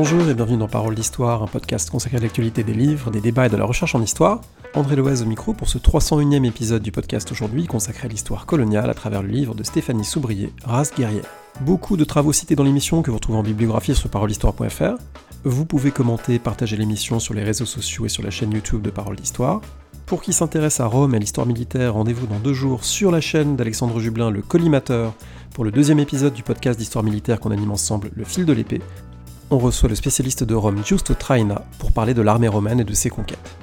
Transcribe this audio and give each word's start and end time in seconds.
Bonjour 0.00 0.28
et 0.28 0.34
bienvenue 0.34 0.58
dans 0.58 0.68
Parole 0.68 0.94
d'Histoire, 0.94 1.42
un 1.42 1.48
podcast 1.48 1.90
consacré 1.90 2.18
à 2.18 2.20
l'actualité 2.20 2.62
des 2.62 2.72
livres, 2.72 3.10
des 3.10 3.20
débats 3.20 3.46
et 3.46 3.48
de 3.48 3.56
la 3.56 3.64
recherche 3.64 3.96
en 3.96 4.00
histoire. 4.00 4.42
André 4.74 4.94
Loez 4.94 5.22
au 5.22 5.24
micro 5.24 5.54
pour 5.54 5.68
ce 5.68 5.76
301e 5.76 6.46
épisode 6.46 6.82
du 6.82 6.92
podcast 6.92 7.32
aujourd'hui 7.32 7.66
consacré 7.66 8.06
à 8.06 8.08
l'histoire 8.08 8.46
coloniale 8.46 8.90
à 8.90 8.94
travers 8.94 9.24
le 9.24 9.28
livre 9.28 9.56
de 9.56 9.64
Stéphanie 9.64 10.04
Soubrier, 10.04 10.52
Race 10.62 10.94
guerrière. 10.94 11.24
Beaucoup 11.62 11.96
de 11.96 12.04
travaux 12.04 12.32
cités 12.32 12.54
dans 12.54 12.62
l'émission 12.62 13.02
que 13.02 13.10
vous 13.10 13.16
retrouvez 13.16 13.40
en 13.40 13.42
bibliographie 13.42 13.96
sur 13.96 14.08
parolehistoire.fr. 14.08 15.02
Vous 15.42 15.66
pouvez 15.66 15.90
commenter, 15.90 16.38
partager 16.38 16.76
l'émission 16.76 17.18
sur 17.18 17.34
les 17.34 17.42
réseaux 17.42 17.66
sociaux 17.66 18.06
et 18.06 18.08
sur 18.08 18.22
la 18.22 18.30
chaîne 18.30 18.52
YouTube 18.52 18.82
de 18.82 18.90
Parole 18.90 19.16
d'Histoire. 19.16 19.60
Pour 20.06 20.22
qui 20.22 20.32
s'intéresse 20.32 20.78
à 20.78 20.86
Rome 20.86 21.14
et 21.14 21.16
à 21.16 21.20
l'histoire 21.20 21.46
militaire, 21.48 21.94
rendez-vous 21.94 22.28
dans 22.28 22.38
deux 22.38 22.54
jours 22.54 22.84
sur 22.84 23.10
la 23.10 23.20
chaîne 23.20 23.56
d'Alexandre 23.56 23.98
Jublin, 23.98 24.30
le 24.30 24.42
collimateur, 24.42 25.12
pour 25.54 25.64
le 25.64 25.72
deuxième 25.72 25.98
épisode 25.98 26.34
du 26.34 26.44
podcast 26.44 26.78
d'histoire 26.78 27.02
militaire 27.02 27.40
qu'on 27.40 27.50
anime 27.50 27.72
ensemble, 27.72 28.10
Le 28.14 28.22
fil 28.22 28.44
de 28.44 28.52
l'épée. 28.52 28.80
On 29.50 29.56
reçoit 29.56 29.88
le 29.88 29.94
spécialiste 29.94 30.44
de 30.44 30.54
Rome, 30.54 30.84
Giusto 30.84 31.14
Traina, 31.14 31.62
pour 31.78 31.92
parler 31.92 32.12
de 32.12 32.20
l'armée 32.20 32.48
romaine 32.48 32.80
et 32.80 32.84
de 32.84 32.92
ses 32.92 33.08
conquêtes. 33.08 33.56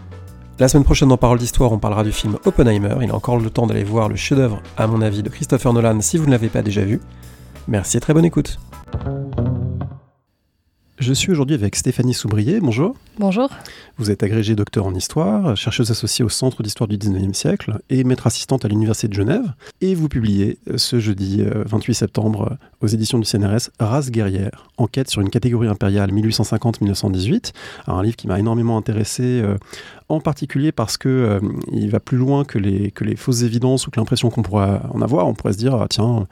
La 0.57 0.67
semaine 0.67 0.83
prochaine 0.83 1.09
dans 1.09 1.17
Parole 1.17 1.37
d'Histoire, 1.37 1.71
on 1.71 1.77
parlera 1.77 2.03
du 2.03 2.11
film 2.11 2.39
Oppenheimer. 2.45 2.95
Il 3.03 3.11
a 3.11 3.15
encore 3.15 3.37
le 3.37 3.51
temps 3.51 3.67
d'aller 3.67 3.83
voir 3.83 4.09
le 4.09 4.15
chef-d'œuvre, 4.15 4.63
à 4.77 4.87
mon 4.87 5.01
avis, 5.01 5.21
de 5.21 5.29
Christopher 5.29 5.73
Nolan 5.73 6.01
si 6.01 6.17
vous 6.17 6.25
ne 6.25 6.31
l'avez 6.31 6.49
pas 6.49 6.63
déjà 6.63 6.81
vu. 6.81 7.01
Merci 7.67 7.97
et 7.97 7.99
très 7.99 8.15
bonne 8.15 8.25
écoute. 8.25 8.57
Je 10.97 11.11
suis 11.11 11.29
aujourd'hui 11.29 11.55
avec 11.55 11.75
Stéphanie 11.75 12.13
Soubrier. 12.13 12.61
Bonjour. 12.61 12.95
Bonjour. 13.19 13.49
Vous 13.97 14.11
êtes 14.11 14.23
agrégée 14.23 14.55
docteur 14.55 14.85
en 14.85 14.95
histoire, 14.95 15.57
chercheuse 15.57 15.91
associée 15.91 16.23
au 16.23 16.29
Centre 16.29 16.63
d'histoire 16.63 16.87
du 16.87 16.97
19e 16.97 17.33
siècle 17.33 17.79
et 17.89 18.05
maître 18.05 18.27
assistante 18.27 18.63
à 18.63 18.69
l'Université 18.69 19.09
de 19.09 19.13
Genève. 19.13 19.53
Et 19.81 19.93
vous 19.93 20.07
publiez 20.07 20.57
euh, 20.69 20.77
ce 20.77 20.99
jeudi 20.99 21.43
28 21.43 21.91
euh, 21.91 21.93
septembre 21.93 22.57
aux 22.81 22.87
éditions 22.87 23.19
du 23.19 23.25
CNRS 23.25 23.69
Race 23.79 24.11
guerrière, 24.11 24.67
enquête 24.77 25.09
sur 25.09 25.21
une 25.21 25.29
catégorie 25.29 25.67
impériale 25.67 26.11
1850-1918. 26.11 27.53
Un 27.87 28.03
livre 28.03 28.15
qui 28.15 28.27
m'a 28.27 28.39
énormément 28.39 28.77
intéressé 28.77 29.43
en 30.09 30.19
particulier 30.19 30.71
parce 30.71 30.97
que 30.97 31.39
il 31.71 31.89
va 31.89 31.99
plus 31.99 32.17
loin 32.17 32.43
que 32.43 32.59
les, 32.59 32.91
fausses 33.15 33.43
évidences 33.43 33.87
ou 33.87 33.91
que 33.91 33.99
l'impression 33.99 34.29
qu'on 34.29 34.43
pourrait 34.43 34.79
en 34.93 35.01
avoir. 35.01 35.27
On 35.27 35.33
pourrait 35.33 35.53
se 35.53 35.57
dire, 35.57 35.75
ah, 35.75 35.87
tiens, 35.89 36.27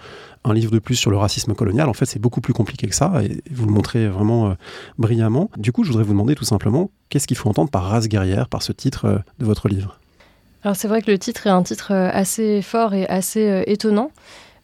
un 0.46 0.54
livre 0.54 0.72
de 0.72 0.80
plus 0.80 0.96
sur 0.96 1.12
le 1.12 1.18
racisme 1.18 1.54
colonial. 1.54 1.90
En 1.90 1.94
fait, 1.94 2.06
c'est 2.06 2.20
beaucoup 2.20 2.42
plus 2.42 2.54
compliqué 2.54 2.88
que 2.88 2.96
ça 2.96 3.22
et 3.24 3.42
vous 3.52 3.66
le 3.66 3.72
montrez 3.72 4.08
vraiment 4.08 4.50
euh, 4.50 4.54
brillamment. 4.98 5.50
Du 5.58 5.72
coup, 5.72 5.84
je 5.84 5.90
voudrais 5.90 6.04
vous 6.04 6.14
demander 6.14 6.36
tout 6.36 6.44
simplement, 6.44 6.92
qu'est-ce 7.10 7.28
qu'il 7.28 7.38
faut 7.38 7.50
entendre 7.50 7.70
par 7.70 7.84
race 7.84 8.08
guerrière, 8.08 8.50
par 8.50 8.62
ce 8.62 8.72
titre 8.72 9.06
euh, 9.06 9.18
de 9.40 9.46
votre 9.46 9.70
livre? 9.70 10.00
Alors, 10.64 10.76
c'est 10.76 10.88
vrai 10.88 11.02
que 11.02 11.12
le 11.12 11.18
titre 11.18 11.48
est 11.48 11.52
un 11.52 11.64
titre 11.64 11.94
euh, 11.94 12.10
assez 12.12 12.62
fort 12.62 12.94
et 12.94 13.08
assez 13.08 13.64
étonnant. 13.68 14.12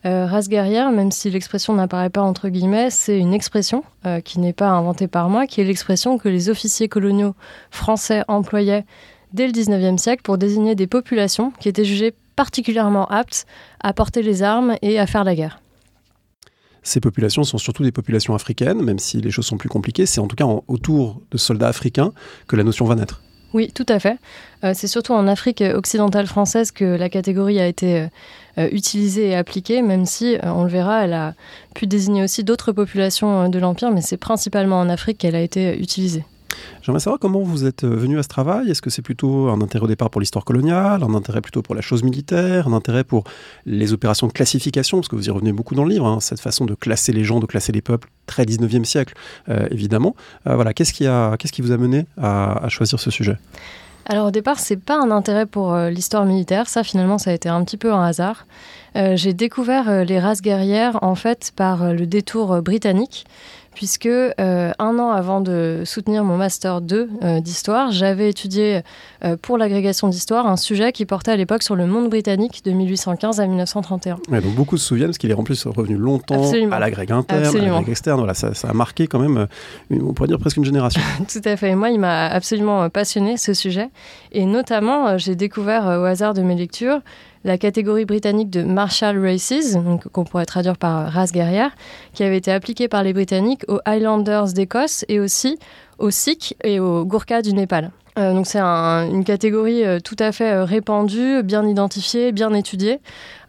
Race 0.03 0.49
guerrière, 0.49 0.91
même 0.91 1.11
si 1.11 1.29
l'expression 1.29 1.73
n'apparaît 1.73 2.09
pas 2.09 2.21
entre 2.21 2.49
guillemets, 2.49 2.89
c'est 2.89 3.17
une 3.17 3.33
expression 3.33 3.83
qui 4.23 4.39
n'est 4.39 4.53
pas 4.53 4.69
inventée 4.69 5.07
par 5.07 5.29
moi, 5.29 5.45
qui 5.45 5.61
est 5.61 5.65
l'expression 5.65 6.17
que 6.17 6.29
les 6.29 6.49
officiers 6.49 6.87
coloniaux 6.87 7.35
français 7.69 8.23
employaient 8.27 8.85
dès 9.33 9.47
le 9.47 9.53
19e 9.53 9.97
siècle 9.97 10.21
pour 10.23 10.37
désigner 10.37 10.75
des 10.75 10.87
populations 10.87 11.51
qui 11.59 11.69
étaient 11.69 11.85
jugées 11.85 12.13
particulièrement 12.35 13.05
aptes 13.07 13.45
à 13.81 13.91
porter 13.93 14.21
les 14.21 14.43
armes 14.43 14.75
et 14.81 14.99
à 14.99 15.05
faire 15.05 15.23
la 15.23 15.35
guerre. 15.35 15.61
Ces 16.83 17.01
populations 17.01 17.43
sont 17.43 17.57
surtout 17.57 17.83
des 17.83 17.91
populations 17.91 18.33
africaines, 18.33 18.81
même 18.81 18.99
si 18.99 19.19
les 19.19 19.31
choses 19.31 19.45
sont 19.45 19.57
plus 19.57 19.69
compliquées. 19.69 20.05
C'est 20.05 20.21
en 20.21 20.27
tout 20.27 20.37
cas 20.37 20.45
autour 20.67 21.21
de 21.31 21.37
soldats 21.37 21.67
africains 21.67 22.13
que 22.47 22.55
la 22.55 22.63
notion 22.63 22.85
va 22.85 22.95
naître. 22.95 23.21
Oui, 23.53 23.71
tout 23.73 23.85
à 23.89 23.99
fait. 23.99 24.17
Euh, 24.63 24.73
c'est 24.75 24.87
surtout 24.87 25.13
en 25.13 25.27
Afrique 25.27 25.61
occidentale 25.61 26.27
française 26.27 26.71
que 26.71 26.85
la 26.85 27.09
catégorie 27.09 27.59
a 27.59 27.67
été 27.67 28.01
euh, 28.01 28.07
utilisée 28.71 29.29
et 29.29 29.35
appliquée, 29.35 29.81
même 29.81 30.05
si, 30.05 30.35
euh, 30.35 30.39
on 30.45 30.63
le 30.63 30.69
verra, 30.69 31.05
elle 31.05 31.13
a 31.13 31.33
pu 31.75 31.87
désigner 31.87 32.23
aussi 32.23 32.43
d'autres 32.43 32.71
populations 32.71 33.49
de 33.49 33.59
l'Empire, 33.59 33.91
mais 33.91 34.01
c'est 34.01 34.17
principalement 34.17 34.79
en 34.79 34.89
Afrique 34.89 35.17
qu'elle 35.17 35.35
a 35.35 35.41
été 35.41 35.79
utilisée. 35.79 36.23
J'aimerais 36.81 36.99
savoir 36.99 37.19
comment 37.19 37.41
vous 37.41 37.65
êtes 37.65 37.83
euh, 37.83 37.95
venu 37.95 38.17
à 38.19 38.23
ce 38.23 38.27
travail. 38.27 38.69
Est-ce 38.69 38.81
que 38.81 38.89
c'est 38.89 39.01
plutôt 39.01 39.49
un 39.49 39.61
intérêt 39.61 39.85
au 39.85 39.87
départ 39.87 40.09
pour 40.09 40.21
l'histoire 40.21 40.45
coloniale, 40.45 41.03
un 41.03 41.13
intérêt 41.13 41.41
plutôt 41.41 41.61
pour 41.61 41.75
la 41.75 41.81
chose 41.81 42.03
militaire, 42.03 42.67
un 42.67 42.73
intérêt 42.73 43.03
pour 43.03 43.23
les 43.65 43.93
opérations 43.93 44.27
de 44.27 44.31
classification, 44.31 44.97
parce 44.97 45.07
que 45.07 45.15
vous 45.15 45.27
y 45.27 45.31
revenez 45.31 45.51
beaucoup 45.51 45.75
dans 45.75 45.83
le 45.83 45.91
livre, 45.91 46.05
hein, 46.05 46.19
cette 46.19 46.39
façon 46.39 46.65
de 46.65 46.75
classer 46.75 47.11
les 47.11 47.23
gens, 47.23 47.39
de 47.39 47.45
classer 47.45 47.71
les 47.71 47.81
peuples, 47.81 48.09
très 48.25 48.45
19e 48.45 48.83
siècle, 48.83 49.13
euh, 49.49 49.67
évidemment. 49.71 50.15
Euh, 50.47 50.55
voilà, 50.55 50.73
qu'est-ce 50.73 50.93
qui, 50.93 51.05
a, 51.05 51.35
qu'est-ce 51.37 51.53
qui 51.53 51.61
vous 51.61 51.71
a 51.71 51.77
mené 51.77 52.05
à, 52.17 52.67
choisir 52.69 52.99
ce 52.99 53.11
sujet? 53.11 53.37
Alors 54.09 54.27
au 54.27 54.31
départ, 54.31 54.59
c'est 54.59 54.75
pas 54.75 54.99
un 54.99 55.11
intérêt 55.11 55.45
pour 55.45 55.75
l'histoire 55.75 56.25
militaire, 56.25 56.67
ça 56.67 56.83
finalement 56.83 57.17
ça 57.17 57.29
a 57.29 57.33
été 57.33 57.47
un 57.47 57.63
petit 57.63 57.77
peu 57.77 57.93
un 57.93 58.03
hasard. 58.03 58.47
j'ai 58.95 59.33
découvert 59.33 60.03
les 60.03 60.19
races 60.19 60.41
guerrières 60.41 60.97
en 61.03 61.15
fait 61.15 61.51
par 61.55 61.93
le 61.93 62.05
détour 62.07 62.61
britannique 62.61 63.25
puisque 63.79 64.07
euh, 64.07 64.33
un 64.77 64.99
an 64.99 65.11
avant 65.11 65.39
de 65.39 65.83
soutenir 65.85 66.25
mon 66.25 66.35
master 66.35 66.81
2 66.81 67.09
euh, 67.23 67.39
d'histoire, 67.39 67.93
j'avais 67.93 68.29
étudié 68.29 68.81
euh, 69.23 69.37
pour 69.41 69.57
l'agrégation 69.57 70.09
d'histoire 70.09 70.47
un 70.47 70.57
sujet 70.57 70.91
qui 70.91 71.05
portait 71.05 71.31
à 71.31 71.37
l'époque 71.37 71.63
sur 71.63 71.77
le 71.77 71.87
monde 71.87 72.09
britannique 72.09 72.61
de 72.65 72.71
1815 72.71 73.39
à 73.39 73.47
1931. 73.47 74.17
donc 74.41 74.53
beaucoup 74.53 74.75
se 74.75 74.85
souviennent, 74.85 75.07
parce 75.07 75.17
qu'il 75.17 75.31
est 75.31 75.33
en 75.33 75.45
plus 75.45 75.65
revenu 75.65 75.95
longtemps 75.95 76.51
à 76.71 76.79
l'agrég 76.79 77.09
interne, 77.09 77.45
à 77.45 77.51
l'agrég 77.53 77.87
externe. 77.87 78.17
Voilà, 78.17 78.33
ça, 78.33 78.51
a 78.67 78.73
marqué 78.73 79.07
quand 79.07 79.19
même, 79.19 79.47
on 79.89 80.11
pourrait 80.11 80.27
dire 80.27 80.39
presque 80.39 80.57
une 80.57 80.65
génération. 80.65 80.99
Tout 81.31 81.41
à 81.45 81.55
fait. 81.55 81.73
moi, 81.73 81.89
il 81.89 82.01
m'a 82.01 82.25
absolument 82.25 82.89
passionné 82.89 83.37
ce 83.37 83.53
sujet. 83.53 83.87
Et 84.33 84.45
notamment, 84.45 85.17
j'ai 85.17 85.35
découvert 85.35 85.85
au 85.85 86.03
hasard 86.03 86.33
de 86.33 86.41
mes 86.41 86.55
lectures 86.55 86.99
la 87.43 87.57
catégorie 87.57 88.05
britannique 88.05 88.49
de 88.49 88.63
Martial 88.63 89.19
Races, 89.19 89.77
qu'on 90.11 90.23
pourrait 90.23 90.45
traduire 90.45 90.77
par 90.77 91.11
race 91.11 91.31
guerrière, 91.31 91.71
qui 92.13 92.23
avait 92.23 92.37
été 92.37 92.51
appliquée 92.51 92.87
par 92.87 93.03
les 93.03 93.13
Britanniques 93.13 93.63
aux 93.67 93.79
Highlanders 93.85 94.53
d'Écosse 94.53 95.05
et 95.07 95.19
aussi 95.19 95.57
aux 95.97 96.11
Sikhs 96.11 96.55
et 96.63 96.79
aux 96.79 97.05
Gurkhas 97.05 97.41
du 97.41 97.53
Népal. 97.53 97.91
Euh, 98.17 98.33
donc 98.33 98.47
c'est 98.47 98.59
une 98.59 99.23
catégorie 99.23 99.85
euh, 99.85 99.99
tout 99.99 100.15
à 100.19 100.31
fait 100.31 100.51
euh, 100.51 100.63
répandue, 100.65 101.41
bien 101.43 101.65
identifiée, 101.65 102.31
bien 102.31 102.53
étudiée. 102.53 102.99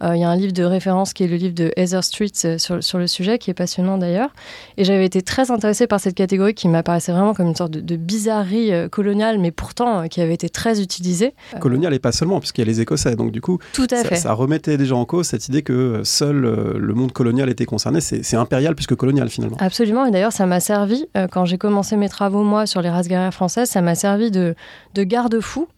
Il 0.02 0.18
y 0.18 0.24
a 0.24 0.30
un 0.30 0.36
livre 0.36 0.52
de 0.52 0.62
référence 0.62 1.12
qui 1.12 1.24
est 1.24 1.26
le 1.26 1.36
livre 1.36 1.54
de 1.54 1.72
Heather 1.76 2.02
Street 2.02 2.30
sur, 2.58 2.82
sur, 2.82 2.98
le 2.98 3.06
sujet, 3.06 3.38
qui 3.38 3.50
est 3.50 3.54
passionnant 3.54 3.98
d'ailleurs. 3.98 4.30
Et 4.76 4.84
j'avais 4.84 5.04
été 5.04 5.20
très 5.20 5.50
intéressée 5.50 5.86
par 5.86 6.00
cette 6.00 6.14
catégorie 6.14 6.54
qui 6.54 6.68
m'apparaissait 6.68 7.12
vraiment 7.12 7.34
comme 7.34 7.48
une 7.48 7.56
sorte 7.56 7.72
de, 7.72 7.96
bizarrerie 7.96 8.88
coloniale, 8.90 9.38
mais 9.38 9.50
pourtant 9.50 10.08
qui 10.08 10.20
avait 10.20 10.34
été 10.34 10.48
très 10.48 10.80
utilisée. 10.80 11.34
Coloniale 11.60 11.94
et 11.94 11.98
pas 11.98 12.12
seulement, 12.12 12.40
puisqu'il 12.40 12.62
y 12.62 12.64
a 12.64 12.66
les 12.66 12.80
Écossais. 12.80 13.14
Donc 13.14 13.30
du 13.30 13.40
coup, 13.40 13.58
tout 13.72 13.86
à 13.90 13.96
ça, 13.96 14.04
fait. 14.04 14.16
ça, 14.16 14.32
remettait 14.32 14.76
déjà 14.76 14.96
en 14.96 15.04
cause 15.04 15.26
cette 15.26 15.48
idée 15.48 15.62
que 15.62 16.02
seul 16.04 16.36
le 16.36 16.94
monde 16.94 17.12
colonial 17.12 17.50
était 17.50 17.66
concerné. 17.66 18.00
C'est 18.00 18.36
impérial 18.36 18.74
plus 18.74 18.86
que 18.86 18.94
colonial 18.94 19.28
finalement. 19.28 19.56
Absolument. 19.60 20.06
Et 20.06 20.10
d'ailleurs, 20.10 20.32
ça 20.32 20.46
m'a 20.46 20.60
servi, 20.60 21.06
quand 21.30 21.44
j'ai 21.44 21.58
commencé 21.58 21.96
mes 21.96 22.08
travaux, 22.08 22.42
moi, 22.42 22.66
sur 22.66 22.82
les 22.82 22.90
races 22.90 23.08
guerrières 23.08 23.34
françaises, 23.34 23.68
ça 23.68 23.80
m'a 23.82 23.94
servi 23.94 24.30
de 24.30 24.54
de 24.94 25.04
garde-fous 25.04 25.68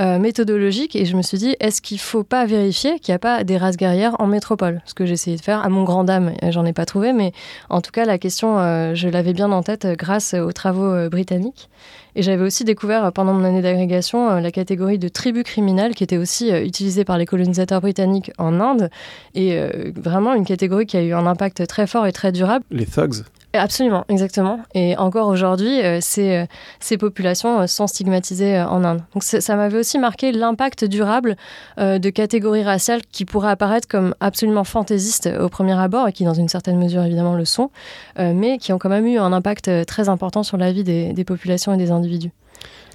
euh, 0.00 0.18
méthodologiques 0.18 0.96
et 0.96 1.06
je 1.06 1.16
me 1.16 1.22
suis 1.22 1.38
dit 1.38 1.56
est-ce 1.60 1.80
qu'il 1.80 1.98
faut 1.98 2.22
pas 2.22 2.44
vérifier 2.44 2.98
qu'il 2.98 3.12
n'y 3.12 3.16
a 3.16 3.18
pas 3.18 3.42
des 3.42 3.56
races 3.56 3.76
guerrières 3.76 4.16
en 4.18 4.26
métropole? 4.26 4.82
Ce 4.84 4.94
que 4.94 5.06
j'ai 5.06 5.14
essayé 5.14 5.36
de 5.36 5.42
faire 5.42 5.64
à 5.64 5.68
mon 5.68 5.84
grand 5.84 6.04
dame, 6.04 6.32
j'en 6.50 6.64
ai 6.66 6.72
pas 6.72 6.84
trouvé, 6.84 7.12
mais 7.12 7.32
en 7.70 7.80
tout 7.80 7.90
cas 7.90 8.04
la 8.04 8.18
question 8.18 8.58
euh, 8.58 8.94
je 8.94 9.08
l'avais 9.08 9.32
bien 9.32 9.50
en 9.50 9.62
tête 9.62 9.86
grâce 9.98 10.34
aux 10.34 10.52
travaux 10.52 10.92
euh, 10.92 11.08
britanniques. 11.08 11.68
Et 12.16 12.22
j'avais 12.22 12.44
aussi 12.44 12.64
découvert 12.64 13.12
pendant 13.12 13.32
mon 13.32 13.44
année 13.44 13.62
d'agrégation 13.62 14.40
la 14.40 14.50
catégorie 14.50 14.98
de 14.98 15.08
tribus 15.08 15.44
criminelles 15.44 15.94
qui 15.94 16.02
était 16.02 16.16
aussi 16.16 16.50
utilisée 16.50 17.04
par 17.04 17.16
les 17.16 17.26
colonisateurs 17.26 17.80
britanniques 17.80 18.32
en 18.38 18.58
Inde 18.58 18.90
et 19.36 19.60
vraiment 19.94 20.34
une 20.34 20.44
catégorie 20.44 20.86
qui 20.86 20.96
a 20.96 21.02
eu 21.02 21.12
un 21.12 21.26
impact 21.26 21.68
très 21.68 21.86
fort 21.86 22.08
et 22.08 22.12
très 22.12 22.32
durable. 22.32 22.64
Les 22.72 22.86
thugs 22.86 23.22
Absolument, 23.54 24.04
exactement. 24.10 24.60
Et 24.74 24.94
encore 24.98 25.28
aujourd'hui, 25.28 25.80
euh, 25.80 26.00
ces, 26.02 26.36
euh, 26.36 26.46
ces, 26.80 26.98
populations 26.98 27.60
euh, 27.60 27.66
sont 27.66 27.86
stigmatisées 27.86 28.60
en 28.60 28.84
Inde. 28.84 29.00
Donc 29.14 29.22
ça 29.22 29.56
m'avait 29.56 29.78
aussi 29.78 29.98
marqué 29.98 30.32
l'impact 30.32 30.84
durable 30.84 31.36
de 31.78 32.10
catégories 32.10 32.62
raciales 32.62 33.00
qui 33.10 33.24
pourraient 33.24 33.50
apparaître 33.50 33.88
comme 33.88 34.14
absolument 34.20 34.64
fantaisistes 34.64 35.30
au 35.40 35.48
premier 35.48 35.78
abord, 35.78 36.08
et 36.08 36.12
qui 36.12 36.24
dans 36.24 36.34
une 36.34 36.48
certaine 36.48 36.78
mesure 36.78 37.02
évidemment 37.02 37.34
le 37.34 37.44
sont, 37.44 37.70
mais 38.18 38.58
qui 38.58 38.72
ont 38.72 38.78
quand 38.78 38.88
même 38.88 39.06
eu 39.06 39.18
un 39.18 39.32
impact 39.32 39.70
très 39.86 40.08
important 40.08 40.42
sur 40.42 40.56
la 40.56 40.72
vie 40.72 40.84
des 40.84 41.24
populations 41.24 41.72
et 41.72 41.76
des 41.76 41.90
individus. 41.90 42.30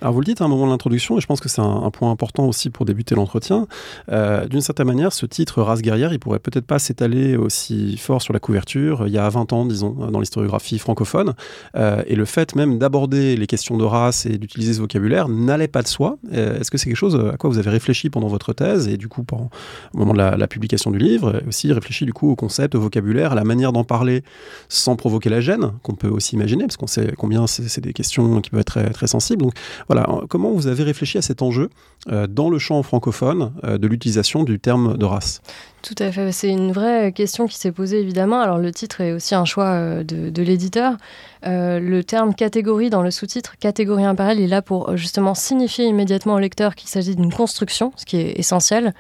Alors 0.04 0.12
vous 0.12 0.20
le 0.20 0.26
dites 0.26 0.42
à 0.42 0.44
un 0.44 0.50
moment 0.50 0.66
de 0.66 0.72
l'introduction, 0.72 1.18
et 1.18 1.22
je 1.22 1.28
pense 1.28 1.40
que 1.40 1.48
c'est 1.48 1.62
un, 1.62 1.90
point 1.90 2.12
important 2.12 2.46
aussi 2.46 2.70
pour 2.70 2.86
débuter 2.86 3.16
l'entretien. 3.16 3.68
Euh, 4.12 4.46
d'une 4.48 4.60
certaine 4.60 4.88
manière, 4.88 5.14
ce 5.14 5.26
titre 5.26 5.62
race 5.62 5.82
guerrière, 5.82 6.12
il 6.12 6.20
pourrait 6.20 6.40
peut-être 6.40 6.66
pas 6.66 6.78
s'étaler 6.78 7.38
aussi 7.38 7.96
fort 7.96 8.22
sur 8.22 8.34
la 8.34 8.42
couverture 8.42 9.08
il 9.08 9.14
y 9.14 9.18
a 9.18 9.30
20 9.30 9.54
ans, 9.54 9.66
disons, 9.66 9.92
dans 9.92 10.20
l'historiographie 10.20 10.78
francophone. 10.78 11.36
Euh, 11.78 12.04
et 12.06 12.16
le 12.16 12.26
fait 12.26 12.54
même 12.58 12.80
d'aborder 12.80 13.38
les 13.38 13.48
questions 13.48 13.78
de 13.78 13.86
race 13.86 14.26
et 14.26 14.38
d'utiliser 14.38 14.74
ce 14.74 14.82
vocabulaire 14.82 15.30
n'allait 15.30 15.70
pas 15.70 15.82
de 15.82 15.88
soi. 15.88 16.18
Euh, 16.34 16.60
est-ce 16.60 16.70
que 16.70 16.78
c'est 16.78 16.88
quelque 16.88 16.98
chose 16.98 17.16
à 17.16 17.38
quoi 17.38 17.50
vous 17.50 17.58
avez 17.58 17.70
réfléchi 17.70 18.10
pendant 18.10 18.28
votre 18.28 18.52
thèse 18.52 18.90
et 18.90 18.98
du 18.98 19.08
coup 19.08 19.24
pendant, 19.24 19.50
au 19.94 19.98
moment 19.98 20.12
de 20.12 20.18
la, 20.18 20.48
publication 20.50 20.92
du 20.92 21.00
livre, 21.00 21.42
aussi 21.48 21.72
réfléchi 21.72 22.04
du 22.04 22.12
coup 22.12 22.30
au 22.30 22.36
concept, 22.36 22.76
au 22.76 22.82
vocabulaire, 22.82 23.32
à 23.32 23.36
la 23.36 23.46
manière 23.46 23.72
d'en 23.72 23.86
parler 23.86 24.26
sans 24.68 24.98
provoquer 24.98 25.30
la 25.30 25.40
gêne, 25.40 25.72
qu'on 25.82 25.96
peut 25.96 26.10
aussi 26.10 26.36
imaginer, 26.36 26.66
parce 26.66 26.76
qu'on 26.76 26.88
sait 26.88 27.14
combien 27.18 27.48
c'est 27.48 27.80
des 27.80 27.94
questions 27.94 28.42
qui 28.42 28.50
peuvent 28.50 28.60
être 28.60 28.68
très, 28.68 28.90
très 28.90 29.08
sensibles. 29.08 29.44
Donc 29.44 29.54
voilà, 29.88 29.93
comment 30.30 30.52
vous 30.52 30.68
avez 30.68 30.84
réfléchi 30.84 31.18
à 31.18 31.22
cet 31.22 31.42
enjeu 31.42 31.70
euh, 32.12 32.28
dans 32.28 32.50
le 32.50 32.60
champ 32.60 32.82
francophone 32.84 33.54
euh, 33.64 33.78
de 33.78 33.88
l'utilisation 33.88 34.44
du 34.44 34.60
terme 34.60 34.98
de 34.98 35.06
race? 35.06 35.42
Tout 35.82 35.96
à 36.00 36.12
fait. 36.12 36.32
C'est 36.32 36.50
une 36.50 36.72
vraie 36.72 37.12
question 37.12 37.48
qui 37.48 37.58
s'est 37.58 37.72
posée 37.72 38.00
évidemment. 38.00 38.40
Alors 38.40 38.58
le 38.58 38.72
titre 38.72 39.02
est 39.02 39.12
aussi 39.12 39.36
un 39.36 39.46
choix 39.46 39.66
euh, 39.66 40.04
de, 40.04 40.44
l'éditeur. 40.44 40.98
Le 41.46 42.02
terme 42.02 42.34
catégorie 42.34 42.90
dans 42.90 43.02
le 43.02 43.12
sous-titre, 43.12 43.58
catégorie 43.58 44.06
impériale, 44.06 44.40
est 44.40 44.48
là 44.48 44.62
pour 44.62 44.96
justement 44.96 45.36
signifier 45.36 45.86
immédiatement 45.86 46.36
au 46.36 46.40
lecteur 46.40 46.76
qu'il 46.76 46.90
s'agit 46.90 47.16
d'une 47.16 47.34
construction, 47.34 47.92
ce 47.98 48.06
qui 48.06 48.18
est 48.18 48.40
essentiel. 48.40 48.94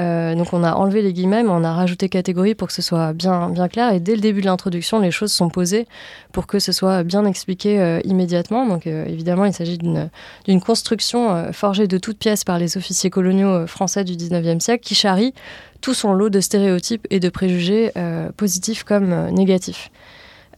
Donc 0.00 0.52
on 0.52 0.64
a 0.64 0.74
enlevé 0.74 1.02
les 1.02 1.12
guillemets, 1.12 1.42
mais 1.42 1.50
on 1.50 1.64
a 1.64 1.72
rajouté 1.72 2.08
catégorie 2.08 2.54
pour 2.54 2.68
que 2.68 2.74
ce 2.74 2.82
soit 2.82 3.12
bien, 3.12 3.50
bien 3.50 3.68
clair. 3.68 3.92
Et 3.92 4.00
dès 4.00 4.14
le 4.14 4.20
début 4.20 4.40
de 4.40 4.46
l'introduction, 4.46 4.98
les 4.98 5.10
choses 5.10 5.32
sont 5.32 5.50
posées 5.50 5.86
pour 6.32 6.46
que 6.46 6.58
ce 6.58 6.72
soit 6.72 7.02
bien 7.02 7.24
expliqué 7.26 8.00
immédiatement. 8.04 8.66
Donc 8.66 8.86
évidemment, 8.86 9.44
il 9.44 9.52
s'agit 9.52 9.78
d'une 9.78 10.60
construction 10.60 11.52
forgée 11.52 11.86
de 11.86 11.98
toutes 11.98 12.18
pièces 12.18 12.44
par 12.44 12.58
les 12.58 12.76
officiers 12.76 13.10
coloniaux 13.10 13.66
français 13.66 14.04
du 14.04 14.14
19e 14.14 14.60
siècle 14.60 14.84
qui 14.84 14.94
charrie 14.94 15.34
tout 15.80 15.94
son 15.94 16.12
lot 16.12 16.30
de 16.30 16.40
stéréotypes 16.40 17.06
et 17.10 17.20
de 17.20 17.28
préjugés 17.28 17.92
euh, 17.96 18.30
positifs 18.36 18.84
comme 18.84 19.12
euh, 19.12 19.30
négatifs. 19.30 19.90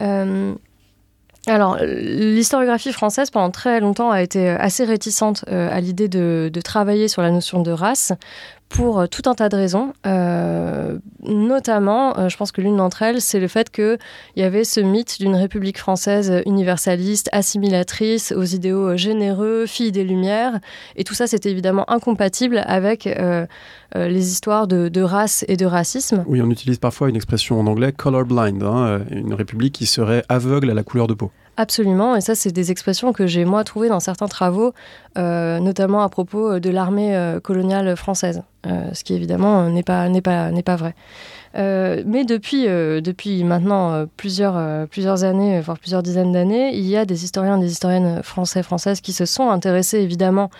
Euh, 0.00 0.54
alors, 1.48 1.76
l'historiographie 1.80 2.92
française, 2.92 3.30
pendant 3.30 3.50
très 3.50 3.80
longtemps, 3.80 4.12
a 4.12 4.22
été 4.22 4.48
assez 4.48 4.84
réticente 4.84 5.44
à 5.48 5.80
l'idée 5.80 6.06
de, 6.06 6.52
travailler 6.62 7.08
sur 7.08 7.20
la 7.20 7.32
notion 7.32 7.62
de 7.62 7.72
race, 7.72 8.12
pour 8.72 9.00
euh, 9.00 9.06
tout 9.06 9.22
un 9.26 9.34
tas 9.34 9.48
de 9.48 9.56
raisons. 9.56 9.92
Euh, 10.06 10.98
notamment, 11.22 12.18
euh, 12.18 12.28
je 12.28 12.36
pense 12.36 12.52
que 12.52 12.60
l'une 12.60 12.76
d'entre 12.76 13.02
elles, 13.02 13.20
c'est 13.20 13.38
le 13.38 13.48
fait 13.48 13.70
qu'il 13.70 13.98
y 14.36 14.42
avait 14.42 14.64
ce 14.64 14.80
mythe 14.80 15.20
d'une 15.20 15.36
République 15.36 15.78
française 15.78 16.42
universaliste, 16.46 17.28
assimilatrice, 17.32 18.32
aux 18.32 18.44
idéaux 18.44 18.96
généreux, 18.96 19.66
fille 19.66 19.92
des 19.92 20.04
Lumières. 20.04 20.58
Et 20.96 21.04
tout 21.04 21.14
ça, 21.14 21.26
c'était 21.26 21.50
évidemment 21.50 21.88
incompatible 21.90 22.62
avec 22.66 23.08
les 23.94 24.32
histoires 24.32 24.66
de, 24.66 25.02
race 25.02 25.44
et 25.48 25.56
de 25.56 25.66
racisme. 25.66 26.24
Oui, 26.26 26.40
on 26.42 26.50
utilise 26.50 26.78
parfois 26.78 27.08
une 27.08 27.16
expression 27.16 27.60
en 27.60 27.66
anglais 27.66 27.92
colorblind, 27.92 28.62
hein, 28.62 29.02
une 29.10 29.34
République 29.34 29.74
qui 29.74 29.86
serait 29.86 30.24
aveugle 30.28 30.70
à 30.70 30.74
la 30.74 30.82
couleur 30.82 31.06
de 31.06 31.14
peau. 31.14 31.30
Absolument, 31.56 32.16
et 32.16 32.20
ça 32.22 32.34
c'est 32.34 32.50
des 32.50 32.70
expressions 32.70 33.12
que 33.12 33.26
j'ai 33.26 33.44
moi 33.44 33.62
trouvées 33.62 33.88
dans 33.88 34.00
certains 34.00 34.28
travaux, 34.28 34.72
notamment 35.16 36.02
à 36.02 36.08
propos 36.08 36.58
de 36.58 36.70
l'armée 36.70 37.38
coloniale 37.42 37.94
française. 37.96 38.42
Euh, 38.66 38.94
ce 38.94 39.02
qui 39.02 39.14
évidemment 39.14 39.68
n'est 39.70 39.82
pas 39.82 40.76
vrai. 40.76 40.94
Euh, 41.56 42.02
mais 42.06 42.24
depuis, 42.24 42.66
euh, 42.66 43.00
depuis 43.00 43.44
maintenant 43.44 44.06
plusieurs, 44.16 44.86
plusieurs 44.88 45.24
années, 45.24 45.60
voire 45.60 45.78
plusieurs 45.78 46.02
dizaines 46.02 46.32
d'années, 46.32 46.74
il 46.74 46.86
y 46.86 46.96
a 46.96 47.04
des 47.04 47.24
historiens, 47.24 47.58
des 47.58 47.70
historiennes 47.70 48.22
français, 48.22 48.62
françaises 48.62 49.00
qui 49.00 49.12
se 49.12 49.24
sont 49.24 49.50
intéressés 49.50 49.98
évidemment 49.98 50.50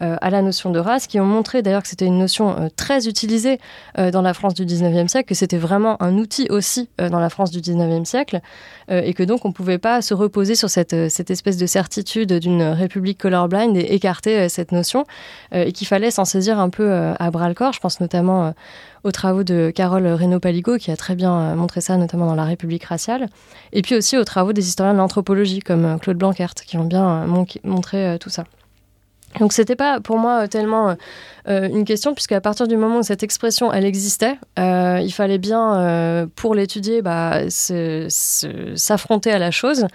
à 0.00 0.30
la 0.30 0.42
notion 0.42 0.70
de 0.70 0.80
race, 0.80 1.06
qui 1.06 1.20
ont 1.20 1.24
montré 1.24 1.62
d'ailleurs 1.62 1.82
que 1.82 1.88
c'était 1.88 2.06
une 2.06 2.18
notion 2.18 2.68
très 2.74 3.06
utilisée 3.06 3.60
dans 3.96 4.22
la 4.22 4.34
France 4.34 4.54
du 4.54 4.64
19e 4.64 5.06
siècle, 5.06 5.28
que 5.28 5.34
c'était 5.36 5.58
vraiment 5.58 6.02
un 6.02 6.18
outil 6.18 6.48
aussi 6.50 6.88
dans 6.98 7.20
la 7.20 7.30
France 7.30 7.52
du 7.52 7.60
19e 7.60 8.04
siècle, 8.04 8.40
et 8.90 9.14
que 9.14 9.22
donc 9.22 9.44
on 9.44 9.48
ne 9.48 9.52
pouvait 9.52 9.78
pas 9.78 10.02
se 10.02 10.12
reposer 10.12 10.56
sur 10.56 10.70
cette, 10.70 10.92
espèce 10.92 11.56
de 11.56 11.66
certitude 11.66 12.32
d'une 12.32 12.64
république 12.64 13.18
colorblind 13.18 13.76
et 13.76 13.94
écarter 13.94 14.48
cette 14.48 14.72
notion, 14.72 15.04
et 15.52 15.70
qu'il 15.70 15.86
fallait 15.86 16.10
s'en 16.10 16.24
saisir 16.24 16.58
un 16.58 16.70
peu 16.70 16.92
à 16.92 17.30
bras 17.30 17.48
le 17.48 17.54
corps. 17.54 17.72
Je 17.72 17.80
pense 17.80 18.00
notamment 18.00 18.46
euh, 18.46 18.50
aux 19.04 19.12
travaux 19.12 19.42
de 19.42 19.72
Carole 19.74 20.06
Reynaud-Paligo, 20.06 20.78
qui 20.78 20.90
a 20.90 20.96
très 20.96 21.14
bien 21.14 21.32
euh, 21.32 21.54
montré 21.54 21.80
ça, 21.80 21.96
notamment 21.96 22.26
dans 22.26 22.34
La 22.34 22.44
République 22.44 22.84
raciale. 22.84 23.28
Et 23.72 23.82
puis 23.82 23.96
aussi 23.96 24.16
aux 24.16 24.24
travaux 24.24 24.52
des 24.52 24.66
historiens 24.66 24.94
de 24.94 24.98
l'anthropologie, 24.98 25.60
comme 25.60 25.84
euh, 25.84 25.98
Claude 25.98 26.16
Blanquert, 26.16 26.54
qui 26.54 26.76
ont 26.76 26.84
bien 26.84 27.26
montré 27.64 28.16
tout 28.20 28.30
ça. 28.30 28.44
Donc 29.38 29.52
c'était 29.52 29.76
pas 29.76 30.00
pour 30.00 30.18
moi 30.18 30.46
tellement 30.48 30.90
euh, 30.90 30.94
une 31.46 31.84
question, 31.84 32.14
puisqu'à 32.14 32.40
partir 32.40 32.68
du 32.68 32.76
moment 32.76 32.98
où 32.98 33.02
cette 33.02 33.22
expression, 33.22 33.72
elle 33.72 33.84
existait, 33.84 34.38
euh, 34.58 35.00
il 35.02 35.12
fallait 35.12 35.38
bien, 35.38 35.76
euh, 35.76 36.26
pour 36.36 36.54
l'étudier, 36.54 37.02
bah, 37.02 37.40
s'affronter 37.48 39.32
à 39.32 39.38
la 39.38 39.50
chose. 39.50 39.86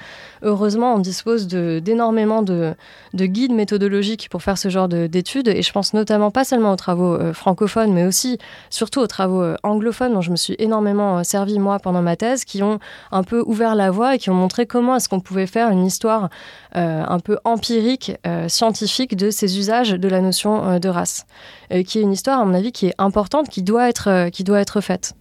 Heureusement, 0.41 0.95
on 0.95 0.99
dispose 0.99 1.47
d'énormément 1.47 2.41
de, 2.41 2.73
de, 3.13 3.25
guides 3.25 3.53
méthodologiques 3.53 4.29
pour 4.29 4.43
faire 4.43 4.57
ce 4.57 4.69
genre 4.69 4.87
d'études, 4.87 5.47
et 5.47 5.61
je 5.61 5.71
pense 5.71 5.93
notamment 5.93 6.31
pas 6.31 6.43
seulement 6.43 6.71
aux 6.73 6.77
travaux 6.77 7.33
francophones, 7.33 7.93
mais 7.93 8.05
aussi, 8.05 8.37
surtout 8.69 8.99
aux 8.99 9.07
travaux 9.07 9.43
anglophones, 9.63 10.13
dont 10.13 10.21
je 10.21 10.31
me 10.31 10.35
suis 10.35 10.55
énormément 10.59 11.23
servi, 11.23 11.59
moi, 11.59 11.79
pendant 11.79 12.01
ma 12.01 12.15
thèse, 12.15 12.45
qui 12.45 12.61
ont 12.61 12.79
un 13.11 13.23
peu 13.23 13.43
ouvert 13.45 13.75
la 13.75 13.89
voie 13.89 14.15
et 14.15 14.17
qui 14.19 14.29
ont 14.29 14.35
montré 14.35 14.65
comment 14.65 14.95
est-ce 14.95 15.09
qu'on 15.09 15.19
pouvait 15.19 15.47
faire 15.47 15.69
une 15.69 15.85
histoire 15.85 16.29
un 16.73 17.19
peu 17.19 17.37
empirique, 17.43 18.13
scientifique 18.47 19.15
de 19.15 19.31
ces 19.31 19.57
usages 19.57 19.91
de 19.91 20.07
la 20.07 20.21
notion 20.21 20.79
de 20.79 20.89
race. 20.89 21.25
Euh, 21.73 21.83
qui 21.83 21.99
est 21.99 22.01
une 22.01 22.13
histoire, 22.13 22.39
à 22.39 22.45
mon 22.45 22.53
avis, 22.53 22.71
qui 22.71 22.87
est 22.87 22.95
importante, 22.97 23.49
qui 23.49 23.61
doit 23.61 23.89
être, 23.89 24.09
euh, 24.09 24.29
qui 24.29 24.43
doit 24.43 24.59
être 24.59 24.81
faite. 24.81 25.13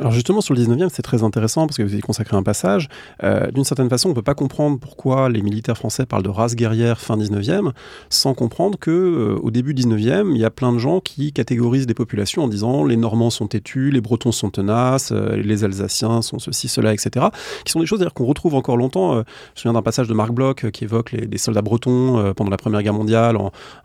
Alors 0.00 0.10
justement 0.10 0.40
sur 0.40 0.54
le 0.54 0.60
19e, 0.60 0.88
c'est 0.88 1.02
très 1.02 1.22
intéressant 1.22 1.68
parce 1.68 1.76
que 1.76 1.84
vous 1.84 1.92
avez 1.92 2.02
consacré 2.02 2.36
un 2.36 2.42
passage. 2.42 2.88
Euh, 3.22 3.52
d'une 3.52 3.62
certaine 3.62 3.88
façon, 3.88 4.08
on 4.08 4.10
ne 4.10 4.16
peut 4.16 4.22
pas 4.22 4.34
comprendre 4.34 4.80
pourquoi 4.80 5.28
les 5.28 5.40
militaires 5.40 5.76
français 5.76 6.04
parlent 6.04 6.24
de 6.24 6.30
race 6.30 6.56
guerrière 6.56 7.00
fin 7.00 7.16
19e 7.16 7.70
sans 8.10 8.34
comprendre 8.34 8.76
que 8.76 9.38
au 9.40 9.52
début 9.52 9.72
19e, 9.72 10.32
il 10.32 10.38
y 10.38 10.44
a 10.44 10.50
plein 10.50 10.72
de 10.72 10.78
gens 10.78 10.98
qui 10.98 11.32
catégorisent 11.32 11.86
des 11.86 11.94
populations 11.94 12.42
en 12.42 12.48
disant 12.48 12.84
les 12.84 12.96
Normands 12.96 13.30
sont 13.30 13.46
têtus, 13.46 13.92
les 13.92 14.00
Bretons 14.00 14.32
sont 14.32 14.50
tenaces, 14.50 15.12
les 15.12 15.62
Alsaciens 15.62 16.22
sont 16.22 16.40
ceci, 16.40 16.66
cela, 16.66 16.92
etc. 16.92 17.26
Qui 17.64 17.70
sont 17.70 17.78
des 17.78 17.86
choses 17.86 18.04
qu'on 18.16 18.26
retrouve 18.26 18.56
encore 18.56 18.76
longtemps. 18.76 19.12
je 19.12 19.18
me 19.18 19.24
souviens 19.54 19.74
d'un 19.74 19.82
passage 19.82 20.08
de 20.08 20.14
Marc 20.14 20.32
Bloch 20.32 20.72
qui 20.72 20.82
évoque 20.82 21.12
les, 21.12 21.38
soldats 21.38 21.62
bretons 21.62 22.34
pendant 22.34 22.50
la 22.50 22.56
Première 22.56 22.82
Guerre 22.82 22.94
mondiale 22.94 23.38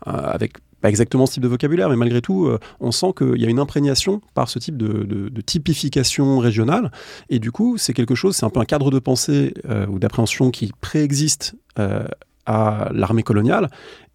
avec 0.04 0.54
pas 0.80 0.88
exactement 0.88 1.26
ce 1.26 1.34
type 1.34 1.42
de 1.42 1.48
vocabulaire, 1.48 1.88
mais 1.88 1.96
malgré 1.96 2.20
tout, 2.20 2.46
euh, 2.46 2.58
on 2.80 2.90
sent 2.90 3.12
qu'il 3.16 3.40
y 3.40 3.46
a 3.46 3.48
une 3.48 3.58
imprégnation 3.58 4.20
par 4.34 4.48
ce 4.48 4.58
type 4.58 4.76
de, 4.76 5.30
typification 5.42 6.38
régionale. 6.38 6.90
Et 7.28 7.38
du 7.38 7.50
coup, 7.52 7.78
c'est 7.78 7.92
quelque 7.92 8.14
chose, 8.14 8.36
c'est 8.36 8.46
un 8.46 8.50
peu 8.50 8.60
un 8.60 8.64
cadre 8.64 8.90
de 8.90 8.98
pensée 8.98 9.54
euh, 9.68 9.86
ou 9.86 9.98
d'appréhension 9.98 10.50
qui 10.50 10.72
préexiste 10.80 11.54
euh, 11.78 12.04
à 12.46 12.90
l'armée 12.92 13.22
coloniale 13.22 13.68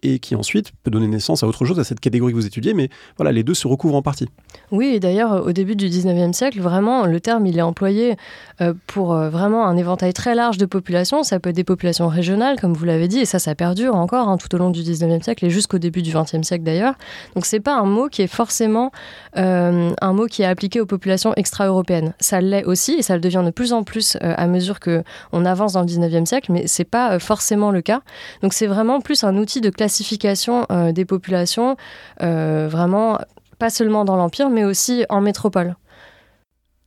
et 0.03 0.19
qui 0.19 0.35
ensuite 0.35 0.71
peut 0.83 0.91
donner 0.91 1.07
naissance 1.07 1.43
à 1.43 1.47
autre 1.47 1.65
chose, 1.65 1.79
à 1.79 1.83
cette 1.83 1.99
catégorie 1.99 2.31
que 2.31 2.37
vous 2.37 2.45
étudiez, 2.45 2.73
mais 2.73 2.89
voilà, 3.17 3.31
les 3.31 3.43
deux 3.43 3.53
se 3.53 3.67
recouvrent 3.67 3.95
en 3.95 4.01
partie. 4.01 4.27
Oui, 4.71 4.87
et 4.95 4.99
d'ailleurs, 4.99 5.45
au 5.45 5.51
début 5.51 5.75
du 5.75 5.87
19e 5.87 6.33
siècle, 6.33 6.59
vraiment, 6.59 7.05
le 7.05 7.19
terme, 7.19 7.45
il 7.45 7.57
est 7.57 7.63
employé 7.63 8.15
euh, 8.61 8.73
pour 8.87 9.13
euh, 9.13 9.29
vraiment 9.29 9.65
un 9.65 9.77
éventail 9.77 10.13
très 10.13 10.35
large 10.35 10.57
de 10.57 10.65
populations. 10.65 11.23
Ça 11.23 11.39
peut 11.39 11.49
être 11.49 11.55
des 11.55 11.63
populations 11.63 12.07
régionales, 12.07 12.59
comme 12.59 12.73
vous 12.73 12.85
l'avez 12.85 13.07
dit, 13.07 13.19
et 13.19 13.25
ça, 13.25 13.39
ça 13.39 13.55
perdure 13.55 13.95
encore 13.95 14.29
hein, 14.29 14.37
tout 14.37 14.53
au 14.53 14.57
long 14.57 14.69
du 14.69 14.81
19e 14.81 15.23
siècle 15.23 15.45
et 15.45 15.49
jusqu'au 15.49 15.79
début 15.79 16.01
du 16.01 16.11
20e 16.11 16.43
siècle 16.43 16.63
d'ailleurs. 16.63 16.95
Donc, 17.33 17.45
c'est 17.45 17.59
pas 17.59 17.75
un 17.75 17.85
mot 17.85 18.07
qui 18.07 18.21
est 18.21 18.27
forcément 18.27 18.91
euh, 19.37 19.91
un 20.01 20.13
mot 20.13 20.27
qui 20.27 20.43
est 20.43 20.45
appliqué 20.45 20.81
aux 20.81 20.85
populations 20.85 21.33
extra-européennes. 21.35 22.13
Ça 22.19 22.41
l'est 22.41 22.65
aussi, 22.65 22.93
et 22.93 23.01
ça 23.01 23.15
le 23.15 23.21
devient 23.21 23.43
de 23.43 23.51
plus 23.51 23.73
en 23.73 23.83
plus 23.83 24.17
à 24.21 24.47
mesure 24.47 24.79
qu'on 24.79 25.45
avance 25.45 25.73
dans 25.73 25.81
le 25.81 25.87
19e 25.87 26.25
siècle, 26.25 26.51
mais 26.51 26.67
c'est 26.67 26.83
pas 26.83 27.17
forcément 27.19 27.71
le 27.71 27.81
cas. 27.81 28.01
Donc, 28.41 28.53
c'est 28.53 28.67
vraiment 28.67 29.01
plus 29.01 29.23
un 29.23 29.37
outil 29.37 29.61
de 29.61 29.69
classification 29.69 29.84
classification 29.85 30.65
euh, 30.71 30.91
des 30.91 31.05
populations, 31.05 31.77
euh, 32.23 32.67
vraiment 32.67 33.19
pas 33.59 33.69
seulement 33.69 34.03
dans 34.03 34.15
l'Empire, 34.15 34.49
mais 34.49 34.65
aussi 34.65 35.05
en 35.09 35.21
métropole. 35.21 35.75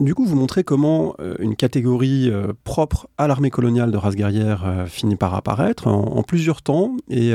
Du 0.01 0.15
coup, 0.15 0.25
vous 0.25 0.37
montrez 0.37 0.63
comment 0.63 1.17
euh, 1.19 1.35
une 1.41 1.57
catégorie 1.57 2.31
propre 2.63 3.09
à 3.19 3.27
l'armée 3.27 3.51
coloniale 3.51 3.91
de 3.91 3.97
race 3.97 4.15
guerrière 4.15 4.87
finit 4.87 5.17
par 5.17 5.35
apparaître 5.35 5.89
en, 5.89 6.23
plusieurs 6.23 6.63
temps. 6.63 6.97
Et 7.09 7.33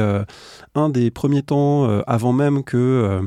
un 0.75 0.89
des 0.89 1.11
premiers 1.11 1.41
temps, 1.41 1.87
avant 2.07 2.31
même 2.31 2.63
que 2.63 3.21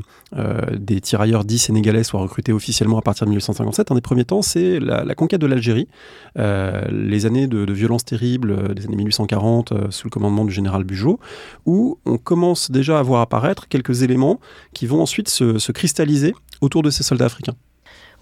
des 0.75 1.01
tirailleurs 1.01 1.45
dits 1.45 1.59
sénégalais 1.59 2.03
soient 2.03 2.21
recrutés 2.21 2.51
officiellement 2.51 2.97
à 2.97 3.01
partir 3.01 3.25
de 3.25 3.29
1957, 3.29 3.91
un 3.91 3.95
des 3.95 4.01
premiers 4.01 4.25
temps, 4.25 4.41
c'est 4.41 4.79
la, 4.79 5.15
conquête 5.15 5.41
de 5.41 5.47
l'Algérie, 5.47 5.87
les 6.35 7.25
années 7.25 7.47
de, 7.47 7.65
de 7.65 7.73
violences 7.73 8.05
terribles 8.05 8.73
des 8.73 8.85
années 8.85 8.95
1840 8.95 9.91
sous 9.91 10.07
le 10.07 10.11
commandement 10.11 10.45
du 10.45 10.53
général 10.53 10.83
Bugeaud, 10.83 11.19
où 11.65 11.99
on 12.05 12.17
commence 12.17 12.71
déjà 12.71 12.99
à 12.99 13.03
voir 13.03 13.21
apparaître 13.21 13.67
quelques 13.67 14.01
éléments 14.01 14.39
qui 14.73 14.87
vont 14.87 15.01
ensuite 15.01 15.29
se 15.29 15.71
cristalliser 15.71 16.33
autour 16.61 16.81
de 16.81 16.89
ces 16.89 17.03
soldats 17.03 17.25
africains. 17.25 17.55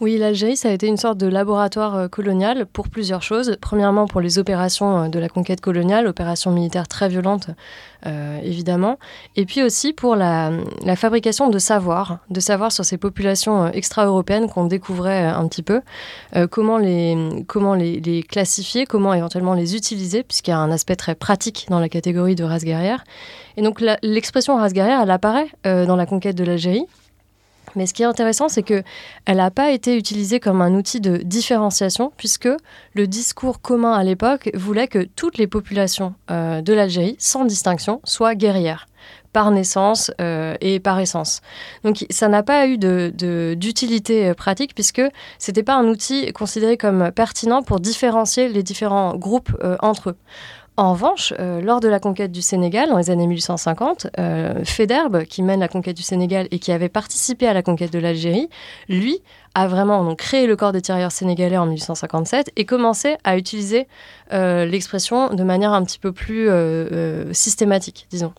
Oui, 0.02 0.18
l'Algérie, 0.18 0.58
ça 0.58 0.68
a 0.68 0.72
été 0.74 0.88
une 0.88 0.98
sorte 0.98 1.18
de 1.18 1.28
laboratoire 1.28 1.96
euh, 1.96 2.08
colonial 2.10 2.66
pour 2.66 2.90
plusieurs 2.90 3.22
choses. 3.22 3.56
Premièrement, 3.62 4.08
pour 4.08 4.20
les 4.20 4.38
opérations 4.38 5.04
euh, 5.04 5.08
de 5.08 5.20
la 5.20 5.30
conquête 5.30 5.62
coloniale, 5.62 6.06
opérations 6.06 6.52
militaires 6.52 6.90
très 6.90 7.08
violentes, 7.08 7.52
euh, 8.06 8.38
évidemment. 8.44 9.00
Et 9.38 9.46
puis 9.46 9.64
aussi 9.64 9.94
pour 9.94 10.18
la, 10.18 10.52
fabrication 10.98 11.50
de 11.50 11.60
savoir, 11.60 12.20
de 12.30 12.42
savoir 12.42 12.74
sur 12.74 12.84
ces 12.84 12.98
populations 12.98 13.72
extra-européennes 13.72 14.50
qu'on 14.50 14.66
découvrait 14.66 15.24
un 15.24 15.48
petit 15.48 15.64
peu, 15.64 15.82
comment, 16.52 16.78
les, 16.78 17.46
comment 17.48 17.78
classifier, 18.28 18.86
comment 18.86 19.14
éventuellement 19.14 19.54
les 19.54 19.76
utiliser, 19.76 20.24
puisqu'il 20.24 20.52
y 20.52 20.54
a 20.54 20.60
un 20.60 20.72
aspect 20.72 20.98
très 20.98 21.16
pratique 21.16 21.68
dans 21.70 21.80
la 21.80 21.90
catégorie 21.90 22.36
de 22.36 22.44
race 22.44 22.64
guerrière. 22.64 23.04
Et 23.58 23.62
donc 23.62 23.82
l'expression 24.04 24.58
race 24.58 24.74
guerrière, 24.74 25.02
elle 25.02 25.12
apparaît 25.12 25.48
dans 25.64 25.96
la 25.96 26.06
conquête 26.06 26.36
de 26.36 26.44
l'Algérie. 26.44 26.86
Mais 27.76 27.86
ce 27.86 27.94
qui 27.94 28.04
est 28.04 28.06
intéressant, 28.06 28.50
c'est 28.50 28.64
qu'elle 28.64 28.84
n'a 29.28 29.52
pas 29.52 29.72
été 29.72 29.98
utilisée 29.98 30.40
comme 30.40 30.62
un 30.62 30.74
outil 30.74 31.02
de 31.02 31.18
différenciation, 31.18 32.12
puisque 32.18 32.50
le 32.94 33.08
discours 33.08 33.62
commun 33.62 33.94
à 33.94 34.04
l'époque 34.04 34.50
voulait 34.54 34.88
que 34.88 35.04
toutes 35.04 35.38
les 35.38 35.48
populations 35.48 36.16
euh, 36.32 36.62
de 36.62 36.74
l'Algérie, 36.74 37.16
sans 37.20 37.46
distinction, 37.46 38.02
soient 38.04 38.36
guerrières 38.36 38.88
par 39.34 39.52
naissance 39.52 40.12
et 40.62 40.80
par 40.80 40.98
essence. 40.98 41.42
Donc 41.84 42.06
ça 42.10 42.30
n'a 42.30 42.42
pas 42.42 42.68
eu 42.68 42.78
d'utilité 42.78 44.30
de, 44.30 44.34
pratique 44.34 44.74
puisque 44.74 45.02
c'était 45.40 45.62
pas 45.62 45.76
un 45.76 45.90
outil 45.90 46.32
considéré 46.32 46.78
comme 46.78 47.12
pertinent 47.12 47.62
pour 47.62 47.82
différencier 47.82 48.48
les 48.48 48.64
différents 48.64 49.14
groupes 49.18 49.52
entre 49.82 50.12
eux. 50.12 50.16
En 50.78 50.92
revanche, 50.92 51.34
euh, 51.40 51.62
lors 51.62 51.80
de 51.80 51.88
la 51.88 52.02
conquête 52.02 52.34
du 52.34 52.42
Sénégal, 52.42 52.90
dans 52.90 52.98
les 52.98 53.10
années 53.10 53.28
1850, 53.28 54.08
euh, 54.20 54.66
Federbe, 54.66 55.24
qui 55.24 55.42
mène 55.42 55.62
la 55.62 55.70
conquête 55.70 55.96
du 55.96 56.04
Sénégal 56.04 56.50
et 56.52 56.60
qui 56.60 56.74
avait 56.74 56.90
participé 56.90 57.48
à 57.48 57.54
la 57.54 57.64
conquête 57.64 57.94
de 57.94 58.00
l'Algérie, 58.00 58.50
lui 58.90 59.22
a 59.54 59.68
vraiment 59.68 60.14
créé 60.16 60.48
le 60.48 60.58
corps 60.58 60.74
des 60.74 60.82
tirailleurs 60.82 61.14
sénégalais 61.14 61.58
en 61.58 61.66
1857 61.66 62.52
et 62.58 62.66
commencé 62.66 63.16
à 63.24 63.38
utiliser 63.38 63.88
euh, 64.34 64.66
l'expression 64.66 65.34
de 65.34 65.44
manière 65.44 65.72
un 65.72 65.84
petit 65.86 66.00
peu 66.00 66.12
plus 66.12 66.50
systématique, 67.32 68.08
disons. 68.10 68.34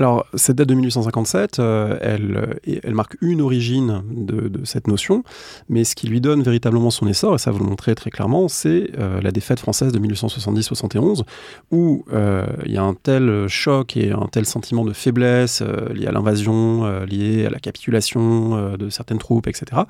Alors, 0.00 0.26
cette 0.32 0.56
date 0.56 0.66
de 0.66 0.74
1857, 0.74 1.58
euh, 1.58 1.98
elle, 2.00 2.58
elle, 2.82 2.94
marque 2.94 3.18
une 3.20 3.42
origine 3.42 4.02
de, 4.10 4.64
cette 4.64 4.86
notion, 4.86 5.24
mais 5.68 5.84
ce 5.84 5.94
qui 5.94 6.06
lui 6.06 6.22
donne 6.22 6.42
véritablement 6.42 6.90
son 6.90 7.06
essor, 7.06 7.34
et 7.34 7.38
ça 7.38 7.50
vous 7.50 7.58
le 7.58 7.66
montrez 7.66 7.94
très 7.94 8.08
clairement, 8.08 8.48
c'est 8.48 8.92
euh, 8.98 9.20
la 9.20 9.30
défaite 9.30 9.60
française 9.60 9.92
de 9.92 9.98
1870-71, 9.98 11.24
où 11.70 12.06
euh, 12.14 12.46
il 12.64 12.72
y 12.72 12.78
a 12.78 12.82
un 12.82 12.94
tel 12.94 13.46
choc 13.48 13.98
et 13.98 14.10
un 14.10 14.26
tel 14.32 14.46
sentiment 14.46 14.86
de 14.86 14.94
faiblesse 14.94 15.62
lié 15.92 16.06
à 16.06 16.12
l'invasion, 16.12 17.04
lié 17.04 17.44
à 17.44 17.50
la 17.50 17.58
capitulation 17.58 18.76
de 18.78 18.88
certaines 18.88 19.18
troupes, 19.18 19.48
etc., 19.48 19.82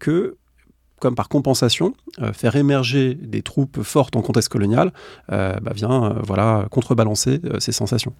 que 0.00 0.36
comme 1.00 1.14
par 1.14 1.28
compensation, 1.28 1.94
faire 2.32 2.56
émerger 2.56 3.14
des 3.14 3.42
troupes 3.42 3.82
fortes 3.82 4.16
en 4.16 4.22
contexte 4.22 4.48
colonial 4.48 4.92
bah, 5.28 5.72
vient 5.74 6.16
voilà, 6.22 6.66
contrebalancer 6.70 7.40
ces 7.58 7.72
sensations. 7.72 8.12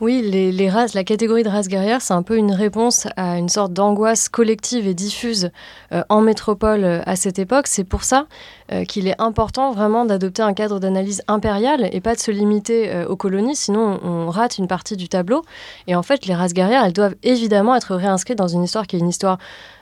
Oui, 0.00 0.22
les, 0.22 0.70
races, 0.70 0.94
la 0.94 1.04
catégorie 1.04 1.44
de 1.44 1.48
race 1.48 1.68
guerrière, 1.68 2.02
c'est 2.02 2.14
un 2.14 2.22
peu 2.22 2.36
une 2.36 2.52
réponse 2.52 3.06
à 3.16 3.38
une 3.38 3.48
sorte 3.48 3.72
d'angoisse 3.72 4.28
collective 4.28 4.88
et 4.88 4.94
diffuse 4.94 5.50
euh, 5.92 6.02
en 6.08 6.20
métropole 6.20 6.84
euh, 6.84 7.00
à 7.06 7.14
cette 7.14 7.38
époque. 7.38 7.68
C'est 7.68 7.84
pour 7.84 8.02
ça 8.02 8.26
euh, 8.72 8.84
qu'il 8.84 9.06
est 9.06 9.14
important 9.20 9.72
vraiment 9.72 10.04
d'adopter 10.04 10.42
un 10.42 10.52
cadre 10.52 10.80
d'analyse 10.80 11.22
impérial 11.28 11.88
et 11.92 12.00
pas 12.00 12.14
de 12.16 12.20
se 12.20 12.32
limiter 12.32 13.04
aux 13.08 13.16
colonies, 13.16 13.54
sinon 13.54 14.00
on, 14.02 14.30
rate 14.30 14.58
une 14.58 14.66
partie 14.66 14.96
du 14.96 15.08
tableau. 15.08 15.42
Et 15.86 15.94
en 15.94 16.02
fait, 16.02 16.26
les 16.26 16.34
races 16.34 16.54
guerrières, 16.54 16.84
elles 16.84 16.92
doivent 16.92 17.16
évidemment 17.22 17.76
être 17.76 17.94
réinscrites 17.94 18.38
dans 18.38 18.48
une 18.48 18.64
histoire 18.64 18.86
qui 18.86 18.96
est 18.96 18.98
une 18.98 19.08
histoire 19.08 19.38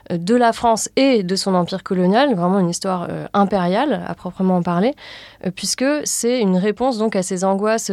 de 0.09 0.35
la 0.35 0.53
France 0.53 0.89
et 0.95 1.23
de 1.23 1.35
son 1.35 1.55
empire 1.55 1.83
colonial, 1.83 2.33
vraiment 2.35 2.59
une 2.59 2.69
histoire 2.69 3.07
impériale 3.33 4.03
à 4.07 4.15
proprement 4.15 4.61
parler, 4.61 4.93
puisque 5.55 5.85
c'est 6.03 6.39
une 6.39 6.57
réponse 6.57 6.97
donc 6.97 7.15
à 7.15 7.23
ces 7.23 7.43
angoisses 7.43 7.91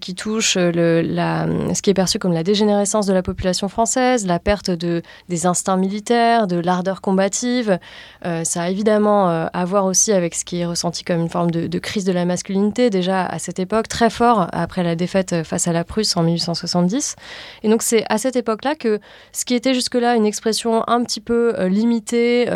qui 0.00 0.14
touchent 0.14 0.56
le, 0.56 1.02
la 1.02 1.42
euh, 1.42 1.74
ce 1.74 1.82
qui 1.82 1.90
est 1.90 1.94
perçu 1.94 2.18
comme 2.18 2.32
la 2.32 2.42
dégénérescence 2.42 3.06
de 3.06 3.12
la 3.12 3.22
population 3.22 3.68
française, 3.68 4.26
la 4.26 4.38
perte 4.38 4.70
de, 4.70 5.02
des 5.28 5.46
instincts 5.46 5.76
militaires, 5.76 6.46
de 6.46 6.56
l'ardeur 6.56 7.00
combative. 7.00 7.78
Euh, 8.24 8.44
ça 8.44 8.62
a 8.62 8.68
évidemment 8.68 9.30
euh, 9.30 9.46
à 9.52 9.64
voir 9.64 9.84
aussi 9.84 10.12
avec 10.12 10.34
ce 10.34 10.44
qui 10.44 10.60
est 10.60 10.66
ressenti 10.66 11.04
comme 11.04 11.20
une 11.20 11.28
forme 11.28 11.50
de, 11.50 11.78
crise 11.78 12.04
de 12.04 12.12
la 12.12 12.24
masculinité, 12.24 12.90
déjà 12.90 13.24
à 13.24 13.38
cette 13.38 13.58
époque, 13.58 13.88
très 13.88 14.10
fort 14.10 14.46
après 14.52 14.82
la 14.82 14.94
défaite 14.94 15.42
face 15.42 15.66
à 15.66 15.72
la 15.72 15.84
Prusse 15.84 16.16
en 16.16 16.22
1870. 16.22 17.16
Et 17.62 17.68
donc 17.68 17.82
c'est 17.82 18.04
à 18.08 18.18
cette 18.18 18.36
époque-là 18.36 18.74
que 18.74 19.00
ce 19.32 19.44
qui 19.44 19.54
était 19.54 19.74
jusque-là 19.74 20.14
une 20.14 20.26
expression 20.26 20.84
un 20.88 21.02
petit 21.02 21.20
peu 21.20 21.41
limitée, 21.58 22.48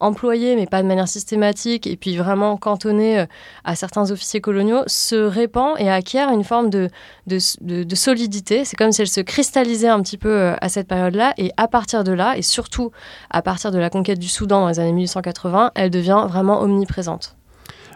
employée, 0.00 0.56
mais 0.56 0.66
pas 0.66 0.82
de 0.82 0.88
manière 0.88 1.08
systématique, 1.08 1.86
et 1.86 1.96
puis 1.96 2.16
vraiment 2.16 2.56
cantonnée 2.56 3.24
à 3.64 3.76
certains 3.76 4.10
officiers 4.10 4.40
coloniaux, 4.40 4.82
se 4.86 5.16
répand 5.16 5.74
et 5.78 5.90
acquiert 5.90 6.30
une 6.30 6.44
forme 6.44 6.70
de, 6.70 6.88
de, 7.26 7.38
de 7.82 7.94
solidité 7.94 8.44
c'est 8.64 8.76
comme 8.76 8.92
si 8.92 9.02
elle 9.02 9.08
se 9.08 9.20
cristallisait 9.20 9.88
un 9.88 10.02
petit 10.02 10.18
peu 10.18 10.30
euh, 10.30 10.54
à 10.60 10.68
cette 10.68 10.88
période-là. 10.88 11.34
Et 11.38 11.50
à 11.56 11.68
partir 11.68 12.04
de 12.04 12.12
là, 12.12 12.36
et 12.36 12.42
surtout 12.42 12.90
à 13.30 13.42
partir 13.42 13.70
de 13.70 13.78
la 13.78 13.90
conquête 13.90 14.18
du 14.18 14.28
Soudan 14.28 14.60
dans 14.62 14.68
les 14.68 14.80
années 14.80 14.92
1880, 14.92 15.72
elle 15.74 15.90
devient 15.90 16.26
vraiment 16.28 16.60
omniprésente 16.60 17.36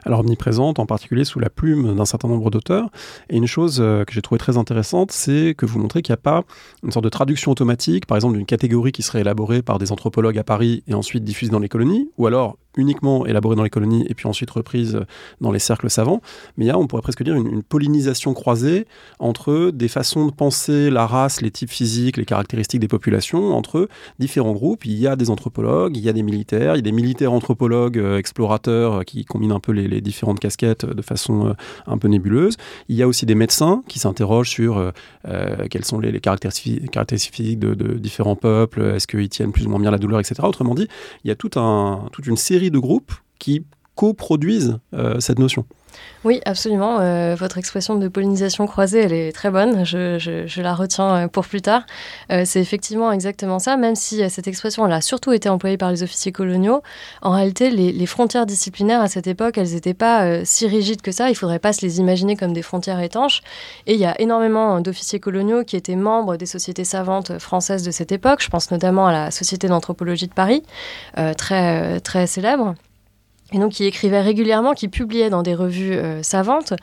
alors 0.05 0.21
omniprésente, 0.21 0.79
en 0.79 0.87
particulier 0.87 1.25
sous 1.25 1.41
la 1.41 1.51
plume 1.51 1.95
d'un 1.95 2.05
certain 2.05 2.29
nombre 2.29 2.51
d'auteurs. 2.51 2.91
Et 3.31 3.37
une 3.37 3.47
chose 3.47 3.79
euh, 3.81 4.05
que 4.05 4.13
j'ai 4.13 4.23
trouvé 4.23 4.39
très 4.39 4.57
intéressante, 4.57 5.13
c'est 5.13 5.55
que 5.57 5.67
vous 5.67 5.79
montrez 5.79 6.03
qu'il 6.03 6.13
n'y 6.13 6.19
a 6.19 6.23
pas 6.23 6.45
une 6.83 6.93
sorte 6.93 7.05
de 7.05 7.11
traduction 7.11 7.53
automatique, 7.53 8.07
par 8.07 8.17
exemple 8.17 8.37
d'une 8.37 8.47
catégorie 8.47 8.93
qui 8.93 9.03
serait 9.03 9.21
élaborée 9.21 9.63
par 9.63 9.79
des 9.79 9.93
anthropologues 9.93 10.39
à 10.39 10.45
Paris 10.45 10.83
et 10.87 10.95
ensuite 10.95 11.25
diffusée 11.25 11.53
dans 11.53 11.59
les 11.59 11.69
colonies, 11.69 12.11
ou 12.19 12.27
alors 12.27 12.57
uniquement 12.77 13.27
élaborée 13.27 13.57
dans 13.57 13.63
les 13.63 13.71
colonies 13.71 14.05
et 14.09 14.15
puis 14.15 14.27
ensuite 14.27 14.51
reprise 14.51 15.01
dans 15.41 15.51
les 15.51 15.59
cercles 15.59 15.91
savants. 15.91 16.21
Mais 16.57 16.67
il 16.67 16.69
y 16.69 16.71
a, 16.71 16.79
on 16.79 16.87
pourrait 16.87 17.03
presque 17.03 17.23
dire, 17.23 17.35
une, 17.35 17.63
pollinisation 17.63 18.35
croisée 18.35 18.87
entre 19.19 19.71
des 19.73 19.89
façons 19.89 20.27
de 20.27 20.33
penser 20.33 20.91
la 20.91 21.07
race, 21.07 21.41
les 21.41 21.51
types 21.51 21.71
physiques, 21.71 22.17
les 22.17 22.25
caractéristiques 22.25 22.81
des 22.81 22.89
populations, 22.89 23.53
entre 23.55 23.89
différents 24.19 24.53
groupes. 24.53 24.85
Il 24.85 24.99
y 24.99 25.07
a 25.07 25.17
des 25.17 25.31
anthropologues, 25.31 25.97
il 25.97 26.03
y 26.03 26.09
a 26.09 26.13
des 26.13 26.23
militaires, 26.23 26.75
il 26.75 26.79
y 26.79 26.81
a 26.81 26.83
des 26.83 26.93
militaires 26.93 27.33
anthropologues, 27.33 27.99
euh, 27.99 28.19
explorateurs 28.19 28.95
euh, 28.95 29.03
qui 29.03 29.25
combinent 29.25 29.53
un 29.53 29.61
peu 29.61 29.73
les, 29.73 30.01
différentes 30.01 30.41
casquettes 30.41 30.87
de 30.87 31.03
façon 31.03 31.49
euh, 31.49 31.53
un 31.87 31.99
peu 31.99 32.09
nébuleuse. 32.09 32.57
Il 32.89 32.97
y 32.97 33.03
a 33.03 33.09
aussi 33.09 33.27
des 33.27 33.35
médecins 33.35 33.83
qui 33.89 33.99
s'interrogent 33.99 34.51
sur 34.51 34.93
quelles 35.71 35.85
sont 35.85 35.99
les, 35.99 36.21
caractéristiques, 36.21 37.35
physiques 37.35 37.59
de, 37.59 37.95
différents 37.95 38.37
peuples, 38.37 38.81
est-ce 38.95 39.07
qu'ils 39.07 39.29
tiennent 39.29 39.53
plus 39.53 39.67
ou 39.67 39.71
moins 39.71 39.81
bien 39.81 39.91
la 39.91 39.99
douleur, 39.99 40.21
etc. 40.21 40.37
Autrement 40.45 40.75
dit, 40.75 40.89
il 41.25 41.29
y 41.29 41.31
a 41.31 41.35
tout 41.35 41.51
un, 41.57 42.09
toute 42.13 42.27
une 42.27 42.37
série 42.37 42.58
de 42.59 42.79
groupes 42.79 43.13
qui 43.39 43.65
coproduisent 43.99 44.79
euh, 44.95 45.19
cette 45.19 45.41
notion. 45.41 45.65
Oui, 46.23 46.41
absolument. 46.45 46.99
Euh, 47.01 47.35
votre 47.35 47.59
expression 47.59 47.97
de 47.97 48.07
pollinisation 48.07 48.69
croisée, 48.69 49.01
elle 49.01 49.13
est 49.13 49.33
très 49.33 49.51
bonne. 49.51 49.85
Je, 49.85 50.61
la 50.61 50.75
retiens 50.75 51.15
euh, 51.17 51.29
pour 51.29 51.45
plus 51.45 51.63
tard. 51.63 51.83
c'est 52.45 52.61
effectivement 52.61 53.11
exactement 53.11 53.59
ça, 53.59 53.77
même 53.77 53.97
si 53.97 54.29
cette 54.31 54.47
expression 54.47 54.87
elle 54.87 54.93
a 54.93 55.01
surtout 55.01 55.33
été 55.33 55.49
employée 55.49 55.77
par 55.77 55.91
les 55.91 56.05
officiers 56.05 56.31
coloniaux. 56.31 56.83
En 57.23 57.33
réalité, 57.33 57.71
les, 57.71 58.07
frontières 58.07 58.47
disciplinaires 58.47 59.01
à 59.01 59.09
cette 59.09 59.27
époque, 59.27 59.59
elles 59.59 59.73
n'étaient 59.73 59.95
pas 59.95 60.45
si 60.45 60.69
rigides 60.69 61.03
que 61.03 61.11
ça. 61.11 61.27
Il 61.29 61.33
ne 61.33 61.37
faudrait 61.37 61.59
pas 61.59 61.73
se 61.73 61.83
les 61.83 61.99
imaginer 61.99 62.37
comme 62.37 62.53
des 62.53 62.63
frontières 62.63 63.01
étanches. 63.01 63.43
Et 63.89 63.95
il 63.95 64.01
y 64.01 64.07
a 64.07 64.21
énormément 64.21 64.81
d'officiers 64.81 65.19
coloniaux 65.19 65.65
qui 65.65 65.75
étaient 65.77 65.97
membres 65.97 66.37
des 66.37 66.47
sociétés 66.47 66.85
savantes 66.85 67.39
françaises 67.41 67.83
de 67.83 67.91
cette 67.91 68.13
époque. 68.13 68.43
Je 68.43 68.49
pense 68.49 68.71
notamment 68.71 69.09
à 69.09 69.13
la 69.13 69.31
Société 69.33 69.67
d'anthropologie 69.67 70.29
de 70.29 70.35
Paris, 70.35 70.63
très, 71.37 71.99
très 72.01 72.29
célèbre 72.29 72.75
et 73.53 73.59
donc 73.59 73.73
qui 73.73 73.85
écrivait 73.85 74.21
régulièrement, 74.21 74.75
qui 74.75 74.89
publiait 74.89 75.31
dans 75.31 75.43
des 75.43 75.55
revues 75.55 75.95
euh, 75.95 76.23
savantes. 76.23 76.75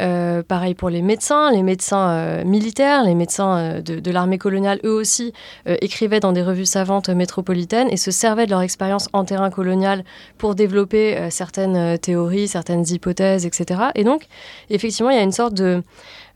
Euh, 0.00 0.42
pareil 0.42 0.74
pour 0.74 0.88
les 0.88 1.02
médecins, 1.02 1.50
les 1.50 1.62
médecins 1.62 2.08
euh, 2.10 2.44
militaires, 2.44 3.04
les 3.04 3.14
médecins 3.14 3.80
de, 3.80 4.10
l'armée 4.10 4.38
coloniale, 4.38 4.80
eux 4.84 4.92
aussi, 4.92 5.32
écrivaient 5.66 6.20
dans 6.20 6.32
des 6.32 6.42
revues 6.42 6.64
savantes 6.64 7.08
métropolitaines 7.10 7.88
et 7.90 7.96
se 7.96 8.10
servaient 8.10 8.46
de 8.46 8.50
leur 8.50 8.62
expérience 8.62 9.08
en 9.12 9.24
terrain 9.24 9.50
colonial 9.50 10.04
pour 10.38 10.54
développer 10.54 11.28
certaines 11.30 11.98
théories, 11.98 12.48
certaines 12.48 12.84
hypothèses, 12.88 13.44
etc. 13.44 13.80
Et 13.94 14.04
donc, 14.04 14.26
effectivement, 14.70 15.10
il 15.10 15.16
y 15.16 15.20
a 15.20 15.22
une 15.22 15.32
sorte 15.32 15.54
de 15.54 15.82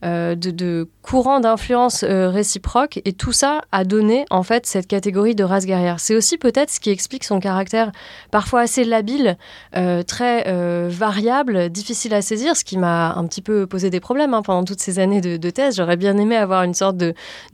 euh, 0.03 0.33
de, 0.33 0.89
courants 1.03 1.39
d'influence 1.39 2.03
euh, 2.03 2.29
réciproques 2.29 2.99
et 3.05 3.13
tout 3.13 3.33
ça 3.33 3.61
a 3.71 3.83
donné 3.83 4.25
en 4.31 4.41
fait 4.41 4.65
cette 4.65 4.87
catégorie 4.87 5.35
de 5.35 5.43
race 5.43 5.67
guerrière. 5.67 5.99
C'est 5.99 6.15
aussi 6.15 6.39
peut-être 6.39 6.71
ce 6.71 6.79
qui 6.79 6.89
explique 6.89 7.23
son 7.23 7.39
caractère 7.39 7.91
parfois 8.31 8.61
assez 8.61 8.83
labile, 8.83 9.37
euh, 9.75 10.01
très 10.01 10.43
variable, 10.89 11.69
difficile 11.69 12.13
à 12.13 12.21
saisir, 12.21 12.55
ce 12.55 12.63
qui 12.63 12.77
m'a 12.77 13.13
un 13.13 13.25
petit 13.27 13.41
peu 13.41 13.67
posé 13.67 13.89
des 13.89 13.99
problèmes 13.99 14.33
hein, 14.33 14.41
pendant 14.41 14.63
toutes 14.63 14.79
ces 14.79 14.97
années 14.97 15.21
de, 15.21 15.49
thèse. 15.49 15.77
J'aurais 15.77 15.97
bien 15.97 16.17
aimé 16.17 16.35
avoir 16.35 16.63
une 16.63 16.73
sorte 16.73 16.97
de, 16.97 17.13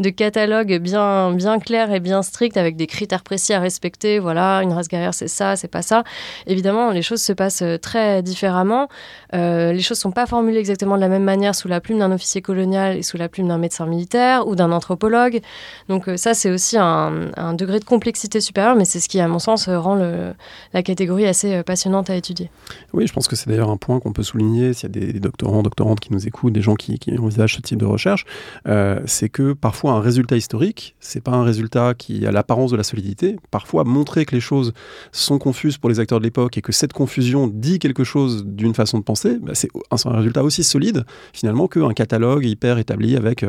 catalogue 0.09 0.77
bien, 0.77 1.31
bien 1.31 1.59
clair 1.59 1.91
et 1.91 1.99
bien 1.99 2.21
strict 2.21 2.55
avec 2.55 2.77
des 2.77 2.87
critères 2.87 3.23
précis 3.23 3.53
à 3.53 3.59
respecter. 3.59 4.19
Voilà, 4.19 4.61
une 4.63 4.71
race 4.71 4.87
guerrière 4.87 5.13
c'est 5.13 5.27
ça, 5.27 5.55
c'est 5.55 5.67
pas 5.67 5.81
ça. 5.81 6.03
Évidemment, 6.45 6.91
les 6.91 7.01
choses 7.01 7.21
se 7.21 7.33
passent 7.33 7.63
très 7.81 8.21
différemment. 8.23 8.87
les 9.33 9.81
choses 9.81 9.99
sont 9.99 10.11
pas 10.11 10.25
formulées 10.25 10.59
exactement 10.59 10.95
de 10.95 11.01
la 11.01 11.09
même 11.09 11.23
manière 11.23 11.55
sous 11.55 11.67
la 11.67 11.81
plume 11.81 11.99
d'un 11.99 12.11
officier 12.11 12.36
colonial 12.41 12.97
et 12.97 13.03
sous 13.03 13.17
la 13.17 13.29
plume 13.29 13.47
d'un 13.47 13.57
médecin 13.57 13.85
militaire 13.85 14.47
ou 14.47 14.55
d'un 14.55 14.71
anthropologue. 14.71 15.41
Donc 15.89 16.07
euh, 16.07 16.17
ça, 16.17 16.33
c'est 16.33 16.51
aussi 16.51 16.77
un, 16.77 17.53
degré 17.53 17.79
de 17.79 17.85
complexité 17.85 18.41
supérieur, 18.41 18.75
mais 18.75 18.85
c'est 18.85 18.99
ce 18.99 19.09
qui, 19.09 19.19
à 19.19 19.27
mon 19.27 19.39
sens, 19.39 19.67
rend 19.69 19.95
la 19.95 20.83
catégorie 20.83 21.25
assez 21.25 21.53
euh, 21.53 21.63
passionnante 21.63 22.09
à 22.09 22.15
étudier. 22.15 22.49
Oui, 22.93 23.07
je 23.07 23.13
pense 23.13 23.27
que 23.27 23.35
c'est 23.35 23.49
d'ailleurs 23.49 23.69
un 23.69 23.77
point 23.77 23.99
qu'on 23.99 24.13
peut 24.13 24.23
souligner 24.23 24.73
s'il 24.73 24.95
y 24.95 25.05
a 25.05 25.11
des, 25.11 25.19
doctorants, 25.19 25.63
doctorantes 25.63 25.99
qui 25.99 26.13
nous 26.13 26.27
écoutent, 26.27 26.53
des 26.53 26.61
gens 26.61 26.75
qui, 26.75 26.99
envisagent 27.17 27.55
ce 27.55 27.61
type 27.61 27.79
de 27.79 27.85
recherche, 27.85 28.25
euh, 28.67 28.99
c'est 29.05 29.29
que 29.29 29.53
parfois 29.53 29.93
un 29.93 30.01
résultat 30.01 30.37
historique, 30.37 30.95
c'est 30.99 31.21
pas 31.21 31.31
un 31.31 31.43
résultat 31.43 31.93
qui 31.93 32.25
a 32.25 32.31
l'apparence 32.31 32.71
de 32.71 32.77
la 32.77 32.83
solidité. 32.83 33.37
Parfois, 33.51 33.83
montrer 33.83 34.25
que 34.25 34.35
les 34.35 34.41
choses 34.41 34.73
sont 35.11 35.39
confuses 35.39 35.77
pour 35.77 35.89
les 35.89 35.99
acteurs 35.99 36.19
de 36.19 36.23
l'époque 36.23 36.57
et 36.57 36.61
que 36.61 36.71
cette 36.71 36.93
confusion 36.93 37.47
dit 37.47 37.79
quelque 37.79 38.03
chose 38.03 38.45
d'une 38.45 38.73
façon 38.73 38.99
de 38.99 39.03
penser, 39.03 39.37
bah, 39.41 39.53
c'est 39.55 39.69
un 40.05 40.17
résultat 40.17 40.43
aussi 40.43 40.63
solide 40.63 41.05
finalement 41.33 41.67
qu'un 41.67 41.93
catalogue 41.93 42.26
hyper 42.41 42.77
établi 42.77 43.15
avec 43.15 43.45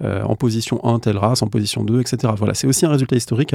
en 0.00 0.36
position 0.36 0.84
1 0.84 0.98
telle 1.00 1.18
race, 1.18 1.42
en 1.42 1.48
position 1.48 1.84
2, 1.84 2.00
etc. 2.00 2.32
Voilà, 2.36 2.54
c'est 2.54 2.66
aussi 2.66 2.86
un 2.86 2.90
résultat 2.90 3.16
historique 3.16 3.54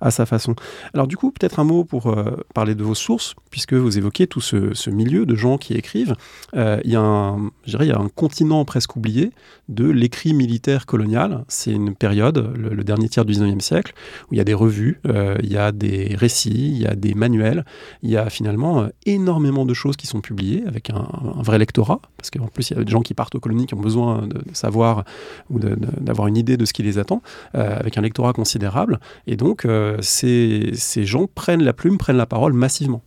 à, 0.00 0.10
sa 0.10 0.26
façon. 0.26 0.54
Alors 0.94 1.06
du 1.06 1.16
coup, 1.16 1.30
peut-être 1.30 1.58
un 1.58 1.64
mot 1.64 1.84
pour 1.84 2.14
parler 2.54 2.74
de 2.74 2.82
vos 2.82 2.94
sources, 2.94 3.34
puisque 3.50 3.74
vous 3.74 3.98
évoquez 3.98 4.26
tout 4.26 4.40
ce, 4.40 4.90
milieu 4.90 5.26
de 5.26 5.34
gens 5.34 5.58
qui 5.58 5.74
écrivent. 5.74 6.14
il 6.54 6.90
y 6.90 6.96
a 6.96 7.00
un, 7.00 7.50
il 7.66 7.84
y 7.84 7.92
a 7.92 7.98
un 7.98 8.08
continent 8.08 8.64
presque 8.64 8.96
oublié 8.96 9.30
de 9.68 9.88
l'écrit 9.88 10.34
militaire 10.34 10.86
colonial. 10.86 11.44
C'est 11.48 11.72
une 11.72 11.94
période, 11.94 12.52
le, 12.56 12.84
dernier 12.84 13.08
tiers 13.08 13.24
du 13.24 13.32
19e 13.32 13.60
siècle, 13.60 13.94
où 14.30 14.34
il 14.34 14.38
y 14.38 14.40
a 14.40 14.44
des 14.44 14.54
revues, 14.54 15.00
il 15.04 15.52
y 15.52 15.56
a 15.56 15.72
des 15.72 16.14
récits, 16.16 16.70
il 16.72 16.78
y 16.78 16.86
a 16.86 16.94
des 16.94 17.14
manuels, 17.14 17.64
il 18.02 18.10
y 18.10 18.16
a 18.16 18.30
finalement 18.30 18.86
énormément 19.04 19.66
de 19.66 19.74
choses 19.74 19.96
qui 19.96 20.06
sont 20.06 20.20
publiées 20.20 20.64
avec 20.66 20.90
un, 20.90 21.06
vrai 21.42 21.58
lectorat, 21.58 22.00
parce 22.16 22.30
qu'en 22.30 22.46
plus 22.46 22.70
il 22.70 22.76
y 22.76 22.80
a 22.80 22.84
des 22.84 22.90
gens 22.90 23.00
qui 23.00 23.14
partent 23.14 23.34
aux 23.34 23.40
colonies 23.40 23.66
qui 23.66 23.74
ont 23.74 23.80
besoin 23.80 24.15
de, 24.22 24.42
savoir 24.52 25.04
ou 25.50 25.58
d'avoir 25.58 26.28
une 26.28 26.36
idée 26.36 26.56
de 26.56 26.64
ce 26.64 26.72
qui 26.72 26.82
les 26.82 26.98
attend, 26.98 27.22
euh, 27.54 27.78
avec 27.78 27.98
un 27.98 28.02
lectorat 28.02 28.32
considérable. 28.32 29.00
Et 29.26 29.36
donc 29.36 29.64
euh, 29.64 29.96
ces, 30.00 30.70
ces 30.74 31.04
gens 31.04 31.26
prennent 31.34 31.62
la 31.62 31.72
plume, 31.72 31.98
prennent 31.98 32.16
la 32.16 32.26
parole 32.26 32.52
massivement. 32.52 33.02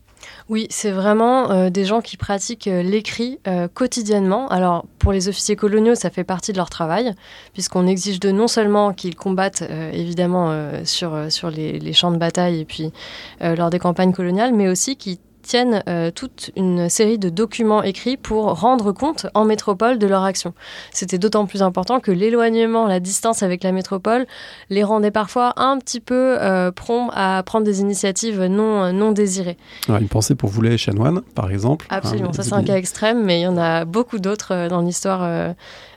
Oui, 0.49 0.67
c'est 0.69 0.91
vraiment 0.91 1.49
euh, 1.49 1.69
des 1.69 1.85
gens 1.85 2.01
qui 2.01 2.17
pratiquent 2.17 2.65
l'écrit 2.65 3.39
quotidiennement. 3.73 4.47
Alors, 4.49 4.85
pour 4.97 5.13
les 5.13 5.29
officiers 5.29 5.55
coloniaux, 5.55 5.95
ça 5.95 6.09
fait 6.09 6.23
partie 6.23 6.51
de 6.51 6.57
leur 6.57 6.69
travail, 6.69 7.13
puisqu'on 7.53 7.87
exige 7.87 8.19
de 8.19 8.31
non 8.31 8.47
seulement 8.47 8.93
qu'ils 8.93 9.15
combattent 9.15 9.63
évidemment 9.93 10.53
sur, 10.83 11.31
sur 11.31 11.49
les, 11.49 11.79
les, 11.79 11.93
champs 11.93 12.11
de 12.11 12.17
bataille 12.17 12.59
et 12.59 12.65
puis 12.65 12.91
lors 13.39 13.69
des 13.69 13.79
campagnes 13.79 14.11
coloniales, 14.11 14.53
mais 14.53 14.67
aussi 14.67 14.97
qu'ils 14.97 15.19
tiennent 15.49 15.83
euh, 15.89 16.11
toute 16.11 16.51
une 16.55 16.89
série 16.89 17.17
de 17.17 17.29
documents 17.29 17.81
écrits 17.81 18.17
pour 18.17 18.59
rendre 18.59 18.91
compte 18.91 19.25
en 19.33 19.45
métropole 19.45 19.97
de 19.97 20.05
leur 20.05 20.23
action. 20.23 20.53
C'était 20.91 21.17
d'autant 21.17 21.47
plus 21.47 21.63
important 21.63 21.99
que 21.99 22.11
l'éloignement, 22.11 22.85
la 22.85 22.99
distance 22.99 23.41
avec 23.41 23.63
la 23.63 23.71
métropole 23.71 24.27
les 24.69 24.83
rendait 24.83 25.09
parfois 25.09 25.53
un 25.57 25.79
petit 25.79 26.01
peu 26.01 26.37
euh, 26.39 26.71
prompts 26.71 27.11
à 27.15 27.41
prendre 27.43 27.65
des 27.65 27.81
initiatives 27.81 28.43
non, 28.43 28.93
non 28.93 29.11
désirées. 29.11 29.57
une 29.87 30.07
pensée 30.07 30.35
pour 30.35 30.51
vous 30.51 30.61
les 30.61 30.77
chanoines, 30.77 31.21
par 31.33 31.49
exemple. 31.49 31.87
Absolument, 31.89 32.31
ça 32.31 32.43
c'est 32.43 32.53
un 32.53 32.63
cas 32.63 32.77
extrême, 32.77 33.23
mais 33.23 33.39
il 33.39 33.43
y 33.43 33.47
en 33.47 33.57
a 33.57 33.85
beaucoup 33.85 34.19
d'autres 34.19 34.53
euh, 34.53 34.69
dans 34.69 34.81
l'histoire 34.81 35.27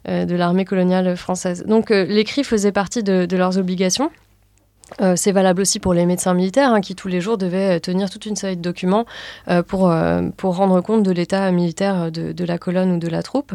de 0.07 0.35
l'armée 0.35 0.65
coloniale 0.65 1.17
française. 1.17 1.65
Donc 1.67 1.91
l'écrit 1.91 2.43
faisait 2.43 2.73
partie 2.73 3.03
de 3.03 3.37
leurs 3.37 3.59
obligations. 3.59 4.11
Euh, 5.01 5.15
c'est 5.17 5.33
valable 5.33 5.63
aussi 5.63 5.81
pour 5.81 5.95
les 5.95 6.07
médecins 6.07 6.35
militaires 6.35 6.73
hein, 6.73 6.81
qui 6.81 6.95
tous 6.95 7.09
les 7.09 7.21
jours 7.21 7.39
devaient 7.39 7.77
euh, 7.77 7.81
tenir 7.81 8.11
toute 8.11 8.27
une 8.27 8.37
série 8.37 8.57
de 8.57 8.63
documents 8.63 9.07
euh, 9.49 9.63
pour, 9.63 9.87
rendre 10.55 10.81
compte 10.81 11.03
de 11.03 11.11
l'état 11.11 11.51
militaire 11.51 12.13
de, 12.13 12.45
la 12.45 12.59
colonne 12.59 12.93
ou 12.93 12.99
de 12.99 13.09
la 13.09 13.23
troupe. 13.23 13.53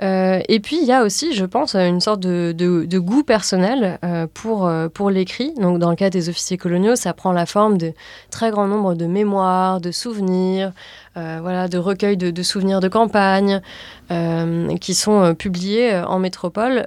et 0.00 0.60
puis 0.62 0.78
il 0.80 0.86
y 0.86 0.92
a 0.92 1.02
aussi, 1.02 1.34
je 1.34 1.44
pense, 1.44 1.76
une 1.76 2.00
sorte 2.00 2.20
de, 2.20 2.98
goût 2.98 3.22
personnel 3.22 3.98
pour, 4.34 4.70
pour 4.94 5.10
l'écrit. 5.10 5.52
Donc 5.54 5.78
dans 5.78 5.90
le 5.90 5.96
cas 5.96 6.10
des 6.10 6.28
officiers 6.28 6.56
coloniaux, 6.56 6.96
ça 6.96 7.12
prend 7.12 7.32
la 7.32 7.46
forme 7.46 7.78
de 7.78 7.92
très 8.30 8.50
grand 8.50 8.66
nombre 8.66 8.94
de 8.94 9.06
mémoires, 9.06 9.80
de 9.80 9.92
souvenirs, 9.92 10.72
voilà, 11.14 11.68
de 11.68 11.78
recueils 11.78 12.16
de, 12.16 12.42
souvenirs 12.42 12.80
de 12.80 12.88
campagne 12.88 13.60
euh, 14.10 14.76
qui 14.78 14.94
sont 14.94 15.22
euh, 15.22 15.32
publiés 15.34 15.94
en 15.94 16.18
métropole 16.18 16.84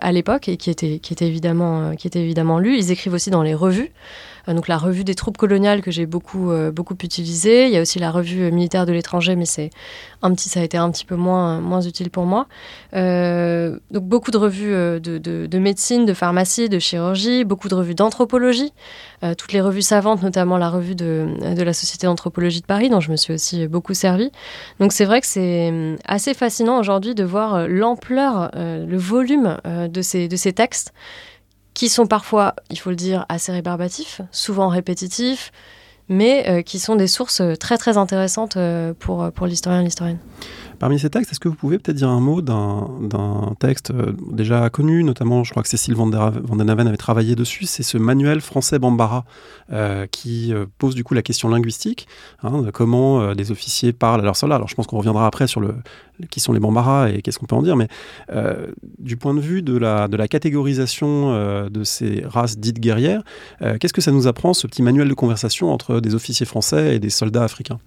à 0.00 0.12
l'époque 0.12 0.48
et 0.48 0.56
qui, 0.56 0.70
étaient 0.70 1.00
évidemment, 1.20 1.94
qui 1.96 2.06
étaient 2.06 2.22
évidemment 2.22 2.58
lus. 2.58 2.76
Ils 2.76 2.90
écrivent 2.90 3.14
aussi 3.14 3.30
dans 3.30 3.42
les 3.42 3.54
revues. 3.54 3.92
Euh, 4.48 4.54
donc 4.54 4.68
la 4.68 4.78
revue 4.78 5.04
des 5.04 5.14
troupes 5.14 5.36
coloniales 5.36 5.82
que 5.82 5.90
j'ai 5.90 6.06
beaucoup, 6.06 6.50
euh, 6.50 6.70
beaucoup 6.70 6.96
utilisée. 7.02 7.66
Il 7.66 7.72
y 7.72 7.76
a 7.76 7.80
aussi 7.80 7.98
la 7.98 8.10
revue 8.10 8.50
militaire 8.52 8.86
de 8.86 8.92
l'étranger, 8.92 9.36
mais 9.36 9.46
c'est 9.46 9.70
un 10.22 10.32
petit, 10.34 10.48
ça 10.48 10.60
a 10.60 10.62
été 10.62 10.76
un 10.76 10.90
petit 10.90 11.04
peu 11.04 11.16
moins, 11.16 11.60
moins 11.60 11.80
utile 11.80 12.10
pour 12.10 12.24
moi. 12.24 12.46
Euh, 12.94 13.78
donc 13.90 14.04
beaucoup 14.04 14.30
de 14.30 14.38
revues 14.38 14.70
de, 15.00 15.18
de, 15.18 15.58
médecine, 15.58 16.06
de 16.06 16.14
pharmacie, 16.14 16.68
de 16.68 16.78
chirurgie, 16.78 17.44
beaucoup 17.44 17.68
de 17.68 17.74
revues 17.74 17.94
d'anthropologie, 17.94 18.72
toutes 19.38 19.52
les 19.52 19.60
revues 19.60 19.82
savantes, 19.82 20.22
notamment 20.22 20.58
la 20.58 20.68
revue 20.68 20.94
de, 20.94 21.54
de 21.54 21.62
la 21.62 21.72
Société 21.72 22.06
d'anthropologie 22.06 22.60
de 22.60 22.66
Paris, 22.66 22.90
dont 22.90 23.00
je 23.00 23.10
me 23.10 23.16
suis 23.16 23.32
aussi 23.32 23.66
beaucoup 23.66 23.94
servi. 23.94 24.30
Donc 24.80 24.92
c'est 24.92 25.04
vrai 25.04 25.20
que 25.20 25.26
c'est 25.26 25.96
assez 26.04 26.34
fascinant 26.34 26.78
aujourd'hui 26.78 27.14
de 27.14 27.24
voir 27.24 27.66
l'ampleur, 27.66 28.50
le 28.54 28.96
volume 28.96 29.58
de, 29.64 30.02
ces, 30.02 30.28
de 30.28 30.36
ces 30.36 30.52
textes 30.52 30.92
qui 31.74 31.88
sont 31.88 32.06
parfois, 32.06 32.54
il 32.70 32.78
faut 32.78 32.90
le 32.90 32.96
dire, 32.96 33.26
assez 33.28 33.52
rébarbatifs, 33.52 34.20
souvent 34.30 34.68
répétitifs, 34.68 35.52
mais 36.08 36.48
euh, 36.48 36.62
qui 36.62 36.78
sont 36.78 36.96
des 36.96 37.08
sources 37.08 37.42
très 37.58 37.78
très 37.78 37.96
intéressantes 37.96 38.56
euh, 38.56 38.94
pour, 38.98 39.30
pour 39.32 39.46
l'historien 39.46 39.80
et 39.80 39.84
l'historienne. 39.84 40.18
Parmi 40.78 40.98
ces 40.98 41.10
textes, 41.10 41.32
est-ce 41.32 41.40
que 41.40 41.48
vous 41.48 41.54
pouvez 41.54 41.78
peut-être 41.78 41.96
dire 41.96 42.08
un 42.08 42.20
mot 42.20 42.42
d'un 42.42 43.54
texte 43.58 43.90
euh, 43.90 44.12
déjà 44.30 44.68
connu, 44.70 45.04
notamment, 45.04 45.44
je 45.44 45.50
crois 45.50 45.62
que 45.62 45.68
Cécile 45.68 45.94
Van, 45.94 46.06
den 46.06 46.70
Haven 46.70 46.86
avait 46.86 46.96
travaillé 46.96 47.36
dessus, 47.36 47.64
c'est 47.64 47.82
ce 47.82 47.96
manuel 47.96 48.40
français 48.40 48.78
Bambara 48.78 49.24
euh, 49.72 50.06
qui 50.06 50.52
euh, 50.52 50.66
pose 50.78 50.94
du 50.94 51.04
coup 51.04 51.14
la 51.14 51.22
question 51.22 51.48
linguistique, 51.48 52.08
hein, 52.42 52.62
de 52.62 52.70
comment 52.70 53.34
des 53.34 53.50
officiers 53.50 53.92
parlent 53.92 54.20
à 54.20 54.24
leurs 54.24 54.36
soldats. 54.36 54.56
Alors 54.56 54.68
je 54.68 54.74
pense 54.74 54.86
qu'on 54.86 54.98
reviendra 54.98 55.26
après 55.26 55.46
sur 55.46 55.60
le, 55.60 55.74
qui 56.30 56.40
sont 56.40 56.52
les 56.52 56.60
Bambara 56.60 57.10
et 57.10 57.22
qu'est-ce 57.22 57.38
qu'on 57.38 57.46
peut 57.46 57.56
en 57.56 57.62
dire, 57.62 57.76
mais 57.76 57.88
du 58.98 59.16
point 59.16 59.34
de 59.34 59.40
vue 59.40 59.62
de 59.62 59.76
la 59.76 60.28
catégorisation 60.28 61.68
de 61.68 61.84
ces 61.84 62.24
races 62.26 62.58
dites 62.58 62.80
guerrières, 62.80 63.22
qu'est-ce 63.80 63.92
que 63.92 64.00
ça 64.00 64.12
nous 64.12 64.26
apprend, 64.26 64.54
ce 64.54 64.66
petit 64.66 64.82
manuel 64.82 65.08
de 65.08 65.14
conversation 65.14 65.72
entre 65.72 66.00
des 66.00 66.14
officiers 66.14 66.46
français 66.46 66.96
et 66.96 66.98
des 66.98 67.10
soldats 67.10 67.44
africains? 67.44 67.78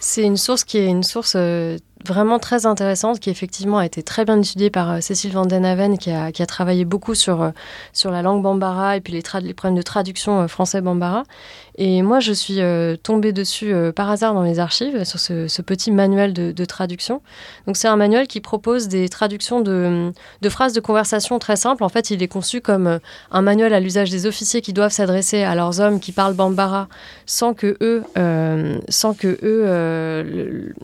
C'est 0.00 0.22
une 0.22 0.36
source 0.36 0.62
qui 0.62 0.78
est 0.78 0.86
une 0.86 1.02
source 1.02 1.36
vraiment 2.06 2.38
très 2.38 2.66
intéressante 2.66 3.20
qui 3.20 3.30
effectivement 3.30 3.78
a 3.78 3.86
été 3.86 4.02
très 4.02 4.24
bien 4.24 4.38
étudiée 4.38 4.70
par 4.70 4.90
euh, 4.90 5.00
Cécile 5.00 5.32
Van 5.32 5.46
Den 5.46 5.64
Haven 5.64 5.98
qui 5.98 6.10
a, 6.10 6.32
qui 6.32 6.42
a, 6.42 6.46
travaillé 6.46 6.84
beaucoup 6.84 7.14
sur, 7.14 7.42
euh, 7.42 7.50
sur 7.92 8.10
la 8.10 8.22
langue 8.22 8.42
bambara 8.42 8.96
et 8.96 9.00
puis 9.00 9.12
les, 9.12 9.22
les 9.42 9.54
problèmes 9.54 9.76
de 9.76 9.82
traduction 9.82 10.42
euh, 10.42 10.48
français-bambara. 10.48 11.24
Et 11.80 12.02
moi, 12.02 12.18
je 12.18 12.32
suis 12.32 12.58
tombée 13.04 13.30
dessus 13.32 13.72
par 13.94 14.10
hasard 14.10 14.34
dans 14.34 14.42
les 14.42 14.58
archives 14.58 15.04
sur 15.04 15.20
ce, 15.20 15.62
petit 15.62 15.92
manuel 15.92 16.32
de, 16.32 16.50
de 16.50 16.64
traduction. 16.64 17.22
Donc 17.68 17.76
c'est 17.76 17.86
un 17.86 17.94
manuel 17.94 18.26
qui 18.26 18.40
propose 18.40 18.88
des 18.88 19.08
traductions 19.08 19.60
de, 19.60 20.10
de, 20.42 20.48
phrases 20.48 20.72
de 20.72 20.80
conversation 20.80 21.38
très 21.38 21.54
simples. 21.54 21.84
En 21.84 21.88
fait, 21.88 22.10
il 22.10 22.20
est 22.20 22.26
conçu 22.26 22.60
comme 22.60 22.98
un 23.30 23.42
manuel 23.42 23.74
à 23.74 23.78
l'usage 23.78 24.10
des 24.10 24.26
officiers 24.26 24.60
qui 24.60 24.72
doivent 24.72 24.90
s'adresser 24.90 25.44
à 25.44 25.54
leurs 25.54 25.78
hommes 25.78 26.00
qui 26.00 26.10
parlent 26.10 26.34
bambara 26.34 26.88
sans 27.26 27.54
que 27.54 27.76
eux, 27.80 28.02
sans 28.88 29.14
que 29.14 29.38
eux, 29.44 30.74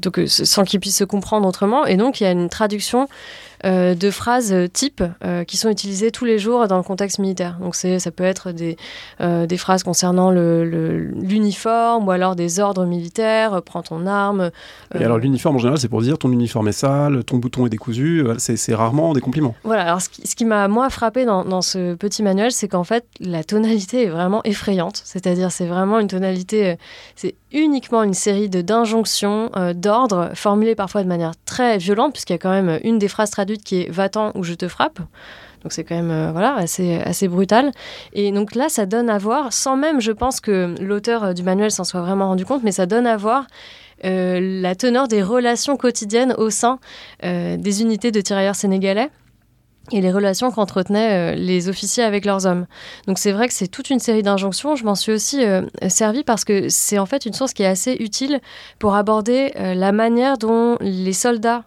donc 0.00 0.20
sans 0.44 0.64
qu'ils 0.64 0.80
puissent 0.80 0.98
se 0.98 1.04
comprendre 1.04 1.46
autrement. 1.46 1.86
Et 1.86 1.96
donc, 1.96 2.20
il 2.20 2.24
y 2.24 2.26
a 2.26 2.30
une 2.30 2.48
traduction 2.48 3.08
de 3.64 4.10
phrases 4.10 4.54
types 4.72 5.02
euh, 5.24 5.44
qui 5.44 5.56
sont 5.56 5.68
utilisées 5.68 6.10
tous 6.10 6.24
les 6.24 6.38
jours 6.38 6.66
dans 6.66 6.76
le 6.76 6.82
contexte 6.82 7.18
militaire. 7.18 7.58
Donc 7.60 7.74
ça 7.74 8.10
peut 8.10 8.24
être 8.24 8.52
des, 8.52 8.76
euh, 9.20 9.46
des 9.46 9.56
phrases 9.56 9.82
concernant 9.82 10.30
l'uniforme 10.30 12.06
ou 12.06 12.10
alors 12.10 12.36
des 12.36 12.60
ordres 12.60 12.86
militaires, 12.86 13.60
prends 13.62 13.82
ton 13.82 14.06
arme. 14.06 14.50
Et 14.98 15.04
alors 15.04 15.18
l'uniforme 15.18 15.56
en 15.56 15.58
général, 15.58 15.78
c'est 15.78 15.88
pour 15.88 16.02
dire 16.02 16.18
ton 16.18 16.32
uniforme 16.32 16.68
est 16.68 16.72
sale, 16.72 17.24
ton 17.24 17.36
bouton 17.36 17.66
est 17.66 17.70
décousu, 17.70 18.24
c'est 18.38 18.74
rarement 18.74 19.12
des 19.12 19.20
compliments. 19.20 19.54
Voilà, 19.64 19.82
alors 19.82 20.00
ce 20.00 20.08
qui, 20.08 20.44
m'a 20.44 20.68
moi 20.68 20.88
frappé 20.90 21.24
dans, 21.24 21.44
dans, 21.44 21.62
ce 21.62 21.94
petit 21.94 22.22
manuel, 22.22 22.52
c'est 22.52 22.68
qu'en 22.68 22.84
fait 22.84 23.04
la 23.20 23.44
tonalité 23.44 24.04
est 24.04 24.10
vraiment 24.10 24.42
effrayante. 24.44 25.02
C'est-à-dire 25.04 25.52
c'est 25.52 25.66
vraiment 25.66 25.98
une 25.98 26.08
tonalité, 26.08 26.76
c'est 27.16 27.34
uniquement 27.52 28.02
une 28.02 28.14
série 28.14 28.48
d'injonctions, 28.48 29.50
d'ordres 29.74 30.30
formulées 30.34 30.74
parfois 30.74 31.02
de 31.02 31.08
manière 31.08 31.32
très 31.44 31.78
violente, 31.78 32.12
puisqu'il 32.12 32.34
y 32.34 32.36
a 32.36 32.38
quand 32.38 32.50
même 32.50 32.78
une 32.84 32.98
des 32.98 33.08
phrases 33.08 33.30
traduites 33.30 33.49
qui 33.56 33.82
est 33.82 33.90
Va-t'en 33.90 34.32
ou 34.34 34.42
je 34.42 34.54
te 34.54 34.68
frappe. 34.68 35.00
Donc 35.62 35.72
c'est 35.72 35.84
quand 35.84 35.94
même 35.94 36.10
euh, 36.10 36.32
voilà, 36.32 36.54
assez, 36.54 37.28
brutal. 37.28 37.72
Et 38.12 38.32
donc 38.32 38.54
là, 38.54 38.68
ça 38.68 38.86
donne 38.86 39.10
à 39.10 39.18
voir, 39.18 39.52
sans 39.52 39.76
même, 39.76 40.00
je 40.00 40.12
pense 40.12 40.40
que 40.40 40.74
l'auteur 40.80 41.24
euh, 41.24 41.32
du 41.32 41.42
manuel 41.42 41.70
s'en 41.70 41.84
soit 41.84 42.00
vraiment 42.00 42.28
rendu 42.28 42.44
compte, 42.44 42.62
mais 42.62 42.72
ça 42.72 42.86
donne 42.86 43.06
à 43.06 43.16
voir 43.16 43.46
euh, 44.04 44.38
la 44.40 44.74
teneur 44.74 45.08
des 45.08 45.22
relations 45.22 45.76
quotidiennes 45.76 46.34
au 46.38 46.48
sein 46.50 46.78
des 47.22 47.82
unités 47.82 48.10
de 48.10 48.20
tirailleurs 48.20 48.54
sénégalais 48.54 49.10
et 49.92 50.00
les 50.00 50.12
relations 50.12 50.50
qu'entretenaient 50.50 51.34
euh, 51.34 51.34
les 51.34 51.68
officiers 51.68 52.04
avec 52.04 52.24
leurs 52.24 52.46
hommes. 52.46 52.66
Donc 53.06 53.18
c'est 53.18 53.32
vrai 53.32 53.48
que 53.48 53.54
c'est 53.54 53.68
toute 53.68 53.90
une 53.90 53.98
série 53.98 54.22
d'injonctions. 54.22 54.76
Je 54.76 54.84
m'en 54.84 54.94
suis 54.94 55.12
aussi 55.12 55.44
euh, 55.44 55.62
servi 55.88 56.24
parce 56.24 56.44
que 56.44 56.68
c'est 56.68 56.98
en 56.98 57.06
fait 57.06 57.26
une 57.26 57.32
source 57.32 57.52
qui 57.52 57.62
est 57.62 57.66
assez 57.66 57.94
utile 58.00 58.40
pour 58.78 58.94
aborder 58.94 59.52
euh, 59.56 59.74
la 59.74 59.92
manière 59.92 60.38
dont 60.38 60.76
les 60.80 61.12
soldats 61.12 61.64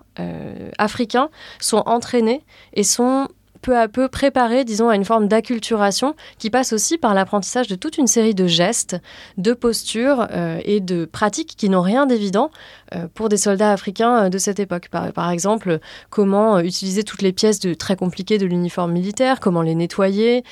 africains 0.77 1.29
sont 1.59 1.81
entraînés 1.87 2.43
et 2.75 2.83
sont 2.83 3.27
peu 3.63 3.75
à 3.77 3.87
peu 3.87 4.07
préparer, 4.07 4.65
disons, 4.65 4.89
à 4.89 4.95
une 4.95 5.05
forme 5.05 5.27
d'acculturation 5.27 6.15
qui 6.37 6.51
passe 6.51 6.73
aussi 6.73 6.99
par 6.99 7.15
l'apprentissage 7.15 7.67
de 7.67 7.75
toute 7.75 7.97
une 7.97 8.07
série 8.07 8.35
de 8.35 8.45
gestes, 8.45 8.97
de 9.37 9.53
postures 9.53 10.27
euh, 10.31 10.59
et 10.65 10.81
de 10.81 11.05
pratiques 11.05 11.55
qui 11.57 11.69
n'ont 11.69 11.81
rien 11.81 12.05
d'évident 12.05 12.51
euh, 12.93 13.07
pour 13.13 13.29
des 13.29 13.37
soldats 13.37 13.71
africains 13.71 14.25
euh, 14.25 14.29
de 14.29 14.37
cette 14.37 14.59
époque. 14.59 14.89
Par, 14.89 15.29
exemple, 15.31 15.79
comment 16.09 16.59
utiliser 16.59 17.03
toutes 17.03 17.21
les 17.21 17.31
pièces 17.31 17.61
très 17.79 17.95
compliquées 17.95 18.37
de 18.37 18.45
l'uniforme 18.45 18.91
militaire, 18.91 19.39
comment 19.39 19.61
les 19.61 19.75
nettoyer, 19.75 20.43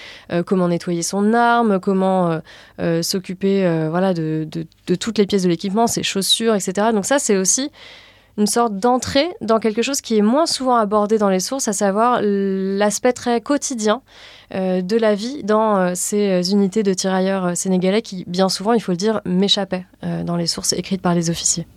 comment 0.45 0.69
nettoyer 0.69 1.01
son 1.01 1.33
arme, 1.33 1.79
comment 1.79 2.39
s'occuper 3.01 3.87
voilà, 3.89 4.13
de, 4.13 4.47
de, 4.87 4.95
toutes 4.95 5.17
les 5.17 5.25
pièces 5.25 5.43
de 5.43 5.49
l'équipement, 5.49 5.87
ses 5.87 6.03
chaussures, 6.03 6.55
etc. 6.55 6.87
Donc 6.93 7.05
ça, 7.05 7.19
c'est 7.19 7.35
aussi 7.35 7.69
une 8.37 8.47
sorte 8.47 8.77
d'entrée 8.77 9.27
dans 9.41 9.59
quelque 9.59 9.81
chose 9.81 10.01
qui 10.01 10.17
est 10.17 10.21
moins 10.21 10.45
souvent 10.45 10.75
abordé 10.75 11.17
dans 11.17 11.29
les 11.29 11.39
sources, 11.39 11.67
à 11.67 11.73
savoir 11.73 12.19
l'aspect 12.21 13.13
très 13.13 13.41
quotidien 13.41 14.01
euh, 14.53 14.81
de 14.81 14.97
la 14.97 15.15
vie 15.15 15.43
dans 15.43 15.77
euh, 15.77 15.91
ces 15.95 16.51
unités 16.51 16.83
de 16.83 16.93
tirailleurs 16.93 17.55
sénégalais 17.55 18.01
qui, 18.01 18.23
bien 18.27 18.49
souvent, 18.49 18.73
il 18.73 18.79
faut 18.79 18.91
le 18.91 18.97
dire, 18.97 19.21
m'échappaient 19.25 19.85
dans 20.25 20.35
les 20.35 20.47
sources 20.47 20.73
écrites 20.73 21.01
par 21.01 21.13
les 21.13 21.29
officiers. 21.29 21.67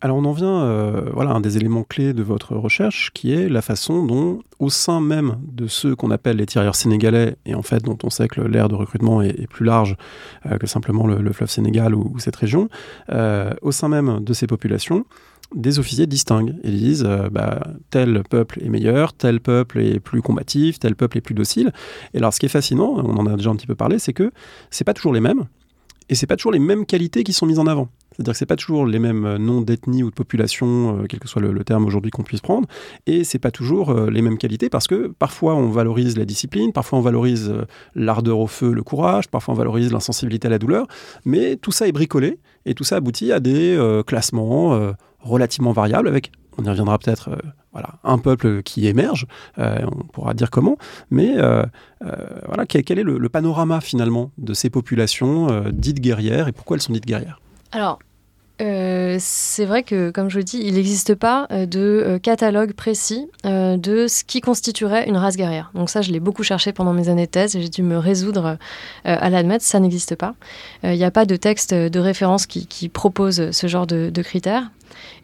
Alors 0.00 0.18
on 0.18 0.24
en 0.26 0.32
vient 0.32 1.02
voilà, 1.14 1.30
un 1.30 1.40
des 1.40 1.56
éléments 1.56 1.82
clés 1.82 2.12
de 2.12 2.22
votre 2.22 2.54
recherche, 2.54 3.10
qui 3.14 3.32
est 3.32 3.48
la 3.48 3.62
façon 3.62 4.04
dont, 4.04 4.40
au 4.58 4.68
sein 4.68 5.00
même 5.00 5.38
de 5.50 5.66
ceux 5.66 5.96
qu'on 5.96 6.10
appelle 6.10 6.36
les 6.36 6.44
tirailleurs 6.44 6.74
sénégalais, 6.74 7.36
et 7.46 7.54
en 7.54 7.62
fait 7.62 7.82
dont 7.82 7.96
on 8.02 8.10
sait 8.10 8.28
que 8.28 8.42
l'ère 8.42 8.68
de 8.68 8.74
recrutement 8.74 9.22
est, 9.22 9.46
plus 9.46 9.64
large 9.64 9.96
que 10.60 10.66
simplement 10.66 11.06
le, 11.06 11.32
fleuve 11.32 11.48
Sénégal 11.48 11.94
ou, 11.94 12.18
cette 12.18 12.36
région, 12.36 12.68
au 13.62 13.72
sein 13.72 13.88
même 13.88 14.22
de 14.22 14.32
ces 14.34 14.46
populations, 14.46 15.06
des 15.54 15.78
officiers 15.78 16.06
distinguent 16.06 16.56
et 16.62 16.70
disent 16.70 17.04
euh, 17.06 17.28
bah, 17.30 17.62
tel 17.90 18.22
peuple 18.28 18.62
est 18.62 18.68
meilleur, 18.68 19.12
tel 19.12 19.40
peuple 19.40 19.80
est 19.80 20.00
plus 20.00 20.22
combatif, 20.22 20.78
tel 20.78 20.96
peuple 20.96 21.18
est 21.18 21.20
plus 21.20 21.34
docile. 21.34 21.72
Et 22.12 22.18
alors, 22.18 22.32
ce 22.32 22.40
qui 22.40 22.46
est 22.46 22.50
fascinant, 22.50 22.94
on 22.96 23.16
en 23.16 23.26
a 23.26 23.36
déjà 23.36 23.50
un 23.50 23.56
petit 23.56 23.66
peu 23.66 23.74
parlé, 23.74 23.98
c'est 23.98 24.12
que 24.12 24.32
c'est 24.70 24.84
pas 24.84 24.94
toujours 24.94 25.12
les 25.12 25.20
mêmes 25.20 25.44
et 26.08 26.14
c'est 26.14 26.26
pas 26.26 26.36
toujours 26.36 26.52
les 26.52 26.58
mêmes 26.58 26.86
qualités 26.86 27.24
qui 27.24 27.32
sont 27.32 27.46
mises 27.46 27.58
en 27.58 27.66
avant. 27.66 27.88
C'est-à-dire 28.14 28.32
que 28.32 28.38
c'est 28.38 28.46
pas 28.46 28.56
toujours 28.56 28.86
les 28.86 28.98
mêmes 28.98 29.24
euh, 29.24 29.38
noms 29.38 29.60
d'ethnie 29.60 30.02
ou 30.02 30.10
de 30.10 30.14
population, 30.14 30.98
euh, 30.98 31.06
quel 31.08 31.20
que 31.20 31.28
soit 31.28 31.42
le, 31.42 31.64
terme 31.64 31.86
aujourd'hui 31.86 32.10
qu'on 32.10 32.22
puisse 32.22 32.40
prendre, 32.40 32.68
et 33.06 33.24
c'est 33.24 33.38
pas 33.38 33.50
toujours 33.50 33.94
les 33.94 34.20
mêmes 34.20 34.36
qualités 34.36 34.68
parce 34.68 34.86
que 34.86 35.06
parfois 35.18 35.54
on 35.54 35.70
valorise 35.70 36.18
la 36.18 36.26
discipline, 36.26 36.72
parfois 36.72 36.98
on 36.98 37.02
valorise 37.02 37.54
l'ardeur 37.94 38.38
au 38.38 38.46
feu, 38.46 38.72
le 38.72 38.82
courage, 38.82 39.28
parfois 39.28 39.54
on 39.54 39.56
valorise 39.56 39.90
l'insensibilité 39.90 40.48
à 40.48 40.50
la 40.50 40.58
douleur, 40.58 40.86
mais 41.24 41.56
tout 41.56 41.72
ça 41.72 41.88
est 41.88 41.92
bricolé 41.92 42.38
et 42.66 42.74
tout 42.74 42.84
ça 42.84 42.96
aboutit 42.96 43.32
à 43.32 43.40
des 43.40 43.78
classements 44.06 44.94
relativement 45.24 45.72
variable 45.72 46.06
avec, 46.06 46.30
on 46.58 46.64
y 46.64 46.68
reviendra 46.68 46.98
peut-être, 46.98 47.30
euh, 47.30 47.36
voilà, 47.72 47.94
un 48.04 48.18
peuple 48.18 48.62
qui 48.62 48.86
émerge, 48.86 49.26
euh, 49.58 49.78
on 49.86 50.04
pourra 50.04 50.34
dire 50.34 50.50
comment, 50.50 50.76
mais 51.10 51.34
euh, 51.36 51.64
voilà, 52.46 52.66
quel, 52.66 52.98
est 52.98 53.02
le, 53.02 53.28
panorama 53.28 53.80
finalement 53.80 54.30
de 54.38 54.54
ces 54.54 54.70
populations 54.70 55.64
dites 55.72 56.00
guerrières 56.00 56.46
et 56.48 56.52
pourquoi 56.52 56.76
elles 56.76 56.82
sont 56.82 56.92
dites 56.92 57.06
guerrières? 57.06 57.40
Alors, 57.74 57.98
euh, 58.62 59.16
c'est 59.18 59.64
vrai 59.64 59.82
que, 59.82 60.12
comme 60.12 60.30
je 60.30 60.38
le 60.38 60.44
dis, 60.44 60.60
il 60.62 60.74
n'existe 60.74 61.16
pas 61.16 61.48
euh, 61.50 61.66
de 61.66 61.80
euh, 61.80 62.18
catalogue 62.20 62.72
précis 62.72 63.28
de 63.42 64.06
ce 64.06 64.22
qui 64.22 64.40
constituerait 64.40 65.08
une 65.08 65.16
race 65.16 65.36
guerrière. 65.36 65.72
Donc 65.74 65.90
ça, 65.90 66.02
je 66.02 66.12
l'ai 66.12 66.20
beaucoup 66.20 66.44
cherché 66.44 66.72
pendant 66.72 66.92
mes 66.92 67.08
années 67.08 67.26
de 67.26 67.30
thèse 67.30 67.56
et 67.56 67.60
j'ai 67.60 67.68
dû 67.68 67.82
me 67.82 67.98
résoudre 67.98 68.56
à 69.04 69.30
l'admettre, 69.30 69.64
ça 69.64 69.80
n'existe 69.80 70.14
pas. 70.14 70.34
Il 70.82 70.92
n'y 70.92 71.04
a 71.04 71.10
pas 71.10 71.26
de 71.26 71.36
texte 71.36 71.74
de 71.74 72.00
référence 72.00 72.46
qui, 72.46 72.88
propose 72.88 73.50
ce 73.50 73.66
genre 73.66 73.86
de 73.86 74.22
critères. 74.22 74.70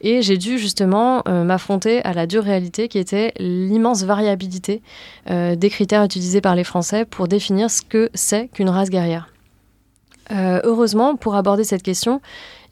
Et 0.01 0.23
j'ai 0.23 0.37
dû 0.37 0.59
justement 0.59 1.23
m'affronter 1.27 2.05
à 2.05 2.13
la 2.13 2.27
dure 2.27 2.45
réalité 2.45 2.89
qui 2.89 2.99
était 2.99 3.33
l'immense 3.39 4.05
variabilité 4.05 4.83
des 5.29 5.71
critères 5.71 6.05
utilisés 6.05 6.41
par 6.41 6.55
les 6.55 6.65
Français 6.65 7.05
pour 7.05 7.27
définir 7.27 7.71
ce 7.71 7.81
que 7.83 8.11
c'est 8.13 8.49
qu'une 8.49 8.69
race 8.69 8.91
guerrière. 8.91 9.29
Heureusement, 10.31 11.17
pour 11.17 11.35
aborder 11.35 11.65
cette 11.65 11.83
question, 11.83 12.21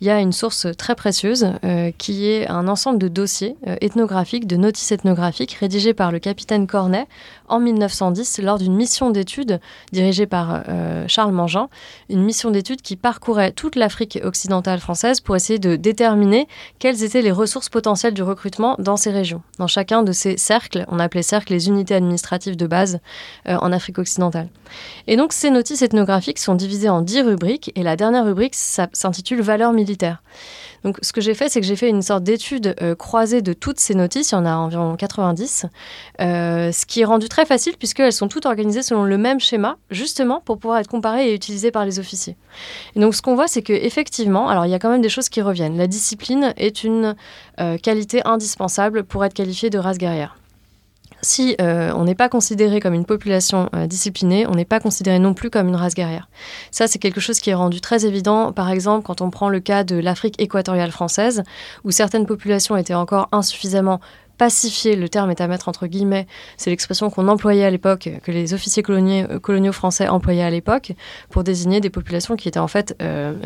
il 0.01 0.07
y 0.07 0.11
a 0.11 0.21
une 0.21 0.33
source 0.33 0.67
très 0.77 0.95
précieuse 0.95 1.53
euh, 1.65 1.91
qui 1.97 2.29
est 2.29 2.49
un 2.49 2.69
ensemble 2.69 2.99
de 2.99 3.09
dossiers 3.09 3.57
euh, 3.67 3.77
ethnographiques, 3.81 4.47
de 4.47 4.57
notices 4.57 4.93
ethnographiques 4.93 5.55
rédigés 5.55 5.95
par 5.95 6.13
le 6.13 6.21
capitaine 6.21 6.67
Cornet 6.67 7.07
en 7.49 7.61
1910 7.61 8.41
lors 8.43 8.59
d'une 8.59 8.75
mission 8.75 9.11
d'études 9.11 9.61
dirigée 9.93 10.27
par 10.27 10.63
euh, 10.69 11.05
Charles 11.09 11.33
Mangin, 11.33 11.69
une 12.09 12.23
mission 12.23 12.51
d'études 12.51 12.83
qui 12.83 12.97
parcourait 12.97 13.53
toute 13.53 13.77
l'Afrique 13.77 14.19
occidentale 14.23 14.81
française 14.81 15.21
pour 15.21 15.37
essayer 15.37 15.59
de 15.59 15.77
déterminer 15.77 16.49
quelles 16.79 17.03
étaient 17.05 17.23
les 17.23 17.33
ressources 17.33 17.69
potentielles 17.69 18.15
du 18.15 18.23
recrutement 18.23 18.77
dans 18.79 18.97
ces 18.97 19.11
régions. 19.11 19.43
Dans 19.59 19.67
chacun 19.67 20.03
de 20.03 20.13
ces 20.13 20.37
cercles, 20.37 20.85
on 20.89 20.99
appelait 20.99 21.23
cercles 21.23 21.53
les 21.53 21.69
unités 21.69 21.95
administratives 21.95 22.57
de 22.57 22.67
base 22.67 23.01
en 23.47 23.73
Afrique 23.73 23.99
occidentale. 23.99 24.49
Et 25.07 25.17
donc 25.17 25.33
ces 25.33 25.51
notices 25.51 25.83
ethnographiques 25.83 26.39
sont 26.39 26.55
divisées 26.55 26.89
en 26.89 27.03
dix 27.03 27.23
rubriques 27.23 27.73
et 27.75 27.83
la 27.83 27.97
dernière 27.97 28.25
rubrique 28.25 28.55
s'intitule 28.55 29.41
Valeurs 29.41 29.73
militaires 29.73 30.23
donc, 30.85 30.99
ce 31.03 31.13
que 31.13 31.21
j'ai 31.21 31.35
fait, 31.35 31.49
c'est 31.49 31.61
que 31.61 31.67
j'ai 31.67 31.77
fait 31.77 31.89
une 31.89 32.03
sorte 32.03 32.23
d'étude 32.23 32.75
euh, 32.83 32.95
croisée 32.95 33.43
de 33.43 33.53
toutes 33.53 33.81
ces 33.81 33.95
notices. 33.95 34.31
Il 34.31 34.35
y 34.37 34.39
en 34.39 34.47
a 34.47 34.55
environ 34.55 34.97
90, 34.97 35.67
euh, 36.21 36.73
ce 36.73 36.87
qui 36.87 37.01
est 37.01 37.05
rendu 37.05 37.29
très 37.29 37.47
facile 37.47 37.77
puisqu'elles 37.77 38.13
sont 38.13 38.29
toutes 38.29 38.47
organisées 38.47 38.83
selon 38.83 39.05
le 39.05 39.19
même 39.19 39.41
schéma, 39.41 39.77
justement 39.91 40.41
pour 40.41 40.59
pouvoir 40.59 40.79
être 40.79 40.89
comparées 40.89 41.31
et 41.31 41.35
utilisées 41.35 41.71
par 41.71 41.85
les 41.85 41.99
officiers. 41.99 42.37
Et 42.95 43.01
donc, 43.01 43.15
ce 43.15 43.23
qu'on 43.23 43.35
voit, 43.35 43.49
c'est 43.49 43.63
que 43.63 43.73
effectivement, 43.73 44.49
alors 44.49 44.67
il 44.67 44.71
y 44.71 44.75
a 44.75 44.79
quand 44.79 44.91
même 44.91 45.03
des 45.03 45.09
choses 45.09 45.29
qui 45.29 45.43
reviennent. 45.43 45.77
La 45.77 45.87
discipline 45.87 46.55
est 46.57 46.85
une 46.85 47.17
euh, 47.61 47.77
qualité 47.79 48.23
indispensable 48.25 49.05
pour 49.05 49.25
être 49.25 49.35
qualifié 49.35 49.71
de 49.71 49.79
race 49.79 49.99
guerrière 49.99 50.38
si 51.23 51.57
euh, 51.61 51.93
on 51.95 52.05
n'est 52.05 52.15
pas 52.15 52.29
considéré 52.29 52.81
comme 52.81 52.95
une 52.95 53.05
population 53.05 53.69
euh, 53.75 53.87
disciplinée, 53.87 54.47
on 54.47 54.55
n'est 54.55 54.65
pas 54.65 54.81
considéré 54.81 55.19
non 55.19 55.35
plus 55.35 55.51
comme 55.51 55.69
une 55.69 55.77
race 55.77 55.95
guerrière. 55.95 56.29
Ça, 56.71 56.87
c'est 56.87 56.99
quelque 56.99 57.21
chose 57.21 57.41
qui 57.41 57.51
est 57.51 57.55
rendu 57.55 57.81
très 57.81 58.07
évident, 58.07 58.53
par 58.53 58.71
exemple, 58.71 59.05
quand 59.05 59.21
on 59.21 59.31
prend 59.31 59.49
le 59.49 59.61
cas 59.61 59.85
de 59.85 59.97
l'Afrique 59.97 60.41
équatoriale 60.41 60.93
française, 60.93 61.43
où 61.85 61.91
certaines 61.91 62.27
populations 62.27 62.77
étaient 62.77 62.95
encore 62.95 63.29
insuffisamment 63.33 64.01
pacifiées, 64.37 64.95
le 64.95 65.09
terme 65.09 65.33
est 65.33 65.41
à 65.41 65.49
mettre 65.49 65.69
entre 65.69 65.89
guillemets, 65.89 66.29
c'est 66.57 66.71
l'expression 66.71 67.11
qu'on 67.11 67.27
employait 67.27 67.65
à 67.65 67.71
l'époque, 67.71 68.09
que 68.23 68.31
les 68.31 68.55
officiers 68.55 68.85
euh, 68.89 69.41
coloniaux 69.41 69.73
français 69.73 70.07
employaient 70.07 70.45
à 70.45 70.51
l'époque, 70.51 70.93
pour 71.31 71.43
désigner 71.43 71.81
des 71.81 71.91
populations 71.91 72.37
qui 72.37 72.47
étaient 72.47 72.61
en 72.61 72.69
fait 72.69 72.97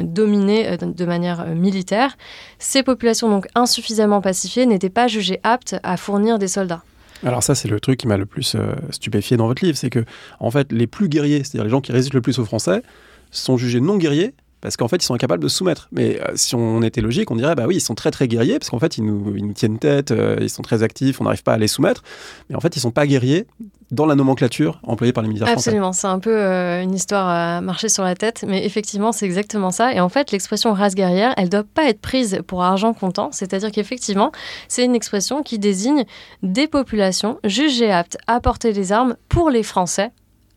dominées 0.02 0.76
de 0.76 1.04
manière 1.06 1.46
militaire. 1.46 2.18
Ces 2.58 2.82
populations 2.82 3.30
donc 3.30 3.46
insuffisamment 3.54 4.20
pacifiées 4.20 4.66
n'étaient 4.66 4.90
pas 4.90 5.08
jugées 5.08 5.40
aptes 5.44 5.76
à 5.82 5.96
fournir 5.96 6.38
des 6.38 6.48
soldats. 6.48 6.82
Alors 7.24 7.42
ça, 7.42 7.54
c'est 7.54 7.68
le 7.68 7.80
truc 7.80 8.00
qui 8.00 8.06
m'a 8.06 8.16
le 8.16 8.26
plus 8.26 8.54
euh, 8.54 8.74
stupéfié 8.90 9.36
dans 9.36 9.46
votre 9.46 9.64
livre, 9.64 9.76
c'est 9.76 9.90
que 9.90 10.04
en 10.40 10.50
fait, 10.50 10.72
les 10.72 10.86
plus 10.86 11.08
guerriers, 11.08 11.38
c'est-à-dire 11.38 11.64
les 11.64 11.70
gens 11.70 11.80
qui 11.80 11.92
résistent 11.92 12.14
le 12.14 12.20
plus 12.20 12.38
aux 12.38 12.44
Français, 12.44 12.82
sont 13.30 13.56
jugés 13.56 13.80
non 13.80 13.96
guerriers 13.96 14.34
parce 14.62 14.76
qu'en 14.76 14.88
fait, 14.88 14.96
ils 14.96 15.04
sont 15.04 15.14
incapables 15.14 15.42
de 15.42 15.48
soumettre. 15.48 15.88
Mais 15.90 16.20
euh, 16.20 16.32
si 16.36 16.54
on 16.54 16.82
était 16.82 17.00
logique, 17.00 17.30
on 17.30 17.36
dirait, 17.36 17.56
bah 17.56 17.64
oui, 17.66 17.76
ils 17.76 17.80
sont 17.80 17.96
très 17.96 18.12
très 18.12 18.28
guerriers, 18.28 18.58
parce 18.58 18.70
qu'en 18.70 18.78
fait, 18.78 18.96
ils 18.96 19.04
nous, 19.04 19.52
tiennent 19.52 19.78
tête, 19.78 20.12
euh, 20.12 20.38
ils 20.40 20.48
sont 20.48 20.62
très 20.62 20.84
actifs, 20.84 21.20
on 21.20 21.24
n'arrive 21.24 21.42
pas 21.42 21.54
à 21.54 21.58
les 21.58 21.66
soumettre. 21.66 22.02
Mais 22.48 22.54
en 22.54 22.60
fait, 22.60 22.76
ils 22.76 22.80
sont 22.80 22.92
pas 22.92 23.06
guerriers 23.06 23.46
dans 23.90 24.06
la 24.06 24.14
nomenclature 24.14 24.80
employée 24.84 25.12
par 25.12 25.22
les 25.22 25.28
militaires. 25.28 25.48
Absolument, 25.52 25.92
c'est 25.92 26.06
un 26.06 26.20
peu 26.20 26.34
euh, 26.34 26.80
une 26.80 26.94
histoire 26.94 27.28
à 27.28 27.60
marcher 27.60 27.88
sur 27.88 28.04
la 28.04 28.14
tête, 28.14 28.44
mais 28.46 28.64
effectivement, 28.64 29.10
c'est 29.10 29.26
exactement 29.26 29.72
ça. 29.72 29.92
Et 29.92 30.00
en 30.00 30.08
fait, 30.08 30.30
l'expression 30.30 30.72
race 30.72 30.94
guerrière, 30.94 31.34
elle 31.36 31.48
doit 31.48 31.64
pas 31.64 31.88
être 31.88 32.00
prise 32.00 32.40
pour 32.46 32.62
argent 32.62 32.94
comptant, 32.94 33.30
c'est-à-dire 33.32 33.72
qu'effectivement, 33.72 34.30
c'est 34.68 34.84
une 34.84 34.94
expression 34.94 35.42
qui 35.42 35.58
désigne 35.58 36.04
des 36.42 36.68
populations 36.68 37.38
jugées 37.44 37.90
aptes 37.90 38.16
à 38.28 38.40
porter 38.40 38.72
les 38.72 38.92
armes 38.92 39.16
pour 39.28 39.50
les 39.50 39.64
Français 39.64 40.12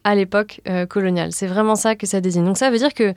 à 0.06 0.14
l'époque 0.14 0.62
euh, 0.70 0.86
coloniale. 0.86 1.32
C'est 1.34 1.48
vraiment 1.48 1.76
ça 1.76 1.96
que 1.96 2.06
ça 2.06 2.22
désigne. 2.22 2.46
Donc 2.46 2.58
ça 2.58 2.70
veut 2.70 2.78
dire 2.78 2.94
que 2.94 3.14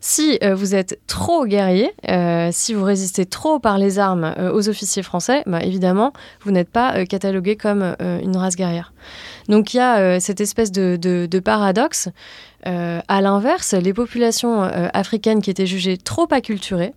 si 0.00 0.38
euh, 0.44 0.54
vous 0.54 0.74
êtes 0.74 1.00
trop 1.06 1.46
guerrier, 1.46 1.90
euh, 2.08 2.50
si 2.52 2.74
vous 2.74 2.84
résistez 2.84 3.24
trop 3.24 3.58
par 3.58 3.78
les 3.78 3.98
armes 3.98 4.34
aux 4.52 4.68
officiers 4.68 5.02
français, 5.02 5.42
bah, 5.46 5.62
évidemment, 5.62 6.12
vous 6.42 6.50
n'êtes 6.50 6.68
pas 6.68 7.06
catalogué 7.06 7.56
comme 7.56 7.96
une 8.00 8.36
race 8.36 8.54
guerrière. 8.54 8.92
Donc 9.48 9.72
il 9.72 9.78
y 9.78 9.80
a 9.80 10.20
cette 10.20 10.42
espèce 10.42 10.70
de, 10.70 11.40
paradoxe. 11.42 12.10
à 12.64 13.20
l'inverse, 13.22 13.72
les 13.72 13.94
populations 13.94 14.62
africaines 14.62 15.40
qui 15.40 15.50
étaient 15.50 15.66
jugées 15.66 15.96
trop 15.96 16.26
acculturées, 16.30 16.92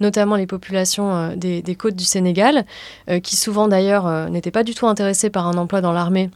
notamment 0.00 0.36
les 0.36 0.46
populations 0.46 1.34
des, 1.36 1.76
côtes 1.76 1.96
du 1.96 2.04
Sénégal, 2.04 2.64
qui 3.22 3.36
souvent 3.36 3.68
d'ailleurs 3.68 4.30
n'étaient 4.30 4.50
pas 4.50 4.64
du 4.64 4.74
tout 4.74 4.86
intéressées 4.86 5.28
par 5.28 5.46
un 5.46 5.58
emploi 5.58 5.82
dans 5.82 5.92
l'armée 5.92 6.30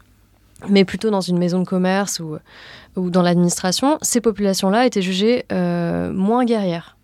mais 0.68 0.84
plutôt 0.84 1.10
dans 1.10 1.20
une 1.20 1.38
maison 1.38 1.60
de 1.60 1.64
commerce 1.64 2.20
ou, 2.20 2.36
ou 2.96 3.10
dans 3.10 3.22
l'administration, 3.22 3.98
ces 4.02 4.20
populations-là 4.20 4.86
étaient 4.86 5.02
jugées 5.02 5.44
euh, 5.52 6.12
moins 6.12 6.44
guerrières. 6.44 6.96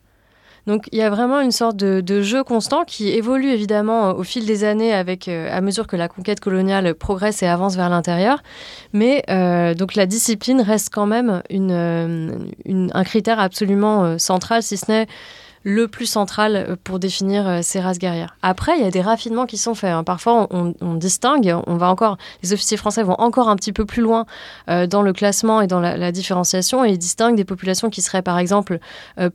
Donc 0.67 0.87
il 0.93 0.99
y 0.99 1.03
a 1.03 1.09
vraiment 1.09 1.41
une 1.41 1.51
sorte 1.51 1.77
de, 1.77 2.23
jeu 2.23 2.45
constant 2.45 2.85
qui 2.85 3.09
évolue 3.09 3.49
évidemment 3.49 4.11
au 4.11 4.23
fil 4.23 4.45
des 4.45 4.65
années 4.65 4.93
avec, 4.93 5.27
euh, 5.27 5.49
à 5.51 5.63
mesure 5.63 5.87
que 5.87 5.97
la 5.97 6.09
conquête 6.09 6.41
coloniale 6.41 6.95
progresse 6.95 7.43
et 7.43 7.47
avance 7.47 7.75
vers 7.75 7.89
l'intérieur. 7.89 8.43
Mais 8.93 9.23
euh, 9.31 9.73
donc 9.73 9.95
la 9.95 10.05
discipline 10.05 10.61
reste 10.61 10.91
quand 10.93 11.07
même 11.07 11.43
une, 11.49 12.51
un 12.93 13.05
critère 13.05 13.41
absolument 13.41 14.19
central, 14.19 14.63
si 14.63 14.77
ce 14.77 14.91
n'est 14.91 15.07
le 15.63 15.89
plus 15.89 16.07
central 16.07 16.57
euh, 16.57 16.77
pour 16.83 16.99
définir 16.99 17.47
euh, 17.49 17.61
ces 17.63 17.81
races 17.81 17.99
guerrières. 17.99 18.37
Après, 18.43 18.79
il 18.79 18.85
y 18.85 18.87
a 18.87 18.91
des 18.91 19.01
raffinements 19.01 19.47
qui 19.47 19.57
sont 19.57 19.75
faits. 19.75 19.91
Hein. 19.91 20.05
Parfois, 20.05 20.49
on, 20.51 20.95
distingue, 20.95 21.55
on 21.67 21.77
va 21.77 21.91
encore, 21.91 22.19
les 22.43 22.53
officiers 22.53 22.77
français 22.77 23.03
vont 23.03 23.17
encore 23.19 23.49
un 23.49 23.57
petit 23.57 23.73
peu 23.73 23.85
plus 23.85 24.03
loin 24.03 24.27
euh, 24.69 24.87
dans 24.87 25.03
le 25.03 25.13
classement 25.13 25.61
et 25.61 25.67
dans 25.67 25.81
la, 25.81 26.13
différenciation 26.13 26.85
et 26.85 26.91
ils 26.91 26.99
distinguent 26.99 27.37
des 27.37 27.45
populations 27.45 27.91
qui 27.91 28.01
seraient, 28.01 28.23
par 28.23 28.39
exemple, 28.39 28.79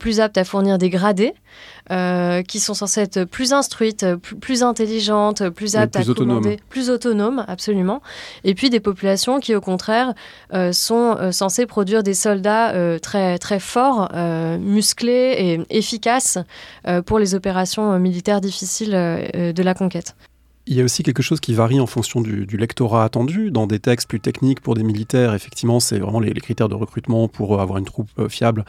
plus 0.00 0.18
aptes 0.18 0.36
à 0.36 0.44
fournir 0.44 0.76
des 0.76 0.90
gradés, 0.90 1.34
qui 1.88 2.60
sont 2.60 2.74
censées 2.74 3.00
être 3.02 3.24
plus 3.24 3.52
instruites, 3.52 4.06
plus, 4.40 4.62
intelligentes, 4.62 5.48
plus 5.50 5.76
aptes 5.76 5.96
à 5.96 6.04
commander, 6.04 6.58
plus 6.68 6.90
autonomes, 6.90 7.44
absolument. 7.48 8.00
Et 8.44 8.54
puis 8.54 8.70
des 8.70 8.80
populations 8.80 9.40
qui, 9.40 9.54
au 9.54 9.60
contraire, 9.60 10.14
sont 10.72 11.16
censées 11.32 11.66
produire 11.66 12.02
des 12.02 12.14
soldats 12.14 12.98
très, 13.00 13.38
très 13.38 13.60
forts, 13.60 14.10
musclés 14.58 15.34
et 15.38 15.76
efficaces 15.76 15.94
efficace 15.94 16.38
pour 17.06 17.18
les 17.18 17.34
opérations 17.34 17.98
militaires 17.98 18.40
difficiles 18.40 18.90
de 18.92 19.62
la 19.62 19.74
conquête. 19.74 20.14
Il 20.66 20.74
y 20.74 20.80
a 20.80 20.84
aussi 20.84 21.02
quelque 21.02 21.22
chose 21.22 21.40
qui 21.40 21.52
varie 21.52 21.78
en 21.78 21.86
fonction 21.86 22.22
du, 22.22 22.46
lectorat 22.56 23.04
attendu. 23.04 23.50
Dans 23.50 23.66
des 23.66 23.80
textes 23.80 24.08
plus 24.08 24.20
techniques 24.20 24.60
pour 24.60 24.74
des 24.74 24.82
militaires, 24.82 25.34
effectivement, 25.34 25.78
c'est 25.78 25.98
vraiment 25.98 26.20
les, 26.20 26.32
critères 26.32 26.70
de 26.70 26.74
recrutement 26.74 27.28
pour 27.28 27.60
avoir 27.60 27.76
une 27.76 27.84
troupe 27.84 28.08
euh, 28.18 28.30
fiable 28.30 28.64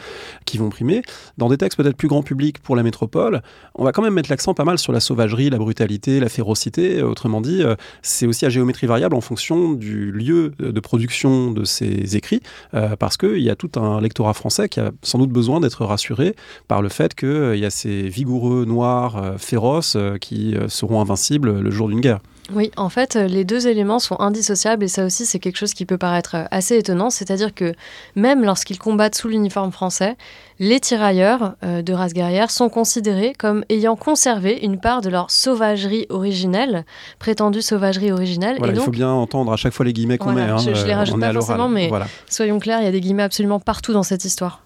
qui 0.45 0.57
vont 0.57 0.69
primer. 0.69 1.03
Dans 1.37 1.47
des 1.47 1.57
textes 1.57 1.77
peut-être 1.77 1.95
plus 1.95 2.09
grand 2.09 2.21
public 2.21 2.59
pour 2.59 2.75
la 2.75 2.83
métropole, 2.83 3.41
on 3.75 3.85
va 3.85 3.93
quand 3.93 4.01
même 4.01 4.13
mettre 4.13 4.29
l'accent 4.29 4.53
pas 4.53 4.65
mal 4.65 4.77
sur 4.77 4.91
la 4.91 4.99
sauvagerie, 4.99 5.49
la 5.49 5.57
brutalité, 5.57 6.19
la 6.19 6.27
férocité. 6.27 7.01
Autrement 7.01 7.39
dit, 7.39 7.63
euh, 7.63 7.75
c'est 8.01 8.27
aussi 8.27 8.45
à 8.45 8.49
géométrie 8.49 8.87
variable 8.87 9.15
en 9.15 9.21
fonction 9.21 9.71
du 9.71 10.11
lieu 10.11 10.51
de 10.59 10.79
production 10.81 11.51
de 11.51 11.63
ces 11.63 12.17
écrits, 12.17 12.41
euh, 12.73 12.97
parce 12.97 13.15
qu'il 13.15 13.41
y 13.41 13.49
a 13.49 13.55
tout 13.55 13.71
un 13.79 14.01
lectorat 14.01 14.33
français 14.33 14.67
qui 14.67 14.81
a 14.81 14.91
sans 15.01 15.17
doute 15.17 15.31
besoin 15.31 15.61
d'être 15.61 15.85
rassuré 15.85 16.35
par 16.67 16.81
le 16.81 16.89
fait 16.89 17.15
qu'il 17.15 17.55
y 17.55 17.65
a 17.65 17.69
ces 17.69 18.09
vigoureux 18.09 18.65
noirs 18.65 19.35
féroces 19.37 19.95
qui 20.19 20.55
seront 20.67 20.99
invincibles 20.99 21.61
le 21.61 21.71
jour 21.71 21.84
d'une 21.87 22.01
guerre. 22.01 22.19
Oui, 22.53 22.69
en 22.77 22.89
fait, 22.89 23.15
les 23.15 23.43
deux 23.43 23.67
éléments 23.67 23.97
sont 23.97 24.19
indissociables 24.19 24.83
et 24.83 24.87
ça 24.87 25.03
aussi, 25.03 25.25
c'est 25.25 25.39
quelque 25.39 25.57
chose 25.57 25.73
qui 25.73 25.85
peut 25.85 25.97
paraître 25.97 26.35
assez 26.51 26.77
étonnant. 26.77 27.09
C'est-à-dire 27.09 27.55
que 27.55 27.73
même 28.15 28.43
lorsqu'ils 28.43 28.77
combattent 28.77 29.15
sous 29.15 29.27
l'uniforme 29.27 29.71
français, 29.71 30.15
les 30.59 30.79
tirailleurs 30.79 31.55
euh, 31.63 31.81
de 31.81 31.91
race 31.91 32.13
guerrière 32.13 32.51
sont 32.51 32.69
considérés 32.69 33.33
comme 33.37 33.65
ayant 33.69 33.95
conservé 33.95 34.59
une 34.61 34.79
part 34.79 35.01
de 35.01 35.09
leur 35.09 35.31
sauvagerie 35.31 36.05
originelle, 36.09 36.85
prétendue 37.17 37.63
sauvagerie 37.63 38.11
originelle. 38.11 38.57
et 38.57 38.59
donc, 38.59 38.71
il 38.75 38.79
faut 38.79 38.91
bien 38.91 39.09
entendre 39.09 39.51
à 39.51 39.57
chaque 39.57 39.73
fois 39.73 39.85
les 39.85 39.93
guillemets 39.93 40.19
qu'on 40.19 40.31
met. 40.31 40.43
Hein, 40.43 40.57
je, 40.59 40.69
ne 40.69 40.85
les 40.85 40.93
euh, 40.93 40.97
rajoute 40.97 41.19
pas 41.19 41.33
forcément, 41.33 41.67
mais 41.67 41.89
soyons 42.29 42.59
clairs, 42.59 42.79
il 42.81 42.85
y 42.85 42.87
a 42.87 42.91
des 42.91 43.01
guillemets 43.01 43.23
absolument 43.23 43.59
partout 43.59 43.91
dans 43.91 44.03
cette 44.03 44.23
histoire. 44.23 44.61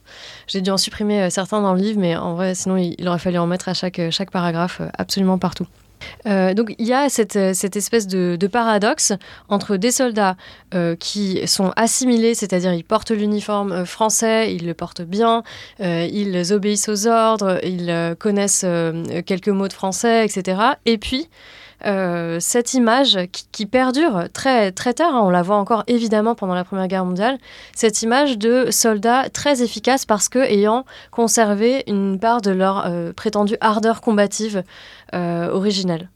J'ai 0.47 0.59
dû 0.59 0.69
en 0.69 0.77
supprimer 0.77 1.21
euh, 1.21 1.29
certains 1.29 1.61
dans 1.61 1.73
le 1.73 1.79
livre, 1.79 1.99
mais 1.99 2.17
en 2.17 2.33
vrai, 2.33 2.55
sinon, 2.55 2.75
il, 2.75 3.07
aurait 3.07 3.19
fallu 3.19 3.37
en 3.37 3.47
mettre 3.47 3.69
à 3.69 3.73
chaque, 3.73 4.01
chaque 4.11 4.31
paragraphe 4.31 4.81
absolument 4.97 5.37
partout. 5.37 5.67
Euh, 6.25 6.53
donc 6.53 6.73
il 6.77 6.87
y 6.87 6.93
a 6.93 7.09
cette, 7.09 7.35
espèce 7.35 8.07
de, 8.07 8.37
paradoxe 8.51 9.13
entre 9.47 9.77
des 9.77 9.91
soldats 9.91 10.35
euh, 10.73 10.95
qui 10.95 11.45
sont 11.47 11.71
assimilés, 11.75 12.33
c'est-à-dire 12.33 12.73
ils 12.73 12.83
portent 12.83 13.11
l'uniforme 13.11 13.71
euh, 13.71 13.85
français, 13.85 14.53
ils 14.53 14.65
le 14.65 14.73
portent 14.73 15.01
bien, 15.01 15.43
ils 15.79 16.53
obéissent 16.53 16.89
aux 16.89 17.07
ordres, 17.07 17.59
ils 17.63 18.15
connaissent 18.19 18.65
quelques 19.25 19.49
mots 19.49 19.67
de 19.67 19.73
français, 19.73 20.25
etc. 20.25 20.61
Et 20.85 20.97
puis 20.97 21.29
euh, 21.85 22.37
cette 22.39 22.73
image 22.73 23.19
qui, 23.51 23.65
perdure 23.65 24.25
très, 24.33 24.71
très 24.71 24.93
tard, 24.93 25.15
hein, 25.15 25.21
on 25.23 25.29
la 25.29 25.41
voit 25.41 25.57
encore 25.57 25.83
évidemment 25.87 26.35
pendant 26.35 26.53
la 26.53 26.63
Première 26.63 26.87
Guerre 26.87 27.05
mondiale, 27.05 27.37
cette 27.75 28.01
image 28.01 28.37
de 28.37 28.67
soldats 28.71 29.29
très 29.29 29.61
efficaces 29.61 30.05
parce 30.05 30.29
que 30.29 30.39
ayant 30.39 30.85
conservé 31.11 31.83
une 31.87 32.19
part 32.19 32.41
de 32.41 32.51
leur 32.51 32.85
euh, 32.85 33.13
prétendue 33.13 33.57
ardeur 33.61 34.01
combative 34.01 34.63
euh, 35.13 35.49
originelle. 35.51 36.09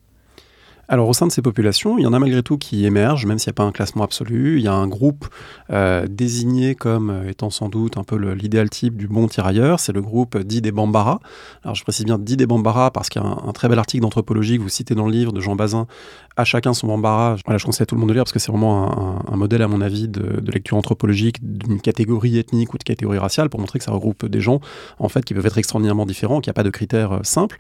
Alors 0.90 1.08
au 1.08 1.14
sein 1.14 1.26
de 1.26 1.32
ces 1.32 1.42
populations, 1.42 1.98
il 1.98 2.04
y 2.04 2.06
en 2.06 2.12
a 2.12 2.20
malgré 2.20 2.44
tout 2.44 2.58
qui 2.58 2.86
émergent, 2.86 3.26
même 3.26 3.40
s'il 3.40 3.50
n'y 3.50 3.54
a 3.54 3.56
pas 3.56 3.64
un 3.64 3.72
classement 3.72 4.04
absolu. 4.04 4.58
Il 4.58 4.64
y 4.64 4.68
a 4.68 4.74
un 4.74 4.88
groupe 4.88 5.28
euh, 5.70 6.06
désigné 6.10 6.76
comme 6.76 7.10
euh, 7.10 7.30
étant 7.30 7.50
sans 7.50 7.70
doute 7.70 7.98
un 7.98 8.04
peu 8.04 8.18
l'idéal 8.34 8.70
type 8.70 8.98
du 8.98 9.08
bon 9.08 9.28
tirailleur, 9.28 9.80
c'est 9.80 9.94
le 9.94 10.02
groupe 10.02 10.38
dit 10.38 10.62
des 10.62 10.74
Bambara. 10.74 11.22
Alors 11.64 11.76
je 11.76 11.84
précise 11.84 12.06
bien 12.06 12.20
dit 12.20 12.36
des 12.36 12.46
Bambara 12.46 12.92
parce 12.92 13.08
qu'il 13.08 13.22
y 13.22 13.26
a 13.26 13.28
un, 13.28 13.54
très 13.54 13.70
bel 13.70 13.80
article 13.80 14.02
d'anthropologie 14.02 14.58
que 14.58 14.62
vous 14.62 14.70
citez 14.70 14.94
dans 14.94 15.06
le 15.06 15.14
livre 15.14 15.32
de 15.32 15.40
Jean 15.40 15.56
Bazin, 15.56 15.88
À 16.36 16.44
chacun 16.44 16.74
son 16.74 16.88
Bambara. 16.88 17.38
Voilà, 17.46 17.58
je 17.58 17.66
conseille 17.66 17.84
à 17.84 17.86
tout 17.86 17.96
le 17.96 18.02
monde 18.02 18.10
de 18.10 18.14
lire 18.16 18.24
parce 18.26 18.34
que 18.34 18.40
c'est 18.40 18.52
vraiment 18.52 19.32
un, 19.32 19.38
modèle 19.38 19.62
à 19.62 19.70
mon 19.70 19.80
avis 19.80 20.10
de, 20.10 20.44
lecture 20.52 20.76
anthropologique 20.76 21.38
d'une 21.42 21.80
catégorie 21.80 22.38
ethnique 22.38 22.74
ou 22.74 22.78
de 22.78 22.84
catégorie 22.84 23.20
raciale 23.20 23.50
pour 23.50 23.60
montrer 23.62 23.80
que 23.80 23.86
ça 23.86 23.92
regroupe 23.92 24.26
des 24.26 24.42
gens 24.42 24.60
en 25.00 25.08
fait 25.08 25.24
qui 25.24 25.34
peuvent 25.34 25.46
être 25.46 25.58
extraordinairement 25.58 26.06
différents, 26.06 26.42
qu'il 26.42 26.50
n'y 26.50 26.54
a 26.54 26.60
pas 26.60 26.64
de 26.64 26.70
critères 26.70 27.14
euh, 27.14 27.20
simples. 27.24 27.58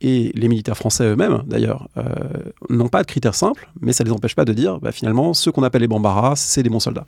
Et 0.00 0.32
les 0.34 0.48
militaires 0.48 0.76
français 0.76 1.04
eux-mêmes 1.04 1.42
d'ailleurs 1.46 1.88
n'ont 2.70 2.88
pas 2.88 3.02
de 3.02 3.06
critères 3.06 3.34
simples, 3.34 3.68
mais 3.80 3.92
ça 3.92 4.04
ne 4.04 4.08
les 4.08 4.14
empêche 4.14 4.34
pas 4.34 4.44
de 4.44 4.52
dire, 4.52 4.78
bah, 4.80 4.92
finalement, 4.92 5.34
ceux 5.34 5.52
qu'on 5.52 5.62
appelle 5.62 5.82
les 5.82 5.88
Bambaras, 5.88 6.36
c'est 6.36 6.62
des 6.62 6.70
bons 6.70 6.80
soldats. 6.80 7.06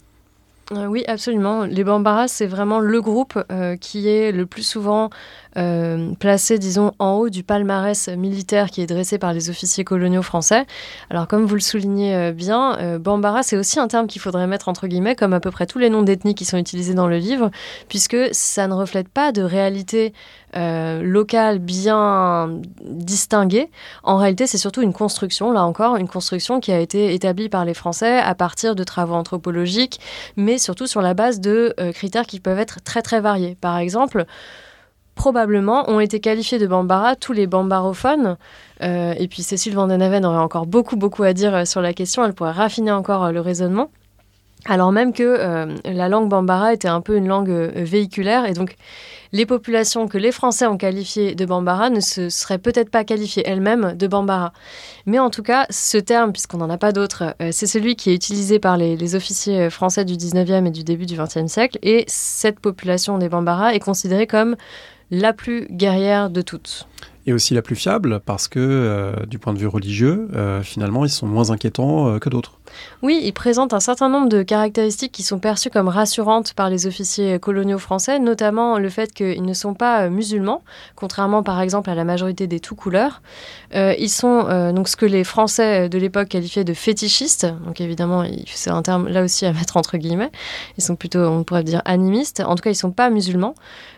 Euh, 0.73 0.87
oui, 0.87 1.05
absolument. 1.07 1.65
Les 1.65 1.85
Bambaras, 1.85 2.29
c'est 2.29 2.47
vraiment 2.47 2.81
le 2.81 3.01
groupe 3.01 3.39
euh, 3.53 3.77
qui 3.77 4.09
est 4.09 4.33
le 4.33 4.47
plus 4.47 4.65
souvent 4.65 5.11
euh, 5.57 6.13
placé, 6.19 6.59
disons, 6.59 6.93
en 6.99 7.13
haut 7.13 7.29
du 7.29 7.43
palmarès 7.43 8.09
militaire 8.09 8.71
qui 8.71 8.83
est 8.83 8.87
dressé 8.87 9.19
par 9.19 9.33
les 9.33 9.51
officiers 9.51 9.85
coloniaux 9.85 10.23
français. 10.23 10.67
Alors, 11.11 11.29
comme 11.29 11.45
vous 11.45 11.55
le 11.55 11.61
soulignez 11.61 12.33
bien, 12.33 12.99
Bambara, 12.99 13.43
c'est 13.43 13.57
aussi 13.57 13.79
un 13.81 13.89
terme 13.89 14.07
qu'il 14.07 14.21
faudrait 14.21 14.47
mettre 14.47 14.69
entre 14.69 14.87
guillemets, 14.87 15.17
comme 15.17 15.33
à 15.33 15.41
peu 15.41 15.51
près 15.51 15.67
tous 15.67 15.79
les 15.79 15.91
noms 15.91 16.03
d'ethnies 16.03 16.35
qui 16.35 16.45
sont 16.45 16.59
utilisés 16.59 16.95
dans 16.95 17.09
le 17.09 17.19
livre, 17.19 17.51
puisque 17.89 18.17
ça 18.33 18.67
ne 18.69 18.75
reflète 18.75 19.09
pas 19.09 19.33
de 19.33 19.43
réalité 19.43 20.13
locale 20.55 21.59
bien 21.59 22.61
distinguée. 22.83 23.71
En 24.03 24.17
réalité, 24.17 24.47
c'est 24.47 24.59
surtout 24.59 24.83
une 24.83 24.93
construction, 24.93 25.53
là 25.53 25.65
encore, 25.65 25.97
une 25.97 26.09
construction 26.09 26.61
qui 26.61 26.73
a 26.73 26.81
été 26.81 27.15
établie 27.15 27.49
par 27.49 27.65
les 27.65 27.75
Français 27.75 28.19
à 28.19 28.35
partir 28.35 28.75
de 28.75 28.85
travaux 28.85 29.15
anthropologiques, 29.15 30.01
mais 30.37 30.59
surtout 30.59 30.87
sur 30.87 31.03
la 31.03 31.15
base 31.15 31.41
de 31.41 31.75
euh, 31.81 31.93
critères 31.93 32.27
qui 32.27 32.41
peuvent 32.41 32.59
être 32.59 32.83
très 32.83 33.03
très 33.03 33.21
variés. 33.21 33.57
Par 33.61 33.79
exemple, 33.79 34.27
probablement 35.17 35.91
ont 35.91 35.99
été 35.99 36.21
qualifiés 36.21 36.59
de 36.59 36.67
Bambara 36.69 37.17
tous 37.17 37.33
les 37.33 37.49
bambarophones. 37.49 38.37
Euh, 38.83 39.15
et 39.19 39.27
puis 39.27 39.43
Cécile 39.43 39.75
Vandenaven 39.75 40.25
aurait 40.25 40.39
encore 40.39 40.67
beaucoup 40.67 40.97
beaucoup 40.97 41.25
à 41.25 41.33
dire 41.33 41.55
euh, 41.55 41.65
sur 41.65 41.81
la 41.81 41.93
question, 41.93 42.25
elle 42.25 42.35
pourrait 42.35 42.53
raffiner 42.53 42.93
encore 42.93 43.33
le 43.33 43.41
raisonnement. 43.41 43.91
Alors 44.69 44.91
même 44.91 45.13
que 45.13 45.69
la 45.85 46.09
langue 46.09 46.29
bambara 46.29 46.73
était 46.73 46.89
un 46.89 47.01
peu 47.01 47.17
une 47.17 47.29
langue 47.29 47.71
véhiculaire 47.77 48.47
et 48.47 48.53
donc 48.53 48.77
les 49.33 49.47
populations 49.47 50.09
que 50.09 50.19
les 50.19 50.33
Français 50.33 50.67
ont 50.67 50.79
qualifiées 50.79 51.35
de 51.35 51.45
Bambara 51.45 51.91
ne 51.91 52.01
se 52.01 52.29
seraient 52.31 52.59
peut-être 52.59 52.91
pas 52.91 53.05
qualifiées 53.05 53.43
elles-mêmes 53.47 53.95
de 53.95 54.07
Bambara. 54.07 54.53
Mais 55.05 55.19
en 55.19 55.31
tout 55.31 55.43
cas, 55.43 55.67
ce 55.71 55.99
terme, 55.99 56.33
puisqu'on 56.33 56.59
n'en 56.59 56.71
a 56.71 56.79
pas 56.79 56.93
d'autre, 56.93 57.35
euh, 57.43 57.51
c'est 57.53 57.67
celui 57.67 57.97
qui 57.97 58.11
est 58.11 58.15
utilisé 58.15 58.59
par 58.59 58.77
les, 58.77 59.15
officiers 59.15 59.71
français 59.71 60.05
du 60.05 60.15
19e 60.15 60.67
et 60.67 60.71
du 60.71 60.85
début 60.85 61.07
du 61.07 61.17
20e 61.17 61.49
siècle. 61.49 61.79
Et 61.83 62.05
cette 62.09 62.61
population 62.61 63.19
des 63.19 63.29
Bambara 63.29 63.75
est 63.75 63.81
considérée 63.81 64.27
comme 64.27 64.57
la 65.11 65.33
plus 65.33 65.67
guerrière 65.71 66.31
de 66.31 66.43
toutes 66.43 66.89
et 67.27 67.33
aussi 67.33 67.55
la 67.55 67.63
plus 67.63 67.75
fiable 67.75 68.21
parce 68.25 68.47
que 68.47 68.61
euh, 68.61 69.27
du 69.27 69.39
point 69.39 69.53
de 69.53 69.59
vue 69.59 69.67
religieux, 69.67 70.29
euh, 70.35 70.63
finalement, 70.63 71.05
ils 71.05 71.11
sont 71.11 71.27
moins 71.27 71.51
inquiétants 71.51 72.21
que 72.21 72.29
d'autres. 72.29 72.56
Oui, 73.03 73.21
il 73.23 73.33
présente 73.33 73.75
un 73.75 73.81
certain 73.81 74.09
nombre 74.09 74.29
de 74.29 74.43
caractéristiques 74.43 75.13
qui 75.13 75.23
sont 75.23 75.39
perçues 75.39 75.71
comme 75.71 75.89
rassurantes 75.89 76.55
par 76.55 76.71
les 76.71 76.87
officiers 76.87 77.39
coloniaux 77.39 77.79
français, 77.79 78.19
notamment 78.19 78.79
le 78.79 78.89
fait 78.89 79.13
qu'ils 79.13 79.45
ne 79.45 79.55
sont 79.55 79.75
pas 79.75 80.03
euh, 80.03 80.11
musulmans, 80.11 80.63
contrairement 80.95 81.43
par 81.43 81.61
exemple 81.61 81.91
à 81.91 81.95
la 81.95 82.05
majorité 82.05 82.47
des 82.47 82.61
tout 82.61 82.75
couleurs. 82.75 83.23
Euh, 83.75 83.95
ils 83.99 84.11
sont 84.11 84.47
euh, 84.49 84.73
donc 84.73 84.89
ce 84.89 84.97
que 84.97 85.07
les 85.07 85.25
Français 85.25 85.89
de 85.89 85.99
l'époque 85.99 86.29
qualifiaient 86.29 86.65
de 86.65 86.75
fétichistes, 86.75 87.47
donc 87.65 87.81
évidemment 87.81 88.25
c'est 88.47 88.71
un 88.71 88.83
terme 88.83 89.09
là 89.09 89.23
aussi 89.23 89.47
à 89.47 89.53
mettre 89.53 89.77
entre 89.77 89.97
guillemets. 89.97 90.31
Ils 90.79 90.85
sont 90.85 90.97
plutôt, 90.97 91.21
on 91.21 91.45
pourrait 91.45 91.65
dire, 91.65 91.83
animistes. 91.85 92.41
En 92.41 92.55
tout 92.55 92.63
cas, 92.63 92.71
ils 92.71 92.75
ne 92.75 92.79
sont 92.79 92.91
pas 92.91 93.11
musulmans. 93.11 93.55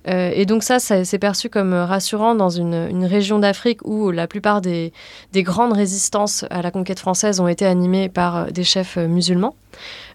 et 0.06 0.46
donc 0.46 0.62
ça, 0.62 0.78
c'est 0.78 1.18
perçu 1.18 1.48
comme 1.48 1.74
rassurant 1.74 2.34
dans 2.34 2.48
une, 2.48 3.04
région 3.04 3.38
d'Afrique 3.38 3.80
où 3.84 4.10
la 4.10 4.26
plupart 4.26 4.60
des, 4.60 4.92
des, 5.32 5.42
grandes 5.42 5.72
résistances 5.72 6.44
à 6.50 6.62
la 6.62 6.70
conquête 6.70 6.98
française 6.98 7.40
ont 7.40 7.48
été 7.48 7.64
animées 7.66 8.08
par 8.08 8.50
des 8.52 8.57
chefs 8.64 8.96
euh, 8.98 9.08
musulmans. 9.08 9.54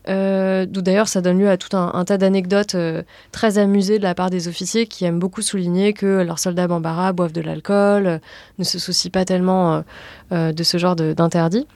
Euh, 0.10 0.66
D'où 0.66 0.82
d'ailleurs 0.82 1.08
ça 1.08 1.22
donne 1.22 1.40
lieu 1.40 1.50
à 1.50 1.58
tout 1.58 1.76
un, 1.78 2.04
tas 2.04 2.18
d'anecdotes 2.18 2.76
euh, 2.76 3.04
très 3.32 3.58
amusées 3.58 4.00
de 4.00 4.04
la 4.04 4.16
part 4.16 4.30
des 4.30 4.48
officiers 4.48 4.86
qui 4.86 5.06
aiment 5.06 5.20
beaucoup 5.20 5.42
souligner 5.42 5.94
que 5.94 6.22
leurs 6.24 6.40
soldats 6.40 6.68
bambara 6.68 7.14
boivent 7.14 7.32
de 7.32 7.42
l'alcool, 7.42 8.08
euh, 8.08 8.18
ne 8.60 8.64
se 8.64 8.80
soucient 8.80 9.12
pas 9.12 9.26
tellement 9.26 9.84
de 10.32 10.64
ce 10.64 10.78
genre 10.78 10.96
d'interdit. 10.96 11.68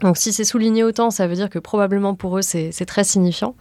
Donc 0.00 0.16
si 0.16 0.32
c'est 0.32 0.44
souligné 0.44 0.82
autant, 0.82 1.10
ça 1.10 1.26
veut 1.26 1.34
dire 1.34 1.50
que 1.50 1.58
probablement 1.58 2.14
pour 2.14 2.38
eux 2.38 2.42
c'est 2.42 2.86
très 2.86 3.04
signifiant. 3.04 3.54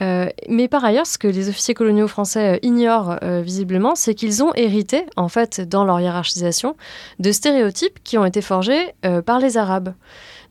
mais 0.00 0.68
par 0.68 0.84
ailleurs, 0.84 1.06
ce 1.06 1.16
que 1.16 1.28
les 1.28 1.48
officiers 1.48 1.74
coloniaux 1.74 2.08
français 2.08 2.58
ignorent 2.62 3.18
visiblement, 3.22 3.94
c'est 3.94 4.14
qu'ils 4.14 4.42
ont 4.42 4.52
hérité, 4.54 5.04
en 5.16 5.28
fait, 5.28 5.60
dans 5.60 5.84
leur 5.84 6.00
hiérarchisation, 6.00 6.76
de 7.20 7.32
stéréotypes 7.32 8.02
qui 8.02 8.18
ont 8.18 8.24
été 8.24 8.42
forgés 8.42 8.94
par 9.24 9.38
les 9.38 9.56
Arabes. 9.56 9.94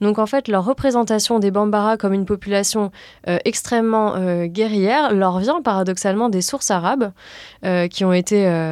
Donc 0.01 0.17
en 0.17 0.25
fait, 0.25 0.47
leur 0.47 0.65
représentation 0.65 1.39
des 1.39 1.51
Bambara 1.51 1.95
comme 1.95 2.13
une 2.13 2.25
population 2.25 2.91
euh, 3.27 3.37
extrêmement 3.45 4.15
euh, 4.15 4.47
guerrière 4.47 5.13
leur 5.13 5.39
vient 5.39 5.61
paradoxalement 5.61 6.27
des 6.27 6.41
sources 6.41 6.71
arabes 6.71 7.11
euh, 7.63 7.87
qui 7.87 8.03
ont 8.03 8.13
été 8.13 8.31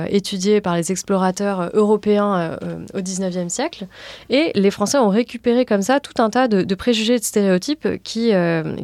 étudiées 0.10 0.62
par 0.62 0.76
les 0.76 0.92
explorateurs 0.92 1.70
européens 1.74 2.58
au 2.94 3.02
XIXe 3.02 3.52
siècle. 3.54 3.88
Et 4.30 4.52
les 4.56 4.72
Français 4.72 4.98
ont 4.98 5.10
récupéré 5.10 5.66
comme 5.66 5.82
ça 5.82 6.00
tout 6.00 6.20
un 6.22 6.30
tas 6.30 6.48
de, 6.48 6.76
préjugés 6.76 7.20
de 7.20 7.24
stéréotypes 7.24 8.02
qui, 8.04 8.32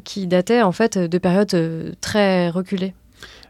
qui 0.03 0.27
dataient 0.27 0.61
en 0.61 0.71
fait 0.71 0.97
de 0.97 1.17
périodes 1.17 1.95
très 2.01 2.49
reculées. 2.49 2.93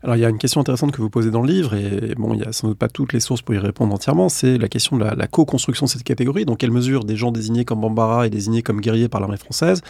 Alors 0.06 0.18
il 0.18 0.20
y 0.20 0.26
a 0.26 0.30
une 0.30 0.38
question 0.38 0.62
intéressante 0.62 0.92
que 0.92 1.02
vous 1.02 1.10
posez 1.10 1.32
dans 1.32 1.42
le 1.42 1.48
livre, 1.48 1.74
et 1.74 2.14
bon, 2.16 2.36
il 2.36 2.42
n'y 2.42 2.46
a 2.46 2.52
sans 2.52 2.68
doute 2.68 2.78
pas 2.78 2.90
toutes 2.90 3.12
les 3.12 3.20
sources 3.20 3.42
pour 3.42 3.56
y 3.56 3.58
répondre 3.58 3.92
entièrement, 3.92 4.30
c'est 4.30 4.60
la 4.60 4.68
question 4.68 4.98
de 4.98 5.04
la, 5.04 5.26
co-construction 5.26 5.88
de 5.88 5.90
cette 5.90 6.04
catégorie. 6.04 6.46
Dans 6.46 6.56
quelle 6.56 6.70
mesure 6.70 7.06
des 7.06 7.16
gens 7.16 7.32
désignés 7.32 7.66
comme 7.66 7.82
Bambara 7.82 8.28
et 8.28 8.30
désignés 8.30 8.62
comme 8.62 8.82
guerriers 8.82 9.10
par 9.10 9.20
l'armée 9.20 9.38
française 9.38 9.82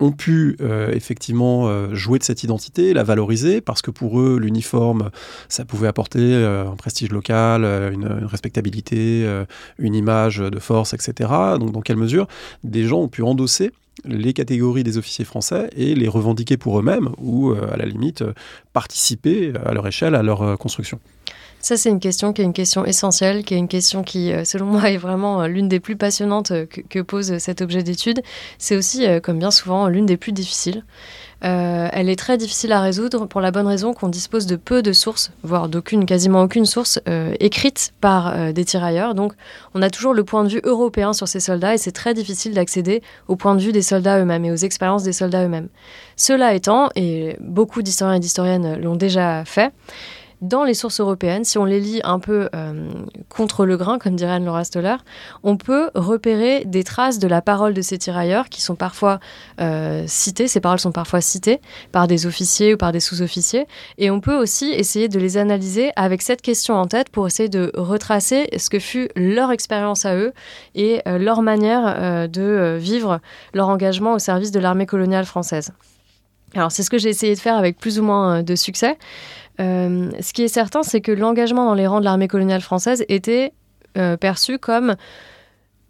ont 0.00 0.10
pu 0.10 0.56
euh, 0.62 0.90
effectivement 0.94 1.68
euh, 1.68 1.94
jouer 1.94 2.18
de 2.18 2.24
cette 2.24 2.42
identité, 2.42 2.94
la 2.94 3.02
valoriser, 3.04 3.60
parce 3.60 3.82
que 3.82 3.90
pour 3.90 4.18
eux, 4.18 4.38
l'uniforme, 4.40 5.10
ça 5.50 5.66
pouvait 5.66 5.88
apporter 5.88 6.18
euh, 6.18 6.66
un 6.66 6.76
prestige 6.76 7.10
local, 7.10 7.62
une, 7.92 8.04
une 8.04 8.26
respectabilité, 8.26 9.28
une 9.78 9.94
image 9.94 10.38
de 10.38 10.58
force, 10.58 10.94
etc. 10.94 11.30
Donc 11.60 11.72
dans 11.72 11.82
quelle 11.82 11.98
mesure 11.98 12.26
des 12.64 12.84
gens 12.84 13.00
ont 13.00 13.08
pu 13.08 13.20
endosser 13.20 13.72
les 14.04 14.32
catégories 14.32 14.84
des 14.84 14.98
officiers 14.98 15.24
français 15.24 15.70
et 15.76 15.94
les 15.94 16.08
revendiquer 16.08 16.56
pour 16.56 16.78
eux-mêmes 16.78 17.10
ou, 17.18 17.50
euh, 17.50 17.72
à 17.72 17.76
la 17.76 17.86
limite, 17.86 18.22
euh, 18.22 18.32
participer 18.72 19.52
à 19.64 19.72
leur 19.72 19.86
échelle 19.86 20.14
à 20.14 20.22
leur 20.22 20.42
euh, 20.42 20.56
construction. 20.56 21.00
Ça, 21.60 21.76
c'est 21.76 21.90
une 21.90 22.00
question 22.00 22.32
qui 22.32 22.42
est 22.42 22.44
une 22.44 22.52
question 22.52 22.84
essentielle, 22.84 23.44
qui 23.44 23.54
est 23.54 23.58
une 23.58 23.68
question 23.68 24.02
qui, 24.02 24.32
selon 24.44 24.66
moi, 24.72 24.90
est 24.90 24.96
vraiment 24.96 25.46
l'une 25.46 25.68
des 25.68 25.80
plus 25.80 25.96
passionnantes 25.96 26.52
que 26.88 27.00
pose 27.00 27.38
cet 27.38 27.62
objet 27.62 27.82
d'étude. 27.82 28.22
C'est 28.58 28.76
aussi, 28.76 29.06
comme 29.22 29.38
bien 29.38 29.50
souvent, 29.50 29.88
l'une 29.88 30.06
des 30.06 30.16
plus 30.16 30.32
difficiles. 30.32 30.84
Euh, 31.44 31.88
elle 31.92 32.08
est 32.08 32.18
très 32.18 32.36
difficile 32.36 32.72
à 32.72 32.80
résoudre 32.80 33.26
pour 33.26 33.40
la 33.40 33.52
bonne 33.52 33.66
raison 33.66 33.94
qu'on 33.94 34.08
dispose 34.08 34.46
de 34.46 34.56
peu 34.56 34.82
de 34.82 34.92
sources, 34.92 35.30
voire 35.44 35.68
d'aucune, 35.68 36.04
quasiment 36.04 36.42
aucune 36.42 36.66
source 36.66 36.98
euh, 37.08 37.32
écrite 37.38 37.92
par 38.00 38.34
euh, 38.34 38.52
des 38.52 38.64
tirailleurs. 38.64 39.14
Donc 39.14 39.34
on 39.74 39.82
a 39.82 39.90
toujours 39.90 40.14
le 40.14 40.24
point 40.24 40.42
de 40.42 40.48
vue 40.48 40.60
européen 40.64 41.12
sur 41.12 41.28
ces 41.28 41.38
soldats 41.38 41.74
et 41.74 41.78
c'est 41.78 41.92
très 41.92 42.12
difficile 42.12 42.54
d'accéder 42.54 43.02
au 43.28 43.36
point 43.36 43.54
de 43.54 43.60
vue 43.60 43.72
des 43.72 43.82
soldats 43.82 44.18
eux-mêmes 44.18 44.44
et 44.46 44.50
aux 44.50 44.56
expériences 44.56 45.04
des 45.04 45.12
soldats 45.12 45.44
eux-mêmes. 45.44 45.68
Cela 46.16 46.54
étant, 46.54 46.88
et 46.96 47.36
beaucoup 47.38 47.82
d'historiens 47.82 48.16
et 48.16 48.20
d'historiennes 48.20 48.80
l'ont 48.80 48.96
déjà 48.96 49.44
fait, 49.44 49.72
dans 50.40 50.64
les 50.64 50.74
sources 50.74 51.00
européennes, 51.00 51.44
si 51.44 51.58
on 51.58 51.64
les 51.64 51.80
lit 51.80 52.00
un 52.04 52.18
peu 52.18 52.48
euh, 52.54 52.90
contre 53.28 53.66
le 53.66 53.76
grain, 53.76 53.98
comme 53.98 54.14
dirait 54.14 54.32
Anne-Laura 54.32 54.64
Stoller, 54.64 54.96
on 55.42 55.56
peut 55.56 55.90
repérer 55.94 56.64
des 56.64 56.84
traces 56.84 57.18
de 57.18 57.26
la 57.26 57.42
parole 57.42 57.74
de 57.74 57.82
ces 57.82 57.98
tirailleurs 57.98 58.48
qui 58.48 58.62
sont 58.62 58.76
parfois 58.76 59.18
euh, 59.60 60.04
citées, 60.06 60.46
ces 60.46 60.60
paroles 60.60 60.78
sont 60.78 60.92
parfois 60.92 61.20
citées 61.20 61.60
par 61.92 62.06
des 62.06 62.26
officiers 62.26 62.74
ou 62.74 62.76
par 62.76 62.92
des 62.92 63.00
sous-officiers, 63.00 63.66
et 63.98 64.10
on 64.10 64.20
peut 64.20 64.36
aussi 64.36 64.70
essayer 64.70 65.08
de 65.08 65.18
les 65.18 65.36
analyser 65.36 65.90
avec 65.96 66.22
cette 66.22 66.42
question 66.42 66.74
en 66.74 66.86
tête 66.86 67.08
pour 67.08 67.26
essayer 67.26 67.48
de 67.48 67.72
retracer 67.74 68.48
ce 68.56 68.70
que 68.70 68.78
fut 68.78 69.08
leur 69.16 69.50
expérience 69.50 70.04
à 70.04 70.14
eux 70.14 70.32
et 70.74 71.02
euh, 71.08 71.18
leur 71.18 71.42
manière 71.42 72.28
de 72.28 72.76
vivre 72.78 73.20
leur 73.54 73.68
engagement 73.68 74.14
au 74.14 74.18
service 74.18 74.50
de 74.50 74.60
l'armée 74.60 74.86
coloniale 74.86 75.24
française. 75.24 75.72
Alors 76.54 76.72
c'est 76.72 76.82
ce 76.82 76.90
que 76.90 76.98
j'ai 76.98 77.10
essayé 77.10 77.34
de 77.34 77.40
faire 77.40 77.56
avec 77.56 77.78
plus 77.78 77.98
ou 77.98 78.02
moins 78.02 78.42
de 78.42 78.54
succès. 78.54 78.96
Euh, 79.60 80.10
ce 80.20 80.32
qui 80.32 80.42
est 80.42 80.48
certain, 80.48 80.82
c'est 80.82 81.00
que 81.00 81.12
l'engagement 81.12 81.64
dans 81.64 81.74
les 81.74 81.86
rangs 81.86 82.00
de 82.00 82.04
l'armée 82.04 82.28
coloniale 82.28 82.60
française 82.60 83.04
était 83.08 83.52
euh, 83.96 84.16
perçu 84.16 84.58
comme 84.58 84.94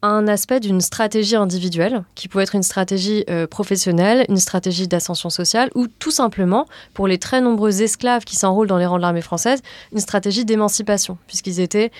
un 0.00 0.28
aspect 0.28 0.60
d'une 0.60 0.80
stratégie 0.80 1.34
individuelle, 1.34 2.04
qui 2.14 2.28
pouvait 2.28 2.44
être 2.44 2.54
une 2.54 2.62
stratégie 2.62 3.24
euh, 3.28 3.48
professionnelle, 3.48 4.24
une 4.28 4.36
stratégie 4.36 4.86
d'ascension 4.86 5.28
sociale, 5.28 5.70
ou 5.74 5.88
tout 5.88 6.12
simplement, 6.12 6.66
pour 6.94 7.08
les 7.08 7.18
très 7.18 7.40
nombreux 7.40 7.82
esclaves 7.82 8.22
qui 8.22 8.36
s'enrôlent 8.36 8.68
dans 8.68 8.78
les 8.78 8.86
rangs 8.86 8.98
de 8.98 9.02
l'armée 9.02 9.22
française, 9.22 9.60
une 9.92 9.98
stratégie 9.98 10.44
d'émancipation, 10.44 11.18
puisqu'ils 11.26 11.58
étaient 11.58 11.90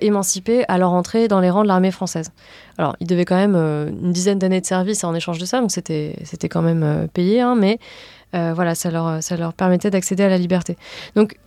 émancipés 0.00 0.64
à 0.68 0.78
leur 0.78 0.92
entrée 0.92 1.26
dans 1.26 1.40
les 1.40 1.50
rangs 1.50 1.64
de 1.64 1.68
l'armée 1.68 1.90
française. 1.90 2.30
Alors, 2.78 2.94
ils 3.00 3.08
devaient 3.08 3.24
quand 3.24 3.34
même 3.34 3.56
une 3.56 4.12
dizaine 4.12 4.38
d'années 4.38 4.60
de 4.60 4.66
service 4.66 5.02
en 5.02 5.12
échange 5.12 5.38
de 5.38 5.44
ça, 5.44 5.60
donc 5.60 5.72
c'était 5.72 6.14
quand 6.48 6.62
même 6.62 7.08
payé, 7.12 7.40
hein, 7.40 7.56
mais 7.56 7.80
voilà, 8.32 8.74
ça 8.74 8.90
leur, 8.90 9.22
ça 9.22 9.36
leur 9.36 9.52
permettait 9.54 9.90
d'accéder 9.90 10.22
à 10.22 10.28
la 10.28 10.38
liberté. 10.38 10.76
Donc, 11.16 11.38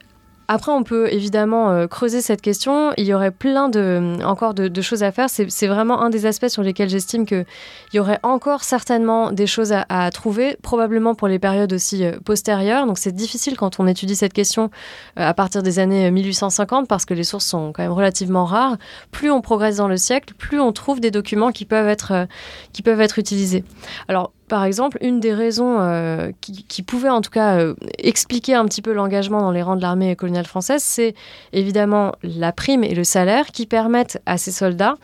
après, 0.54 0.74
on 0.74 0.84
peut 0.84 1.08
évidemment 1.14 1.72
euh, 1.72 1.88
creuser 1.88 2.20
cette 2.20 2.42
question. 2.42 2.92
Il 2.98 3.06
y 3.06 3.14
aurait 3.14 3.32
plein 3.32 3.70
de, 3.70 4.18
encore 4.26 4.54
de, 4.54 4.82
choses 4.82 5.02
à 5.02 5.14
faire. 5.14 5.30
C'est 5.30 5.68
vraiment 5.68 6.02
un 6.02 6.10
des 6.10 6.26
aspects 6.26 6.50
sur 6.50 6.62
lesquels 6.62 6.90
j'estime 6.90 7.26
qu'il 7.26 7.46
y 7.94 8.00
aurait 8.00 8.20
encore 8.22 8.66
certainement 8.66 9.32
des 9.32 9.48
choses 9.48 9.72
à, 9.72 10.12
trouver, 10.12 10.58
probablement 10.62 11.16
pour 11.16 11.30
les 11.30 11.40
périodes 11.40 11.72
aussi 11.72 12.04
euh, 12.04 12.20
postérieures. 12.20 12.86
Donc 12.86 12.98
c'est 12.98 13.14
difficile 13.14 13.56
quand 13.56 13.80
on 13.80 13.88
étudie 13.88 14.18
cette 14.18 14.34
question 14.34 14.72
à 15.16 15.34
partir 15.34 15.64
des 15.64 15.80
années 15.80 16.12
1850 16.12 16.86
parce 16.86 17.06
que 17.06 17.14
les 17.14 17.24
sources 17.24 17.46
sont 17.46 17.72
quand 17.72 17.84
même 17.84 17.94
relativement 17.94 18.44
rares. 18.44 18.76
Plus 19.12 19.32
on 19.32 19.40
progresse 19.40 19.78
dans 19.78 19.88
le 19.88 19.96
siècle, 19.96 20.34
plus 20.38 20.60
on 20.60 20.74
trouve 20.74 21.00
des 21.00 21.12
documents 21.12 21.54
qui 21.54 21.64
peuvent 21.64 21.88
être, 21.88 22.28
qui 22.74 22.82
peuvent 22.82 23.00
être 23.00 23.20
utilisés. 23.20 23.64
Alors, 24.10 24.34
par 24.52 24.66
exemple, 24.66 24.98
une 25.00 25.22
des 25.22 25.34
raisons 25.34 25.80
euh, 25.80 26.30
qui, 26.42 26.84
pouvait 26.84 27.08
en 27.08 27.22
tout 27.22 27.30
cas 27.30 27.58
euh, 27.58 27.74
expliquer 27.98 28.54
un 28.54 28.66
petit 28.66 28.82
peu 28.82 28.92
l'engagement 28.92 29.40
dans 29.40 29.52
les 29.52 29.62
rangs 29.62 29.78
de 29.78 29.82
l'armée 29.82 30.14
coloniale 30.18 30.46
française, 30.46 30.84
c'est 30.84 31.16
évidemment 31.54 32.12
la 32.22 32.52
prime 32.52 32.84
et 32.84 32.94
le 32.94 33.06
salaire 33.06 33.48
qui 33.54 33.66
permettent 33.66 34.22
à 34.26 34.38
ces 34.38 34.52
soldats 34.52 34.96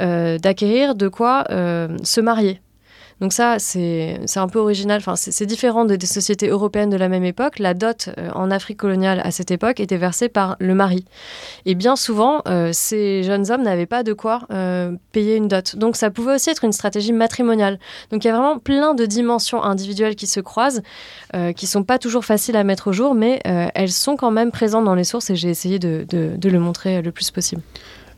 euh, 0.00 0.38
d'acquérir 0.38 0.94
de 0.94 1.08
quoi 1.08 1.44
se 1.50 2.20
marier. 2.22 2.62
Donc 3.20 3.32
ça, 3.32 3.58
c'est 3.58 4.18
un 4.36 4.48
peu 4.48 4.58
original. 4.58 4.98
Enfin, 4.98 5.16
c'est 5.16 5.46
différent 5.46 5.84
des, 5.86 6.04
sociétés 6.06 6.48
européennes 6.48 6.90
de 6.90 6.96
la 6.96 7.08
même 7.08 7.24
époque. 7.24 7.58
La 7.58 7.72
dot 7.72 8.10
euh, 8.18 8.30
en 8.34 8.50
Afrique 8.50 8.76
coloniale 8.78 9.20
à 9.24 9.30
cette 9.30 9.50
époque 9.50 9.80
était 9.80 9.96
versée 9.96 10.28
par 10.28 10.56
le 10.60 10.74
mari. 10.74 11.06
Et 11.64 11.74
bien 11.74 11.96
souvent, 11.96 12.42
euh, 12.46 12.70
ces 12.72 13.22
jeunes 13.22 13.50
hommes 13.50 13.62
n'avaient 13.62 13.86
pas 13.86 14.02
de 14.02 14.12
quoi 14.12 14.42
euh, 14.52 14.92
payer 15.12 15.36
une 15.36 15.48
dot. 15.48 15.76
Donc 15.76 15.96
ça 15.96 16.10
pouvait 16.10 16.34
aussi 16.34 16.50
être 16.50 16.64
une 16.64 16.72
stratégie 16.72 17.12
matrimoniale. 17.12 17.78
Donc 18.10 18.24
il 18.24 18.28
y 18.28 18.30
a 18.30 18.36
vraiment 18.36 18.58
plein 18.58 18.94
de 18.94 19.06
dimensions 19.06 19.62
individuelles 19.62 20.16
qui 20.16 20.26
se 20.26 20.40
croisent, 20.40 20.82
qui 21.56 21.66
sont 21.66 21.84
pas 21.84 21.98
toujours 21.98 22.24
faciles 22.24 22.56
à 22.56 22.64
mettre 22.64 22.88
au 22.88 22.92
jour, 22.92 23.14
mais 23.14 23.40
elles 23.44 23.90
sont 23.90 24.16
quand 24.16 24.30
même 24.30 24.50
présentes 24.50 24.84
dans 24.84 24.94
les 24.94 25.04
sources 25.04 25.30
et 25.30 25.36
j'ai 25.36 25.48
essayé 25.48 25.78
de 25.78 26.06
le 26.48 26.58
montrer 26.58 27.02
le 27.02 27.12
plus 27.12 27.30
possible. 27.30 27.62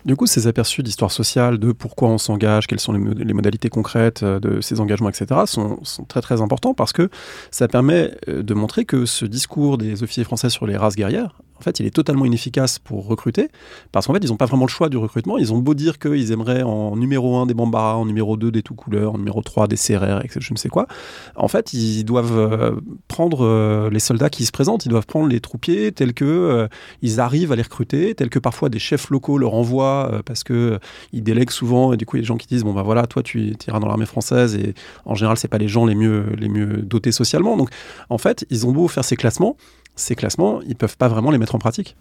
Du 0.09 0.17
coup, 0.17 0.27
ces 0.27 0.47
aperçus 0.47 0.83
d'histoire 0.83 1.13
sociale, 1.13 1.59
de 1.59 1.71
pourquoi 1.71 2.09
on 2.09 2.17
s'engage, 2.17 2.67
quelles 2.67 2.81
sont 2.81 2.95
les, 2.95 3.35
modalités 3.35 3.69
concrètes 3.69 4.23
euh, 4.23 4.41
de 4.41 4.63
ces 4.63 4.81
engagements, 4.81 5.11
etc., 5.11 5.43
sont, 5.45 5.81
sont, 5.83 6.05
très 6.05 6.23
très 6.23 6.41
importants 6.41 6.73
parce 6.73 6.95
que 6.95 7.11
ça 7.51 7.69
permet 7.69 8.13
euh, 8.27 8.43
de 8.43 8.55
montrer 8.55 8.87
que 8.87 9.05
ce 9.05 9.27
discours 9.27 9.77
des 9.77 10.03
officiers 10.03 10.25
français 10.25 10.49
sur 10.49 10.67
les 10.67 10.79
races 10.79 10.97
guerrières, 10.97 11.43
en 11.59 11.63
fait, 11.63 11.81
il 11.81 11.87
est 11.87 11.91
totalement 11.91 12.25
inefficace 12.25 12.79
pour 12.79 13.07
recruter, 13.07 13.49
parce 13.91 14.07
qu'en 14.07 14.15
fait, 14.15 14.21
ils 14.23 14.29
n'ont 14.29 14.37
pas 14.37 14.47
vraiment 14.47 14.67
le 14.67 14.71
choix 14.71 14.89
du 14.89 14.97
recrutement. 14.97 15.39
Ils 15.39 15.53
ont 15.53 15.59
beau 15.59 15.75
dire 15.75 15.99
qu'ils 15.99 16.31
aimeraient 16.31 16.63
en 16.63 16.97
numéro 16.97 17.37
1 17.37 17.47
des 17.47 17.55
Bambara, 17.55 17.97
en 17.97 18.07
numéro 18.07 18.37
2 18.37 18.51
des 18.51 18.63
tout 18.63 18.75
couleurs, 18.75 19.15
en 19.15 19.19
numéro 19.19 19.43
3 19.43 19.67
des 19.67 19.77
CRR, 19.77 20.21
etc., 20.25 20.39
je 20.41 20.53
ne 20.53 20.59
sais 20.59 20.69
quoi. 20.69 20.87
En 21.35 21.49
fait, 21.49 21.73
ils 21.73 22.05
doivent 22.05 22.39
euh, 22.39 22.81
prendre 23.09 23.45
euh, 23.45 23.91
les 23.91 23.99
soldats 23.99 24.31
qui 24.31 24.45
se 24.45 24.53
présentent, 24.53 24.87
ils 24.87 24.91
doivent 24.91 25.07
prendre 25.07 25.29
les 25.29 25.41
troupiers 25.41 25.91
tels 25.91 26.15
que 26.15 26.25
euh, 26.25 26.69
ils 27.03 27.19
arrivent 27.19 27.51
à 27.51 27.57
les 27.57 27.63
recruter, 27.63 28.15
tels 28.15 28.31
que 28.31 28.39
parfois 28.39 28.69
des 28.69 28.79
chefs 28.79 29.11
locaux 29.11 29.39
leur 29.39 29.55
envoient 29.55 30.23
parce 30.25 30.45
que 30.45 30.79
ils 31.13 31.23
délèguent 31.23 31.51
souvent, 31.51 31.93
et 31.93 31.97
du 31.97 32.07
coup, 32.07 32.17
il 32.17 32.21
y 32.21 32.23
a 32.23 32.23
des 32.23 32.27
gens 32.27 32.37
qui 32.37 32.47
disent, 32.47 32.65
bon, 32.65 32.73
bah 32.73 32.83
voilà, 32.83 33.07
toi, 33.07 33.23
tu 33.23 33.57
iras 33.67 33.81
dans 33.81 33.89
l'armée 33.89 34.07
française, 34.07 34.55
et 34.55 34.75
en 35.05 35.15
général, 35.15 35.37
c'est 35.37 35.49
pas 35.49 35.59
les 35.59 35.69
gens 35.69 35.87
les 35.87 35.95
mieux, 35.95 36.27
les 36.39 36.49
mieux 36.49 36.83
dotés 36.83 37.13
socialement. 37.13 37.57
Donc, 37.57 37.71
en 38.11 38.19
fait, 38.19 38.47
ils 38.51 38.67
ont 38.67 38.73
beau 38.73 38.87
faire 38.87 39.05
ces 39.05 39.17
classements, 39.17 39.57
ces 39.99 40.15
classements, 40.15 40.61
ils 40.67 40.77
peuvent 40.77 40.97
pas 40.97 41.09
vraiment 41.09 41.31
les 41.31 41.39
mettre 41.39 41.55
en 41.55 41.59
pratique. 41.59 41.97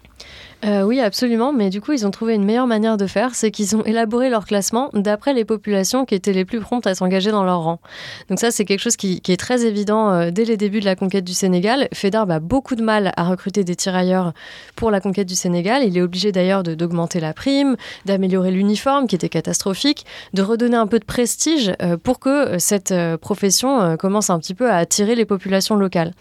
Euh, 0.64 0.82
oui, 0.82 1.00
absolument. 1.00 1.52
Mais 1.52 1.70
du 1.70 1.80
coup, 1.80 1.92
ils 1.92 2.06
ont 2.06 2.10
trouvé 2.10 2.34
une 2.34 2.44
meilleure 2.44 2.66
manière 2.66 2.96
de 2.96 3.06
faire, 3.06 3.34
c'est 3.34 3.50
qu'ils 3.50 3.76
ont 3.76 3.84
élaboré 3.84 4.28
leur 4.28 4.44
classement 4.44 4.90
d'après 4.92 5.32
les 5.32 5.44
populations 5.44 6.04
qui 6.04 6.14
étaient 6.14 6.32
les 6.32 6.44
plus 6.44 6.60
promptes 6.60 6.86
à 6.86 6.94
s'engager 6.94 7.30
dans 7.30 7.44
leur 7.44 7.60
rang. 7.60 7.80
Donc 8.28 8.40
ça, 8.40 8.50
c'est 8.50 8.64
quelque 8.64 8.80
chose 8.80 8.96
qui, 8.96 9.22
est 9.28 9.36
très 9.38 9.64
évident 9.64 10.10
euh, 10.10 10.30
dès 10.30 10.44
les 10.44 10.56
débuts 10.56 10.80
de 10.80 10.84
la 10.84 10.96
conquête 10.96 11.24
du 11.24 11.34
Sénégal. 11.34 11.88
Fédar 11.92 12.28
a 12.28 12.40
beaucoup 12.40 12.74
de 12.74 12.82
mal 12.82 13.12
à 13.16 13.24
recruter 13.24 13.62
des 13.62 13.76
tirailleurs 13.76 14.32
pour 14.74 14.90
la 14.90 15.00
conquête 15.00 15.28
du 15.28 15.36
Sénégal. 15.36 15.84
Il 15.84 15.96
est 15.96 16.02
obligé 16.02 16.32
d'ailleurs 16.32 16.62
d'augmenter 16.62 17.20
la 17.20 17.32
prime, 17.32 17.76
d'améliorer 18.04 18.50
l'uniforme 18.50 19.06
qui 19.06 19.14
était 19.14 19.28
catastrophique, 19.28 20.06
de 20.34 20.42
redonner 20.42 20.76
un 20.76 20.86
peu 20.86 20.98
de 20.98 21.04
prestige 21.04 21.72
euh, 21.82 21.96
pour 21.96 22.18
que 22.18 22.58
cette 22.58 22.94
profession 23.20 23.96
commence 23.96 24.30
un 24.30 24.38
petit 24.38 24.54
peu 24.54 24.70
à 24.70 24.76
attirer 24.76 25.14
les 25.14 25.24
populations 25.24 25.76
locales. 25.76 26.12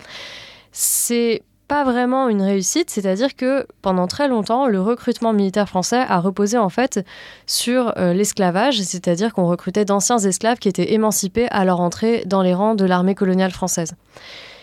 C'est 0.71 1.41
pas 1.67 1.83
vraiment 1.83 2.29
une 2.29 2.41
réussite, 2.41 2.89
c'est-à-dire 2.89 3.35
que 3.35 3.67
pendant 3.81 4.07
très 4.07 4.27
longtemps, 4.27 4.67
le 4.67 4.81
recrutement 4.81 5.33
militaire 5.33 5.67
français 5.67 6.03
a 6.07 6.19
reposé 6.19 6.57
en 6.57 6.69
fait 6.69 7.05
sur 7.45 7.93
euh, 7.97 8.13
l'esclavage, 8.13 8.81
c'est-à-dire 8.81 9.33
qu'on 9.33 9.47
recrutait 9.47 9.85
d'anciens 9.85 10.17
esclaves 10.17 10.59
qui 10.59 10.69
étaient 10.69 10.93
émancipés 10.93 11.47
à 11.51 11.65
leur 11.65 11.81
entrée 11.81 12.23
dans 12.25 12.41
les 12.41 12.53
rangs 12.53 12.75
de 12.75 12.85
l'armée 12.85 13.15
coloniale 13.15 13.51
française. 13.51 13.93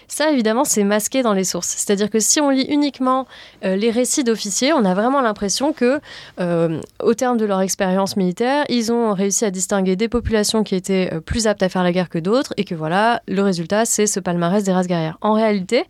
Ça, 0.06 0.30
évidemment, 0.30 0.64
c'est 0.64 0.84
masqué 0.84 1.22
dans 1.22 1.32
les 1.32 1.44
sources. 1.44 1.68
C'est-à-dire 1.68 2.10
que 2.10 2.20
si 2.20 2.38
on 2.38 2.50
lit 2.50 2.66
uniquement 2.68 3.26
euh, 3.64 3.74
les 3.74 3.90
récits 3.90 4.22
d'officiers, 4.22 4.72
on 4.72 4.84
a 4.84 4.94
vraiment 4.94 5.22
l'impression 5.22 5.72
que, 5.72 5.98
euh, 6.40 6.80
au 7.02 7.14
terme 7.14 7.38
de 7.38 7.46
leur 7.46 7.62
expérience 7.62 8.16
militaire, 8.16 8.64
ils 8.68 8.92
ont 8.92 9.14
réussi 9.14 9.44
à 9.46 9.50
distinguer 9.50 9.96
des 9.96 10.08
populations 10.08 10.62
qui 10.62 10.74
étaient 10.74 11.10
plus 11.24 11.46
aptes 11.46 11.62
à 11.62 11.68
faire 11.68 11.82
la 11.82 11.92
guerre 11.92 12.10
que 12.10 12.18
d'autres, 12.18 12.52
et 12.58 12.64
que 12.64 12.74
voilà, 12.74 13.22
le 13.26 13.42
résultat, 13.42 13.86
c'est 13.86 14.06
ce 14.06 14.20
palmarès 14.20 14.62
des 14.62 14.72
races 14.72 14.86
guerrières. 14.86 15.16
En 15.22 15.32
réalité, 15.32 15.84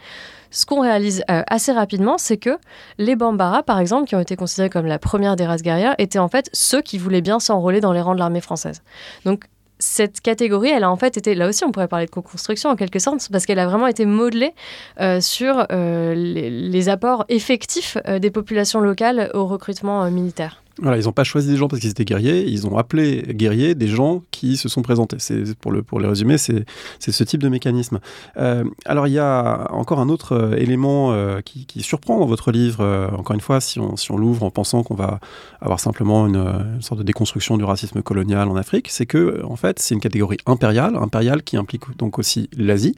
ce 0.55 0.67
qu'on 0.67 0.81
réalise 0.81 1.25
euh, 1.31 1.43
assez 1.49 1.73
rapidement, 1.73 2.17
c'est 2.17 2.37
que 2.37 2.59
les 2.99 3.17
Bambara, 3.17 3.65
par 3.65 3.81
exemple, 3.81 4.09
qui 4.09 4.15
ont 4.15 4.21
été 4.21 4.37
considérés 4.37 4.71
comme 4.71 4.87
la 4.87 5.01
première 5.01 5.35
des 5.35 5.45
races 5.45 5.63
guerrières, 5.63 5.97
étaient 5.99 6.21
en 6.21 6.29
fait 6.29 6.49
ceux 6.53 6.81
qui 6.81 6.97
voulaient 6.97 7.21
bien 7.21 7.41
s'enrôler 7.41 7.81
dans 7.81 7.93
les 7.93 8.01
rangs 8.01 8.15
de 8.15 8.21
l'armée 8.21 8.41
française. 8.41 8.83
Donc 9.25 9.47
cette 9.81 10.21
catégorie, 10.21 10.71
elle 10.71 10.85
a 10.85 10.91
en 10.91 10.97
fait 10.97 11.17
été, 11.17 11.35
là 11.35 11.49
aussi 11.49 11.65
on 11.65 11.73
pourrait 11.73 11.89
parler 11.89 12.07
de 12.07 12.11
co-construction 12.11 12.71
en 12.71 12.77
quelque 12.77 13.01
sorte, 13.01 13.29
parce 13.33 13.47
qu'elle 13.47 13.59
a 13.59 13.67
vraiment 13.67 13.89
été 13.89 14.07
modelée 14.07 14.55
euh, 15.01 15.21
sur 15.21 15.67
euh, 15.73 16.15
les, 16.15 16.89
apports 16.89 17.25
effectifs 17.29 17.99
des 18.07 18.31
populations 18.31 18.79
locales 18.79 19.31
au 19.35 19.47
recrutement 19.47 20.09
militaire. 20.11 20.64
Voilà, 20.81 20.99
ils 20.99 21.05
n'ont 21.05 21.13
pas 21.13 21.25
choisi 21.25 21.49
des 21.49 21.57
gens 21.57 21.69
parce 21.69 21.81
qu'ils 21.81 21.91
étaient 21.91 22.05
guerriers, 22.05 22.49
ils 22.49 22.67
ont 22.67 22.77
appelé 22.77 23.23
guerriers 23.29 23.77
des 23.77 23.87
gens 23.87 24.23
qui 24.33 24.57
se 24.57 24.69
sont 24.69 24.83
présentés. 24.83 25.17
C'est 25.21 25.57
pour 25.59 25.71
le 25.71 25.83
pour 25.83 26.01
les 26.01 26.09
résumer, 26.09 26.37
c'est 26.37 26.65
ce 26.99 27.25
type 27.25 27.41
de 27.43 27.49
mécanisme. 27.49 28.01
Euh, 28.37 28.65
alors 28.85 29.07
il 29.07 29.13
y 29.13 29.21
a 29.21 29.69
encore 29.73 30.01
un 30.01 30.09
autre 30.09 30.33
euh, 30.33 30.57
élément 30.57 31.13
euh, 31.13 31.41
qui, 31.43 31.67
qui, 31.67 31.83
surprend 31.83 32.19
dans 32.19 32.27
votre 32.27 32.51
livre. 32.51 33.11
encore 33.17 33.35
une 33.35 33.41
fois, 33.41 33.61
si 33.61 33.79
on, 33.79 33.97
si 33.97 34.11
on 34.11 34.17
l'ouvre 34.17 34.43
en 34.43 34.51
pensant 34.51 34.83
qu'on 34.83 34.95
va 34.95 35.21
avoir 35.61 35.79
simplement 35.79 36.27
une, 36.27 36.37
une, 36.37 36.83
sorte 36.83 36.99
de 36.99 37.05
déconstruction 37.05 37.57
du 37.57 37.65
racisme 37.65 38.03
colonial 38.03 38.49
en 38.49 38.57
Afrique, 38.57 38.89
c'est 38.89 39.07
que 39.07 39.43
en 39.45 39.57
fait 39.57 39.79
c'est 39.79 39.95
une 39.95 40.01
catégorie 40.01 40.39
impériale, 40.47 40.97
impériale 40.97 41.43
qui 41.45 41.57
implique 41.57 41.97
donc 41.99 42.19
aussi 42.19 42.51
l'Asie, 42.57 42.97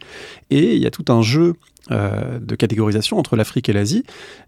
et 0.50 0.76
il 0.76 0.82
y 0.82 0.86
a 0.86 0.90
tout 0.90 1.04
un 1.12 1.20
jeu 1.20 1.56
euh, 1.90 2.38
de 2.38 2.54
catégorisation 2.54 3.18
entre 3.18 3.36
l'Afrique 3.36 3.68
et 3.68 3.72
l'Asie. 3.72 4.04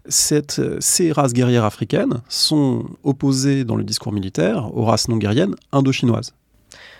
Ces 0.07 1.11
races 1.11 1.33
guerrières 1.33 1.65
africaines 1.65 2.21
sont 2.27 2.85
opposées 3.03 3.63
dans 3.63 3.75
le 3.75 3.83
discours 3.83 4.11
militaire 4.11 4.75
aux 4.75 4.85
races 4.85 5.07
non 5.07 5.17
guerriennes 5.17 5.55
indo-chinoises. 5.71 6.33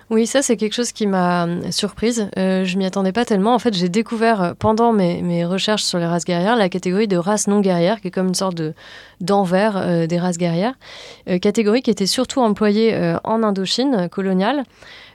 Oui, 0.10 0.26
ça 0.26 0.42
c'est 0.42 0.58
quelque 0.58 0.74
chose 0.74 0.92
qui 0.92 1.06
m'a 1.06 1.46
euh, 1.46 1.72
surprise. 1.72 2.30
Euh, 2.38 2.66
je 2.66 2.78
m'y 2.78 2.86
attendais 2.86 3.12
pas 3.12 3.26
tellement. 3.26 3.54
En 3.54 3.60
fait, 3.60 3.76
j'ai 3.76 3.90
découvert 3.90 4.42
euh, 4.42 4.54
pendant 4.58 4.92
mes, 4.92 5.46
recherches 5.46 5.84
sur 5.84 6.00
les 6.00 6.08
races 6.08 6.26
guerrières 6.26 6.56
la 6.56 6.68
catégorie 6.68 7.08
de 7.08 7.18
races 7.18 7.48
non 7.48 7.62
guerrières, 7.62 8.02
qui 8.02 8.08
est 8.08 8.12
comme 8.12 8.30
une 8.30 8.34
sorte 8.34 8.56
de 8.56 8.74
d'envers 9.22 10.08
des 10.08 10.18
races 10.18 10.38
guerrières. 10.38 10.76
catégorie 11.42 11.82
qui 11.82 11.92
était 11.92 12.06
surtout 12.06 12.40
employée 12.40 12.98
en 13.26 13.44
Indochine 13.44 14.08
coloniale. 14.10 14.64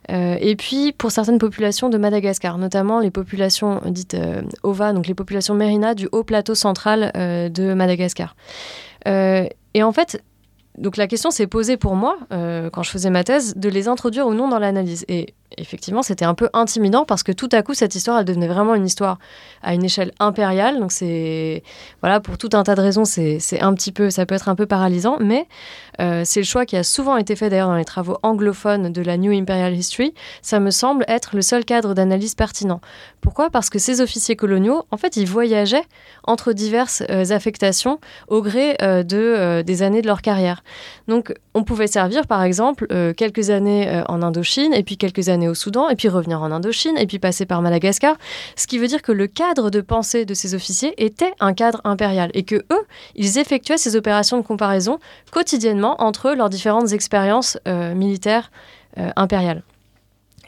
Et 0.08 0.56
puis 0.56 0.92
pour 0.92 1.10
certaines 1.10 1.38
populations 1.38 1.88
de 1.88 1.98
Madagascar, 1.98 2.58
notamment 2.58 3.00
les 3.00 3.10
populations 3.10 3.80
dites 3.86 4.16
OVA, 4.62 4.92
donc 4.92 5.06
les 5.06 5.14
populations 5.14 5.54
Mérina 5.54 5.94
du 5.94 6.08
haut 6.12 6.24
plateau 6.24 6.54
central 6.54 7.10
de 7.14 7.74
Madagascar. 7.74 8.36
et 9.06 9.82
en 9.82 9.92
fait, 9.92 10.22
donc 10.76 10.96
la 10.96 11.06
question 11.06 11.30
s'est 11.30 11.46
posée 11.46 11.76
pour 11.76 11.94
moi, 11.94 12.18
euh, 12.32 12.68
quand 12.68 12.82
je 12.82 12.90
faisais 12.90 13.10
ma 13.10 13.22
thèse, 13.22 13.54
de 13.56 13.68
les 13.68 13.86
introduire 13.86 14.26
ou 14.26 14.34
non 14.34 14.48
dans 14.48 14.58
l'analyse. 14.58 15.04
Et 15.08 15.34
effectivement, 15.58 16.02
c'était 16.02 16.24
un 16.24 16.34
peu 16.34 16.48
intimidant 16.52 17.04
parce 17.04 17.22
que 17.22 17.32
tout 17.32 17.48
à 17.52 17.62
coup, 17.62 17.74
cette 17.74 17.94
histoire, 17.94 18.18
elle 18.18 18.24
devenait 18.24 18.48
vraiment 18.48 18.74
une 18.74 18.86
histoire 18.86 19.18
à 19.62 19.74
une 19.74 19.84
échelle 19.84 20.12
impériale. 20.18 20.78
Donc 20.78 20.92
c'est, 20.92 21.62
voilà, 22.00 22.20
pour 22.20 22.38
tout 22.38 22.50
un 22.52 22.62
tas 22.62 22.74
de 22.74 22.80
raisons, 22.80 23.04
c'est 23.04 23.40
un 23.60 23.74
petit 23.74 23.92
peu, 23.92 24.10
ça 24.10 24.26
peut 24.26 24.34
être 24.34 24.48
un 24.48 24.54
peu 24.54 24.66
paralysant, 24.66 25.18
mais 25.20 25.46
euh, 26.00 26.22
c'est 26.24 26.40
le 26.40 26.46
choix 26.46 26.66
qui 26.66 26.76
a 26.76 26.82
souvent 26.82 27.16
été 27.16 27.36
fait 27.36 27.50
d'ailleurs 27.50 27.68
dans 27.68 27.76
les 27.76 27.84
travaux 27.84 28.18
anglophones 28.22 28.92
de 28.92 29.02
la 29.02 29.16
New 29.16 29.32
Imperial 29.32 29.74
History. 29.74 30.14
Ça 30.42 30.60
me 30.60 30.70
semble 30.70 31.04
être 31.08 31.36
le 31.36 31.42
seul 31.42 31.64
cadre 31.64 31.94
d'analyse 31.94 32.34
pertinent. 32.34 32.80
Pourquoi? 33.20 33.50
Parce 33.50 33.70
que 33.70 33.78
ces 33.78 34.00
officiers 34.00 34.36
coloniaux, 34.36 34.84
en 34.90 34.96
fait, 34.96 35.16
ils 35.16 35.26
voyageaient 35.26 35.84
entre 36.24 36.52
diverses 36.52 37.02
euh, 37.10 37.24
affectations 37.30 38.00
au 38.28 38.42
gré 38.42 38.76
euh, 38.82 39.02
de, 39.02 39.62
des 39.62 39.82
années 39.82 40.02
de 40.02 40.06
leur 40.06 40.22
carrière. 40.22 40.62
Donc, 41.08 41.34
on 41.54 41.64
pouvait 41.64 41.86
servir, 41.86 42.26
par 42.26 42.42
exemple, 42.42 42.86
quelques 43.14 43.50
années 43.50 44.02
en 44.08 44.22
Indochine 44.22 44.74
et 44.74 44.82
puis 44.82 44.96
quelques 44.96 45.28
années 45.28 45.43
au 45.48 45.54
Soudan, 45.54 45.88
et 45.88 45.96
puis 45.96 46.08
revenir 46.08 46.42
en 46.42 46.50
Indochine, 46.50 46.96
et 46.96 47.06
puis 47.06 47.18
passer 47.18 47.46
par 47.46 47.62
Madagascar. 47.62 48.16
Ce 48.56 48.66
qui 48.66 48.78
veut 48.78 48.86
dire 48.86 49.02
que 49.02 49.12
le 49.12 49.26
cadre 49.26 49.70
de 49.70 49.80
pensée 49.80 50.24
de 50.24 50.34
ces 50.34 50.54
officiers 50.54 50.94
était 51.02 51.32
un 51.40 51.54
cadre 51.54 51.80
impérial, 51.84 52.30
et 52.34 52.44
que 52.44 52.56
eux, 52.56 52.86
ils 53.14 53.38
effectuaient 53.38 53.78
ces 53.78 53.96
opérations 53.96 54.36
de 54.36 54.42
comparaison 54.42 54.98
quotidiennement 55.30 56.02
entre 56.02 56.32
leurs 56.32 56.50
différentes 56.50 56.92
expériences 56.92 57.58
euh, 57.66 57.94
militaires 57.94 58.50
euh, 58.98 59.10
impériales. 59.16 59.62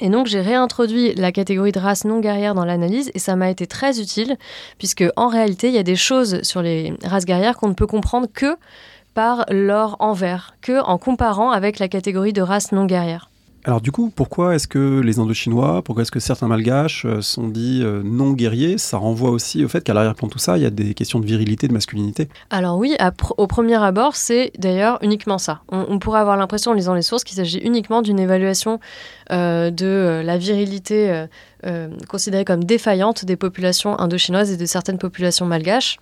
Et 0.00 0.10
donc 0.10 0.26
j'ai 0.26 0.40
réintroduit 0.40 1.14
la 1.14 1.32
catégorie 1.32 1.72
de 1.72 1.78
race 1.78 2.04
non 2.04 2.20
guerrière 2.20 2.54
dans 2.54 2.64
l'analyse 2.64 3.10
et 3.14 3.18
ça 3.18 3.34
m'a 3.34 3.50
été 3.50 3.66
très 3.66 3.98
utile 3.98 4.36
puisque 4.78 5.04
en 5.16 5.28
réalité 5.28 5.68
il 5.68 5.74
y 5.74 5.78
a 5.78 5.82
des 5.82 5.96
choses 5.96 6.42
sur 6.42 6.60
les 6.60 6.94
races 7.02 7.24
guerrières 7.24 7.56
qu'on 7.56 7.68
ne 7.68 7.74
peut 7.74 7.86
comprendre 7.86 8.26
que 8.32 8.56
par 9.14 9.46
leur 9.50 9.96
envers, 10.00 10.54
que 10.60 10.82
en 10.82 10.98
comparant 10.98 11.50
avec 11.50 11.78
la 11.78 11.88
catégorie 11.88 12.34
de 12.34 12.42
race 12.42 12.72
non 12.72 12.84
guerrière. 12.84 13.30
Alors 13.66 13.80
du 13.80 13.90
coup, 13.90 14.12
pourquoi 14.14 14.54
est-ce 14.54 14.68
que 14.68 15.00
les 15.00 15.18
Indochinois, 15.18 15.82
pourquoi 15.82 16.02
est-ce 16.02 16.12
que 16.12 16.20
certains 16.20 16.46
Malgaches 16.46 17.04
euh, 17.04 17.20
sont 17.20 17.48
dits 17.48 17.80
euh, 17.82 18.00
non 18.04 18.30
guerriers? 18.30 18.78
Ça 18.78 18.96
renvoie 18.96 19.30
aussi 19.30 19.64
au 19.64 19.68
fait 19.68 19.82
qu'à 19.82 19.92
l'arrière-plan 19.92 20.28
de 20.28 20.32
tout 20.32 20.38
ça, 20.38 20.56
il 20.56 20.62
y 20.62 20.66
a 20.66 20.70
des 20.70 20.94
questions 20.94 21.18
de 21.18 21.26
virilité, 21.26 21.66
de 21.66 21.72
masculinité. 21.72 22.28
Alors 22.50 22.78
oui, 22.78 22.96
au 23.36 23.48
premier 23.48 23.74
abord, 23.74 24.14
c'est 24.14 24.52
d'ailleurs 24.56 25.00
uniquement 25.02 25.38
ça. 25.38 25.62
On, 25.68 25.98
pourrait 25.98 26.20
avoir 26.20 26.36
l'impression 26.36 26.70
en 26.70 26.74
lisant 26.74 26.94
les 26.94 27.02
sources 27.02 27.24
qu'il 27.24 27.36
s'agit 27.36 27.58
uniquement 27.58 28.02
d'une 28.02 28.20
évaluation 28.20 28.78
euh, 29.32 29.72
de 29.72 30.22
la 30.24 30.38
virilité 30.38 31.26
considérée 32.08 32.44
comme 32.44 32.62
défaillante 32.62 33.24
des 33.24 33.34
populations 33.34 33.98
indochinoises 33.98 34.52
et 34.52 34.56
de 34.56 34.66
certaines 34.66 34.98
populations 34.98 35.46
malgaches. 35.46 35.98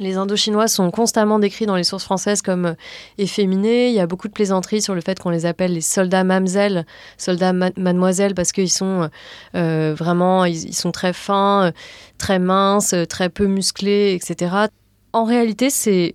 Les 0.00 0.16
Indochinois 0.16 0.68
sont 0.68 0.90
constamment 0.90 1.38
décrits 1.38 1.66
dans 1.66 1.76
les 1.76 1.84
sources 1.84 2.04
françaises 2.04 2.42
comme 2.42 2.66
euh, 2.66 2.74
efféminés. 3.18 3.88
Il 3.88 3.94
y 3.94 4.00
a 4.00 4.06
beaucoup 4.06 4.28
de 4.28 4.32
plaisanteries 4.32 4.82
sur 4.82 4.94
le 4.94 5.00
fait 5.00 5.18
qu'on 5.18 5.30
les 5.30 5.46
appelle 5.46 5.72
les 5.72 5.80
soldats 5.80 6.24
mamselles, 6.24 6.86
soldats 7.16 7.52
mademoiselles, 7.52 8.34
parce 8.34 8.52
qu'ils 8.52 8.70
sont 8.70 9.02
euh, 9.02 9.08
euh, 9.56 9.94
vraiment, 9.94 10.44
ils, 10.44 10.74
sont 10.74 10.92
très 10.92 11.12
fins, 11.12 11.72
très 12.18 12.38
minces, 12.38 12.94
très 13.08 13.28
peu 13.28 13.46
musclés, 13.46 14.14
etc. 14.14 14.68
En 15.12 15.24
réalité, 15.24 15.70
c'est 15.70 16.14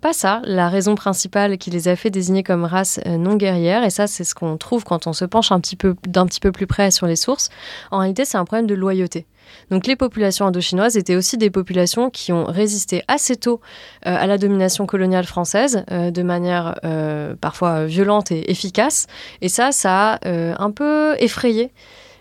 pas 0.00 0.12
ça 0.12 0.40
la 0.44 0.68
raison 0.68 0.94
principale 0.94 1.58
qui 1.58 1.70
les 1.70 1.88
a 1.88 1.96
fait 1.96 2.10
désigner 2.10 2.44
comme 2.44 2.64
race 2.64 3.00
non 3.04 3.34
guerrière, 3.34 3.82
et 3.82 3.90
ça 3.90 4.06
c'est 4.06 4.22
ce 4.22 4.32
qu'on 4.32 4.56
trouve 4.56 4.84
quand 4.84 5.08
on 5.08 5.12
se 5.12 5.24
penche 5.24 5.50
un 5.50 5.58
petit 5.58 5.74
peu 5.74 5.96
d'un 6.06 6.26
petit 6.26 6.38
peu 6.38 6.52
plus 6.52 6.68
près 6.68 6.92
sur 6.92 7.06
les 7.06 7.16
sources. 7.16 7.50
En 7.90 7.98
réalité, 7.98 8.24
c'est 8.24 8.38
un 8.38 8.44
problème 8.44 8.68
de 8.68 8.74
loyauté. 8.74 9.26
Donc 9.70 9.86
les 9.86 9.96
populations 9.96 10.46
indochinoises 10.46 10.96
étaient 10.96 11.16
aussi 11.16 11.36
des 11.36 11.50
populations 11.50 12.10
qui 12.10 12.32
ont 12.32 12.44
résisté 12.44 13.02
assez 13.08 13.36
tôt 13.36 13.60
euh, 14.06 14.16
à 14.16 14.26
la 14.26 14.38
domination 14.38 14.86
coloniale 14.86 15.24
française 15.24 15.84
euh, 15.90 16.10
de 16.10 16.22
manière 16.22 16.78
euh, 16.84 17.34
parfois 17.40 17.86
violente 17.86 18.30
et 18.30 18.50
efficace. 18.50 19.06
Et 19.40 19.48
ça, 19.48 19.72
ça 19.72 20.14
a 20.14 20.18
un 20.24 20.70
peu 20.70 21.14
effrayé 21.18 21.70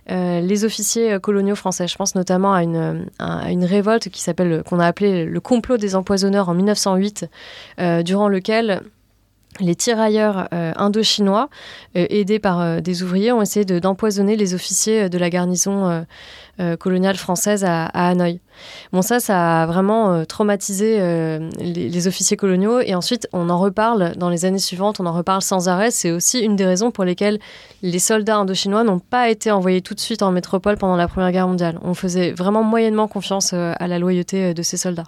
les 0.10 0.64
officiers 0.64 1.20
coloniaux 1.20 1.56
français. 1.56 1.86
Je 1.86 1.98
pense 1.98 2.16
notamment 2.16 2.54
à 2.54 2.64
une, 2.64 3.08
à 3.20 3.52
une 3.52 3.66
révolte 3.66 4.08
qui 4.08 4.22
s'appelle, 4.22 4.64
qu'on 4.64 4.80
a 4.80 4.86
appelé 4.86 5.26
le 5.26 5.40
complot 5.42 5.76
des 5.76 5.96
empoisonneurs 5.96 6.48
en 6.48 6.54
1908, 6.54 7.26
durant 8.06 8.30
lequel 8.30 8.84
les 9.60 9.76
tirailleurs 9.76 10.48
euh, 10.54 10.72
indochinois, 10.76 11.50
euh, 11.96 12.06
aidés 12.10 12.40
par 12.40 12.62
euh, 12.62 12.80
des 12.80 13.04
ouvriers, 13.04 13.32
ont 13.32 13.42
essayé 13.42 13.66
d'empoisonner 13.66 14.36
les 14.36 14.54
officiers 14.54 15.10
de 15.10 15.18
la 15.18 15.30
garnison 15.30 16.06
coloniale 16.80 17.18
française 17.18 17.64
à, 17.64 17.86
Hanoï. 17.86 18.40
Bon, 18.92 19.04
ça, 19.04 19.20
ça 19.20 19.62
a 19.62 19.66
vraiment 19.68 20.26
traumatisé 20.26 20.98
les, 21.60 21.90
les, 21.90 22.08
officiers 22.08 22.36
coloniaux. 22.36 22.80
Et 22.80 22.96
ensuite, 22.96 23.28
on 23.32 23.50
en 23.50 23.60
reparle 23.60 24.16
dans 24.18 24.30
les 24.30 24.46
années 24.46 24.58
suivantes, 24.58 25.00
on 25.00 25.06
en 25.06 25.14
reparle 25.14 25.44
sans 25.44 25.70
arrêt. 25.70 25.92
C'est 25.92 26.12
aussi 26.12 26.40
une 26.40 26.56
des 26.56 26.66
raisons 26.66 26.90
pour 26.90 27.04
lesquelles 27.04 27.38
les 27.84 28.00
soldats 28.00 28.38
indochinois 28.38 28.84
n'ont 28.84 29.00
pas 29.00 29.30
été 29.30 29.52
envoyés 29.52 29.82
tout 29.82 29.94
de 29.94 30.00
suite 30.00 30.24
en 30.24 30.32
métropole 30.32 30.78
pendant 30.78 30.96
la 30.96 31.08
Première 31.08 31.32
Guerre 31.32 31.48
mondiale. 31.48 31.80
On 31.84 31.94
faisait 31.94 32.32
vraiment 32.32 32.64
moyennement 32.64 33.08
confiance 33.08 33.54
à 33.54 33.88
la 33.88 34.00
loyauté 34.00 34.56
de 34.56 34.64
ces 34.64 34.78
soldats. 34.78 35.06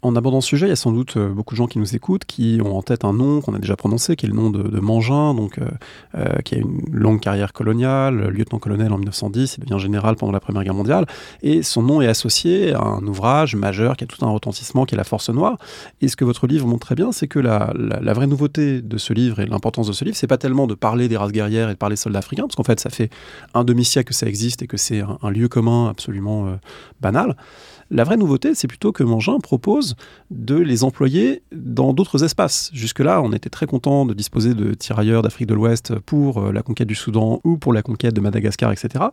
En 0.00 0.14
abordant 0.14 0.40
ce 0.40 0.48
sujet, 0.48 0.66
il 0.66 0.68
y 0.68 0.72
a 0.72 0.76
sans 0.76 0.92
doute 0.92 1.16
euh, 1.16 1.28
beaucoup 1.28 1.54
de 1.54 1.56
gens 1.56 1.66
qui 1.66 1.80
nous 1.80 1.96
écoutent 1.96 2.24
qui 2.24 2.60
ont 2.64 2.76
en 2.76 2.82
tête 2.82 3.04
un 3.04 3.12
nom 3.12 3.40
qu'on 3.40 3.54
a 3.54 3.58
déjà 3.58 3.74
prononcé, 3.74 4.14
qui 4.14 4.26
est 4.26 4.28
le 4.28 4.34
nom 4.34 4.48
de, 4.50 4.78
Mangin, 4.78 5.34
donc, 5.34 5.58
euh, 5.58 5.66
euh, 6.14 6.38
qui 6.44 6.54
a 6.54 6.58
une 6.58 6.82
longue 6.92 7.18
carrière 7.18 7.52
coloniale, 7.52 8.28
lieutenant-colonel 8.28 8.92
en 8.92 8.98
1910, 8.98 9.56
il 9.58 9.64
devient 9.64 9.80
général 9.80 10.14
pendant 10.14 10.30
la 10.30 10.38
Première 10.38 10.62
Guerre 10.62 10.74
mondiale, 10.74 11.06
et 11.42 11.64
son 11.64 11.82
nom 11.82 12.00
est 12.00 12.06
associé 12.06 12.74
à 12.74 12.80
un 12.80 13.04
ouvrage 13.08 13.56
majeur 13.56 13.96
qui 13.96 14.04
a 14.04 14.06
tout 14.06 14.24
un 14.24 14.30
retentissement, 14.30 14.84
qui 14.84 14.94
est 14.94 14.98
La 14.98 15.02
Force 15.02 15.30
Noire. 15.30 15.58
Et 16.00 16.06
ce 16.06 16.14
que 16.14 16.24
votre 16.24 16.46
livre 16.46 16.68
montre 16.68 16.86
très 16.86 16.94
bien, 16.94 17.10
c'est 17.10 17.26
que 17.26 17.40
la, 17.40 17.72
vraie 18.12 18.28
nouveauté 18.28 18.80
de 18.82 18.98
ce 18.98 19.12
livre 19.12 19.40
et 19.40 19.46
l'importance 19.46 19.88
de 19.88 19.92
ce 19.92 20.04
livre, 20.04 20.16
c'est 20.16 20.28
pas 20.28 20.38
tellement 20.38 20.68
de 20.68 20.74
parler 20.74 21.08
des 21.08 21.16
races 21.16 21.32
guerrières 21.32 21.70
et 21.70 21.72
de 21.72 21.78
parler 21.78 21.96
soldats 21.96 22.20
africains, 22.20 22.44
parce 22.44 22.54
qu'en 22.54 22.62
fait, 22.62 22.78
ça 22.78 22.90
fait 22.90 23.10
un 23.54 23.64
demi-siècle 23.64 24.08
que 24.08 24.14
ça 24.14 24.26
existe 24.26 24.62
et 24.62 24.68
que 24.68 24.76
c'est 24.76 25.00
un, 25.00 25.30
lieu 25.30 25.48
commun 25.48 25.88
absolument 25.88 26.56
banal. 27.00 27.36
La 27.90 28.04
vraie 28.04 28.18
nouveauté, 28.18 28.54
c'est 28.54 28.68
plutôt 28.68 28.92
que 28.92 29.02
Mangin 29.02 29.38
propose 29.38 29.96
de 30.30 30.56
les 30.56 30.84
employer 30.84 31.42
dans 31.52 31.94
d'autres 31.94 32.22
espaces. 32.22 32.70
Jusque-là, 32.74 33.22
on 33.22 33.32
était 33.32 33.48
très 33.48 33.64
content 33.64 34.04
de 34.04 34.12
disposer 34.12 34.52
de 34.52 34.74
tirailleurs 34.74 35.22
d'Afrique 35.22 35.48
de 35.48 35.54
l'Ouest 35.54 35.98
pour 36.00 36.38
euh, 36.38 36.52
la 36.52 36.60
conquête 36.60 36.86
du 36.86 36.94
Soudan 36.94 37.40
ou 37.44 37.56
pour 37.56 37.72
la 37.72 37.80
conquête 37.80 38.12
de 38.12 38.20
Madagascar, 38.20 38.72
etc. 38.72 39.06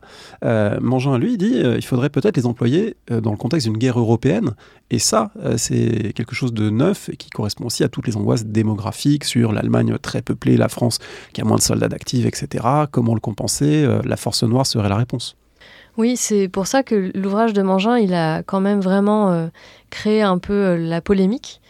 Euh, 0.43 0.78
Mangin, 0.82 1.17
lui, 1.17 1.38
dit 1.38 1.53
euh, 1.55 1.78
il 1.78 1.86
faudrait 1.86 2.09
peut-être 2.09 2.36
les 2.36 2.45
employer 2.45 2.97
dans 3.09 3.32
le 3.32 3.38
contexte 3.38 3.67
d'une 3.67 3.78
guerre 3.78 3.97
européenne. 3.97 4.55
Et 4.89 4.99
ça, 4.99 5.32
c'est 5.57 6.13
quelque 6.13 6.36
chose 6.36 6.53
de 6.53 6.69
neuf 6.69 7.09
et 7.09 7.15
qui 7.15 7.30
correspond 7.30 7.65
aussi 7.65 7.84
à 7.84 7.89
toutes 7.89 8.07
les 8.07 8.17
angoisses 8.17 8.45
démographiques 8.45 9.23
sur 9.23 9.51
l'Allemagne 9.51 9.97
très 10.01 10.21
peuplée, 10.21 10.57
la 10.57 10.69
France 10.69 10.99
qui 11.34 11.41
a 11.41 11.43
moins 11.43 11.57
de 11.57 11.61
soldats 11.61 11.89
d'actifs, 11.89 12.26
etc. 12.26 12.65
Comment 12.91 13.13
le 13.13 13.19
compenser? 13.19 13.88
La 14.03 14.17
force 14.17 14.43
noire 14.43 14.67
serait 14.67 14.89
la 14.89 14.97
réponse. 14.97 15.38
Oui, 15.97 16.17
c'est 16.17 16.49
pour 16.49 16.67
ça 16.67 16.83
que 16.83 17.11
l'ouvrage 17.15 17.53
de 17.53 17.61
Mangin, 17.61 17.97
il 17.97 18.13
a 18.13 18.43
quand 18.43 18.59
même 18.59 18.81
vraiment 18.81 19.31
euh, 19.31 19.47
créé 19.89 20.21
un 20.21 20.39
peu 20.39 20.53
euh, 20.53 20.77
la 20.77 20.99
polémique. 20.99 21.61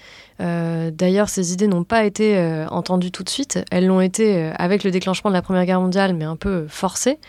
Euh, 0.41 0.89
d'ailleurs, 0.91 1.29
ces 1.29 1.53
idées 1.53 1.67
n'ont 1.67 1.83
pas 1.85 2.03
été 2.03 2.65
entendues 2.69 3.11
tout 3.11 3.23
de 3.23 3.29
suite. 3.29 3.59
Elles 3.71 3.85
l'ont 3.85 4.01
été 4.01 4.51
avec 4.57 4.83
le 4.83 4.91
déclenchement 4.91 5.29
de 5.29 5.35
la 5.35 5.41
Première 5.41 5.65
Guerre 5.65 5.79
mondiale, 5.79 6.13
mais 6.13 6.25
un 6.25 6.35
peu 6.35 6.65
forcées. 6.67 7.19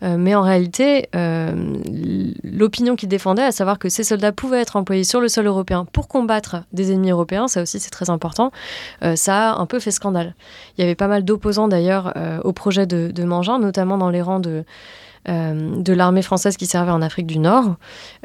mais 0.00 0.34
en 0.34 0.40
réalité, 0.40 1.10
l'opinion 2.42 2.96
qu'il 2.96 3.10
défendait, 3.10 3.42
à 3.42 3.52
savoir 3.52 3.78
que 3.78 3.90
ces 3.90 4.02
soldats 4.02 4.32
pouvaient 4.32 4.62
être 4.62 4.76
employés 4.76 5.04
sur 5.04 5.20
le 5.20 5.28
sol 5.28 5.46
européen 5.46 5.84
pour 5.92 6.08
combattre 6.08 6.64
des 6.72 6.90
ennemis 6.90 7.10
européens, 7.10 7.48
ça 7.48 7.60
aussi 7.60 7.80
c'est 7.80 7.90
très 7.90 8.08
important, 8.08 8.50
ça 9.14 9.50
a 9.50 9.60
un 9.60 9.66
peu 9.66 9.78
fait 9.78 9.90
scandale. 9.90 10.34
Il 10.78 10.80
y 10.80 10.84
avait 10.84 10.94
pas 10.94 11.08
mal 11.08 11.22
d'opposants 11.22 11.68
d'ailleurs 11.68 12.14
au 12.44 12.54
projet 12.54 12.86
de, 12.86 13.24
Mangin, 13.24 13.58
notamment 13.58 13.98
dans 13.98 14.08
les 14.08 14.22
rangs 14.22 14.40
de 14.40 14.64
de 15.26 15.92
l'armée 15.92 16.22
française 16.22 16.56
qui 16.56 16.66
servait 16.66 16.90
en 16.90 17.00
Afrique 17.00 17.26
du 17.26 17.38
Nord. 17.38 17.76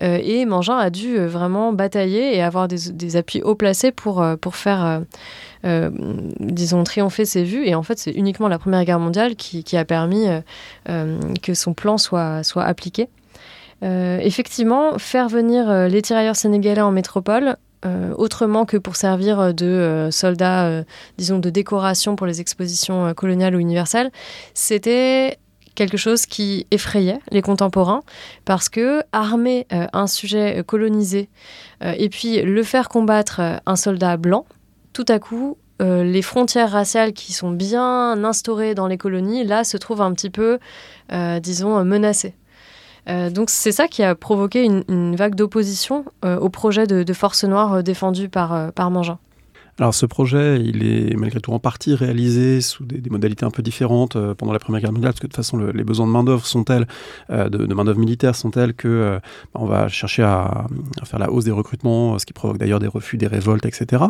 Euh, 0.01 0.19
et 0.21 0.45
Mangin 0.45 0.77
a 0.77 0.89
dû 0.89 1.17
euh, 1.17 1.27
vraiment 1.27 1.71
batailler 1.71 2.35
et 2.35 2.41
avoir 2.41 2.67
des, 2.67 3.15
appuis 3.15 3.41
haut 3.41 3.55
placés 3.55 3.91
pour, 3.91 4.25
pour 4.41 4.55
faire, 4.55 5.01
disons, 5.63 6.83
triompher 6.83 7.25
ses 7.25 7.43
vues. 7.43 7.65
Et 7.65 7.75
en 7.75 7.83
fait, 7.83 7.97
c'est 7.97 8.11
uniquement 8.11 8.47
la 8.47 8.59
Première 8.59 8.83
Guerre 8.85 8.99
mondiale 8.99 9.35
qui, 9.35 9.77
a 9.77 9.85
permis 9.85 10.27
que 10.85 11.53
son 11.53 11.73
plan 11.73 11.97
soit, 11.97 12.43
soit 12.43 12.63
appliqué. 12.63 13.09
effectivement, 13.81 14.97
faire 14.99 15.27
venir 15.27 15.87
les 15.89 16.01
tirailleurs 16.01 16.35
sénégalais 16.35 16.81
en 16.81 16.91
métropole, 16.91 17.55
autrement 18.15 18.65
que 18.65 18.77
pour 18.77 18.95
servir 18.95 19.53
de 19.53 20.09
soldats, 20.11 20.83
disons, 21.17 21.39
de 21.39 21.49
décoration 21.49 22.15
pour 22.15 22.27
les 22.27 22.41
expositions 22.41 23.13
coloniales 23.15 23.55
ou 23.55 23.59
universelles, 23.59 24.11
c'était 24.53 25.39
quelque 25.79 25.95
chose 25.95 26.25
qui 26.25 26.67
effrayait 26.71 27.19
les 27.31 27.41
contemporains 27.41 28.01
parce 28.43 28.67
que 28.67 29.01
armer 29.13 29.65
euh, 29.71 29.87
un 29.93 30.07
sujet 30.07 30.61
colonisé 30.67 31.29
euh, 31.85 31.93
et 31.97 32.09
puis 32.09 32.41
le 32.41 32.63
faire 32.63 32.89
combattre 32.89 33.39
euh, 33.39 33.55
un 33.65 33.77
soldat 33.77 34.17
blanc, 34.17 34.45
tout 34.91 35.05
à 35.07 35.19
coup, 35.19 35.57
les 35.81 36.21
frontières 36.21 36.71
raciales 36.71 37.13
qui 37.13 37.31
sont 37.31 37.51
bien 37.51 38.21
instaurées 38.25 38.75
dans 38.75 38.87
les 38.87 38.97
colonies, 38.97 39.45
là, 39.45 39.63
se 39.63 39.77
trouvent 39.77 40.01
un 40.01 40.11
petit 40.11 40.29
peu, 40.29 40.59
disons, 41.41 41.85
menacées. 41.85 42.35
donc 43.07 43.49
c'est 43.49 43.71
ça 43.71 43.87
qui 43.87 44.03
a 44.03 44.13
provoqué 44.13 44.65
une, 44.65 45.15
vague 45.15 45.35
d'opposition 45.35 46.03
au 46.25 46.49
projet 46.49 46.85
de, 46.85 47.13
force 47.13 47.45
noire 47.45 47.81
défendu 47.81 48.27
par 48.27 48.91
Mangin. 48.91 49.19
Alors 49.79 49.93
ce 49.93 50.05
projet, 50.05 50.59
il 50.61 50.85
est 50.85 51.15
malgré 51.15 51.39
tout 51.39 51.53
en 51.53 51.59
partie 51.59 51.95
réalisé 51.95 52.59
sous 52.59 52.83
des, 52.83 53.09
modalités 53.09 53.45
un 53.45 53.49
peu 53.49 53.61
différentes 53.61 54.17
euh, 54.17 54.35
pendant 54.35 54.51
la 54.51 54.59
Première 54.59 54.81
Guerre 54.81 54.91
mondiale, 54.91 55.13
parce 55.13 55.21
que 55.21 55.27
de 55.27 55.31
toute 55.31 55.37
façon 55.37 55.57
les 55.57 55.83
besoins 55.85 56.05
de 56.05 56.11
main-d'œuvre 56.11 56.45
sont 56.45 56.65
tels, 56.65 56.85
euh, 57.29 57.47
de, 57.47 57.73
main-d'œuvre 57.73 57.99
militaire 57.99 58.35
sont 58.35 58.51
tels 58.51 58.73
que 58.73 58.89
euh, 58.89 59.19
on 59.53 59.65
va 59.65 59.87
chercher 59.87 60.23
à, 60.23 60.67
faire 61.05 61.17
la 61.17 61.31
hausse 61.31 61.45
des 61.45 61.51
recrutements, 61.51 62.19
ce 62.19 62.25
qui 62.25 62.33
provoque 62.33 62.57
d'ailleurs 62.57 62.81
des 62.81 62.87
refus, 62.87 63.15
des 63.15 63.27
révoltes, 63.27 63.65
etc. 63.65 64.03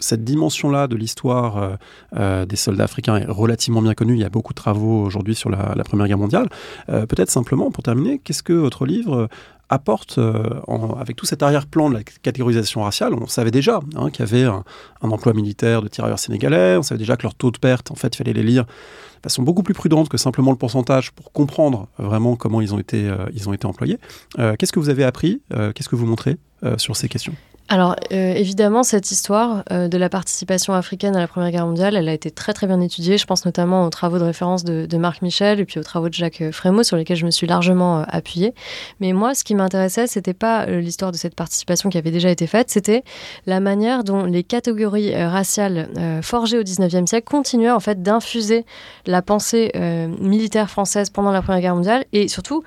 Cette 0.00 0.22
dimension-là 0.22 0.86
de 0.86 0.96
l'histoire 0.96 1.78
des 2.14 2.56
soldats 2.56 2.84
africains 2.84 3.16
est 3.16 3.26
relativement 3.26 3.80
bien 3.80 3.94
connue. 3.94 4.14
Il 4.14 4.20
y 4.20 4.24
a 4.24 4.28
beaucoup 4.28 4.52
de 4.52 4.58
travaux 4.58 5.02
aujourd'hui 5.02 5.34
sur 5.34 5.48
la, 5.48 5.82
Première 5.84 6.08
Guerre 6.08 6.18
mondiale. 6.18 6.48
Peut-être 6.86 7.30
simplement, 7.30 7.70
pour 7.70 7.82
terminer, 7.82 8.18
qu'est-ce 8.18 8.42
que 8.42 8.52
votre 8.52 8.84
livre 8.84 9.28
apporte, 9.68 10.18
euh, 10.18 10.60
avec 10.98 11.16
tout 11.16 11.26
cet 11.26 11.42
arrière-plan 11.42 11.90
de 11.90 11.94
la 11.94 12.02
catégorisation 12.02 12.82
raciale, 12.82 13.14
on 13.14 13.26
savait 13.26 13.50
déjà 13.50 13.80
hein, 13.96 14.10
qu'il 14.10 14.24
y 14.24 14.28
avait 14.28 14.44
un, 14.44 14.64
emploi 15.02 15.32
militaire 15.32 15.82
de 15.82 15.88
tirailleurs 15.88 16.18
sénégalais, 16.18 16.76
on 16.76 16.82
savait 16.82 16.98
déjà 16.98 17.16
que 17.16 17.22
leur 17.22 17.34
taux 17.34 17.50
de 17.50 17.58
perte, 17.58 17.90
en 17.90 17.94
fait, 17.94 18.14
il 18.14 18.16
fallait 18.18 18.32
les 18.32 18.42
lire 18.42 18.64
de 18.64 19.22
façon 19.22 19.42
beaucoup 19.42 19.62
plus 19.62 19.74
prudente 19.74 20.08
que 20.08 20.18
simplement 20.18 20.50
le 20.50 20.56
pourcentage 20.56 21.12
pour 21.12 21.32
comprendre 21.32 21.88
vraiment 21.98 22.36
comment 22.36 22.60
ils 22.60 22.74
ont 22.74 22.78
été, 22.78 23.08
euh, 23.08 23.26
ils 23.34 23.48
ont 23.48 23.52
été 23.52 23.66
employés. 23.66 23.98
Euh, 24.38 24.54
qu'est-ce 24.58 24.72
que 24.72 24.80
vous 24.80 24.88
avez 24.88 25.04
appris 25.04 25.42
Qu'est-ce 25.74 25.88
que 25.88 25.96
vous 25.96 26.06
montrez 26.06 26.36
sur 26.76 26.96
ces 26.96 27.08
questions? 27.08 27.34
Alors 27.68 27.96
euh, 28.12 28.32
évidemment, 28.34 28.84
cette 28.84 29.10
histoire 29.10 29.64
euh, 29.72 29.88
de 29.88 29.98
la 29.98 30.08
participation 30.08 30.72
africaine 30.72 31.16
à 31.16 31.18
la 31.18 31.26
Première 31.26 31.50
Guerre 31.50 31.66
mondiale, 31.66 31.96
elle 31.96 32.08
a 32.08 32.12
été 32.12 32.30
très 32.30 32.52
très 32.52 32.68
bien 32.68 32.80
étudiée. 32.80 33.18
Je 33.18 33.26
pense 33.26 33.44
notamment 33.44 33.84
aux 33.84 33.90
travaux 33.90 34.18
de 34.18 34.24
référence 34.24 34.62
de, 34.62 34.96
Marc 34.96 35.20
Michel 35.20 35.58
et 35.58 35.64
puis 35.64 35.80
aux 35.80 35.82
travaux 35.82 36.08
de 36.08 36.14
Jacques 36.14 36.42
euh, 36.42 36.52
Frémaux 36.52 36.84
sur 36.84 36.96
lesquels 36.96 37.16
je 37.16 37.26
me 37.26 37.30
suis 37.30 37.48
largement 37.48 38.04
appuyée. 38.08 38.54
Mais 39.00 39.12
moi, 39.12 39.34
ce 39.34 39.42
qui 39.42 39.56
m'intéressait, 39.56 40.06
c'était 40.06 40.32
pas 40.32 40.66
l'histoire 40.66 41.10
de 41.10 41.16
cette 41.16 41.34
participation 41.34 41.90
qui 41.90 41.98
avait 41.98 42.12
déjà 42.12 42.30
été 42.30 42.46
faite, 42.46 42.70
c'était 42.70 43.02
la 43.46 43.58
manière 43.58 44.04
dont 44.04 44.24
les 44.24 44.44
catégories 44.44 45.14
raciales 45.14 45.88
forgées 46.22 46.58
au 46.58 46.62
XIXe 46.62 47.08
siècle 47.08 47.28
continuaient 47.28 47.70
en 47.70 47.80
fait 47.80 48.02
d'infuser 48.02 48.64
la 49.06 49.22
pensée 49.22 49.72
militaire 50.18 50.70
française 50.70 51.10
pendant 51.10 51.30
la 51.30 51.42
Première 51.42 51.60
Guerre 51.60 51.74
mondiale 51.74 52.04
et 52.12 52.28
surtout 52.28 52.62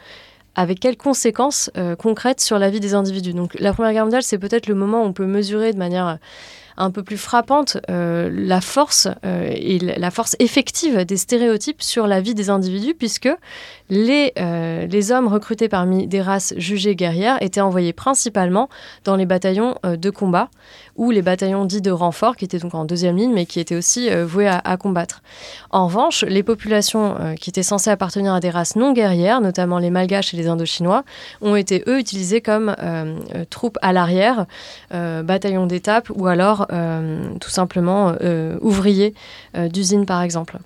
avec 0.60 0.82
quelles 0.82 0.98
conséquences 0.98 1.72
euh, 1.78 1.96
concrètes 1.96 2.42
sur 2.42 2.60
la 2.60 2.70
vie 2.70 2.82
des 2.82 2.94
individus. 2.94 3.34
Donc 3.34 3.58
la 3.58 3.72
Première 3.72 3.94
Guerre 3.94 4.04
mondiale, 4.04 4.24
c'est 4.24 4.38
peut-être 4.38 4.68
le 4.68 4.76
moment 4.76 5.04
où 5.04 5.06
on 5.06 5.14
peut 5.14 5.26
mesurer 5.26 5.72
de 5.72 5.78
manière 5.78 6.18
un 6.76 6.92
peu 6.92 7.02
plus 7.02 7.18
frappante 7.18 7.78
euh, 7.90 8.30
la 8.30 8.60
force 8.60 9.08
euh, 9.26 9.50
et 9.54 9.80
la 9.80 10.12
force 10.12 10.36
effective 10.40 11.06
des 11.06 11.16
stéréotypes 11.16 11.82
sur 11.82 12.08
la 12.08 12.20
vie 12.20 12.36
des 12.36 12.50
individus, 12.50 12.94
puisque 12.94 13.30
les 13.90 14.34
hommes 15.12 15.30
recrutés 15.30 15.70
parmi 15.70 16.08
des 16.08 16.22
races 16.22 16.54
jugées 16.58 16.96
guerrières 16.98 17.42
étaient 17.42 17.62
envoyés 17.62 17.94
principalement 17.94 18.68
dans 19.06 19.16
les 19.16 19.26
bataillons 19.26 19.76
de 19.84 20.10
combat 20.10 20.50
ou 21.00 21.12
les 21.12 21.22
bataillons 21.22 21.64
dits 21.64 21.82
de 21.82 21.92
renfort, 21.92 22.36
qui 22.36 22.44
étaient 22.44 22.60
donc 22.60 22.76
en 22.76 22.84
deuxième 22.84 23.16
ligne, 23.16 23.34
mais 23.34 23.46
qui 23.46 23.62
étaient 23.62 23.78
aussi 23.78 24.12
euh, 24.12 24.26
voués 24.26 24.50
à, 24.50 24.78
combattre. 24.78 25.24
En 25.72 25.88
revanche, 25.88 26.24
les 26.24 26.44
populations 26.44 27.16
euh, 27.18 27.36
qui 27.36 27.50
étaient 27.50 27.64
censées 27.64 27.90
appartenir 27.90 28.34
à 28.34 28.42
des 28.42 28.50
races 28.50 28.76
non 28.76 28.92
guerrières, 28.92 29.40
notamment 29.40 29.80
les 29.80 29.92
Malgaches 29.92 30.34
et 30.34 30.38
les 30.38 30.48
Indochinois, 30.48 31.06
ont 31.42 31.56
été, 31.56 31.86
eux, 31.88 32.00
utilisés 32.00 32.42
comme 32.42 32.76
euh, 32.84 33.16
troupes 33.50 33.78
à 33.82 33.94
l'arrière, 33.94 34.46
bataillons 34.92 35.66
d'étape, 35.66 36.10
ou 36.14 36.28
alors 36.28 36.68
tout 37.40 37.50
simplement 37.50 38.14
ouvriers 38.62 39.14
d'usine, 39.56 40.06
par 40.06 40.22
exemple. 40.22 40.58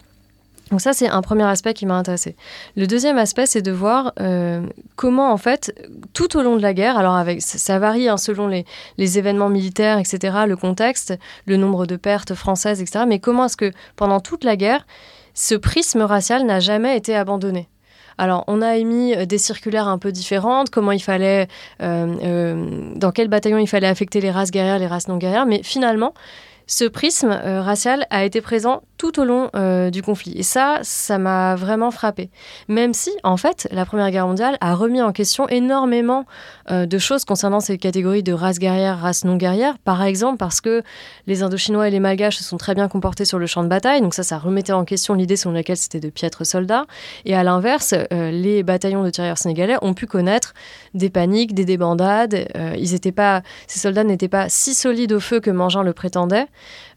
Donc 0.74 0.82
ça, 0.82 0.91
c'est 0.91 1.07
un 1.07 1.21
premier 1.21 1.43
aspect 1.43 1.76
qui 1.76 1.86
m'a 1.86 1.93
intéressé. 1.93 2.36
Le 2.76 2.88
deuxième 2.88 3.19
aspect, 3.19 3.45
c'est 3.45 3.61
de 3.61 3.71
voir 3.71 4.11
euh, 4.19 4.65
comment, 4.95 5.32
en 5.32 5.38
fait, 5.38 5.71
tout 6.13 6.36
au 6.36 6.41
long 6.41 6.55
de 6.55 6.63
la 6.63 6.74
guerre, 6.74 6.97
alors 6.97 7.24
ça 7.38 7.78
varie 7.78 8.09
hein, 8.09 8.17
selon 8.17 8.47
les, 8.47 8.65
les, 8.97 9.19
événements 9.19 9.49
militaires, 9.49 9.99
etc., 9.99 10.36
le 10.47 10.55
contexte, 10.55 11.13
le 11.45 11.57
nombre 11.57 11.86
de 11.86 11.95
pertes 11.95 12.34
françaises, 12.34 12.82
etc., 12.82 13.05
mais 13.07 13.19
comment 13.19 13.45
est-ce 13.45 13.55
que 13.55 13.71
pendant 13.95 14.19
toute 14.19 14.43
la 14.43 14.55
guerre, 14.55 14.88
ce 15.36 15.53
prisme 15.53 16.01
racial 16.01 16.43
n'a 16.43 16.59
jamais 16.59 16.97
été 16.97 17.15
abandonné? 17.15 17.69
Alors, 18.17 18.43
on 18.47 18.63
a 18.63 18.76
émis 18.76 19.13
euh, 19.13 19.28
des 19.28 19.38
circulaires 19.38 19.88
un 19.88 19.99
peu 19.99 20.11
différentes, 20.11 20.71
comment 20.71 20.91
il 20.91 21.03
fallait, 21.03 21.47
euh, 21.84 22.95
dans 22.95 23.11
quel 23.11 23.28
bataillon 23.28 23.59
il 23.59 23.67
fallait 23.67 23.86
affecter 23.86 24.21
les 24.21 24.32
races 24.32 24.49
guerrières, 24.49 24.80
les 24.80 24.88
races 24.88 25.07
non 25.07 25.17
guerrières, 25.17 25.45
mais 25.45 25.61
finalement, 25.61 26.15
ce 26.68 26.86
prisme 26.86 27.30
racial 27.30 28.05
a 28.09 28.24
été 28.24 28.41
présent 28.41 28.82
tout 29.03 29.20
au 29.20 29.26
long 29.26 29.49
euh, 29.53 29.89
du 29.89 30.01
conflit. 30.01 30.32
Et 30.38 30.43
ça, 30.43 30.80
ça 30.82 31.18
m'a 31.18 31.55
vraiment 31.55 31.91
frappé. 31.91 32.30
Même 32.70 32.93
si, 32.93 33.11
en 33.24 33.36
fait, 33.36 33.68
la 33.70 33.86
Première 33.86 34.09
Guerre 34.11 34.28
mondiale 34.28 34.57
a 34.61 34.76
remis 34.76 35.01
en 35.01 35.11
question 35.11 35.49
énormément 35.49 36.26
euh, 36.72 36.86
de 36.86 36.97
choses 36.97 37.26
concernant 37.26 37.59
ces 37.59 37.78
catégories 37.78 38.24
de 38.24 38.32
races 38.32 38.59
guerrières, 38.59 38.99
races 38.99 39.26
non 39.26 39.36
guerrières. 39.36 39.78
Par 39.80 40.03
exemple, 40.03 40.38
parce 40.38 40.61
que 40.61 40.84
les 41.28 41.43
Indochinois 41.43 41.89
et 41.89 41.91
les 41.91 41.99
Malgaches 41.99 42.38
se 42.38 42.45
sont 42.45 42.55
très 42.55 42.76
bien 42.76 42.88
comportés 42.88 43.26
sur 43.26 43.39
le 43.39 43.45
champ 43.45 43.61
de 43.61 43.68
bataille. 43.68 43.99
Donc 43.99 44.14
ça, 44.14 44.24
ça 44.24 44.38
remettait 44.38 44.72
en 44.72 44.86
question 44.86 45.16
l'idée 45.16 45.36
selon 45.36 45.53
laquelle 45.53 45.76
c'était 45.76 45.99
de 45.99 46.09
piètres 46.09 46.45
soldats. 46.45 46.86
Et 47.26 47.36
à 47.36 47.43
l'inverse, 47.43 47.93
euh, 48.14 48.32
les 48.32 48.64
bataillons 48.64 49.03
de 49.03 49.09
tirailleurs 49.09 49.38
sénégalais 49.38 49.76
ont 49.82 49.93
pu 49.93 50.07
connaître 50.07 50.53
des 50.94 51.10
paniques, 51.10 51.54
des 51.54 51.66
débandades. 51.66 52.48
ils 52.78 52.94
étaient 52.94 53.12
pas, 53.12 53.41
ces 53.68 53.80
soldats 53.80 54.04
n'étaient 54.04 54.28
pas 54.28 54.50
si 54.50 54.74
solides 54.74 55.14
au 55.14 55.20
feu 55.20 55.39
que 55.39 55.52
Mangin 55.52 55.84
le 55.84 55.94
prétendait. 55.94 56.48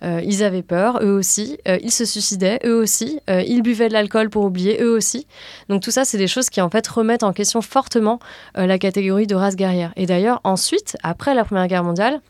ils 0.02 0.42
avaient 0.44 0.62
peur, 0.62 1.00
eux 1.02 1.12
aussi. 1.12 1.58
ils 1.82 1.90
se 1.90 2.04
suicidaient, 2.04 2.58
eux 2.64 2.76
aussi. 2.76 3.20
Euh, 3.30 3.42
ils 3.46 3.62
buvaient 3.62 3.88
de 3.88 3.92
l'alcool 3.92 4.30
pour 4.30 4.44
oublier, 4.44 4.80
eux 4.82 4.94
aussi. 4.94 5.26
Donc 5.68 5.82
tout 5.82 5.90
ça, 5.90 6.04
c'est 6.04 6.18
des 6.18 6.26
choses 6.26 6.50
qui 6.50 6.60
en 6.60 6.70
fait 6.70 6.86
remettent 6.86 7.22
en 7.22 7.32
question 7.32 7.60
fortement 7.60 8.18
euh, 8.56 8.66
la 8.66 8.78
catégorie 8.78 9.26
de 9.26 9.34
race 9.34 9.56
guerrière. 9.56 9.92
Et 9.96 10.06
d'ailleurs, 10.06 10.40
ensuite, 10.44 10.96
après 11.02 11.34
la 11.34 11.44
Première 11.44 11.66
Guerre 11.66 11.84
mondiale, 11.84 12.20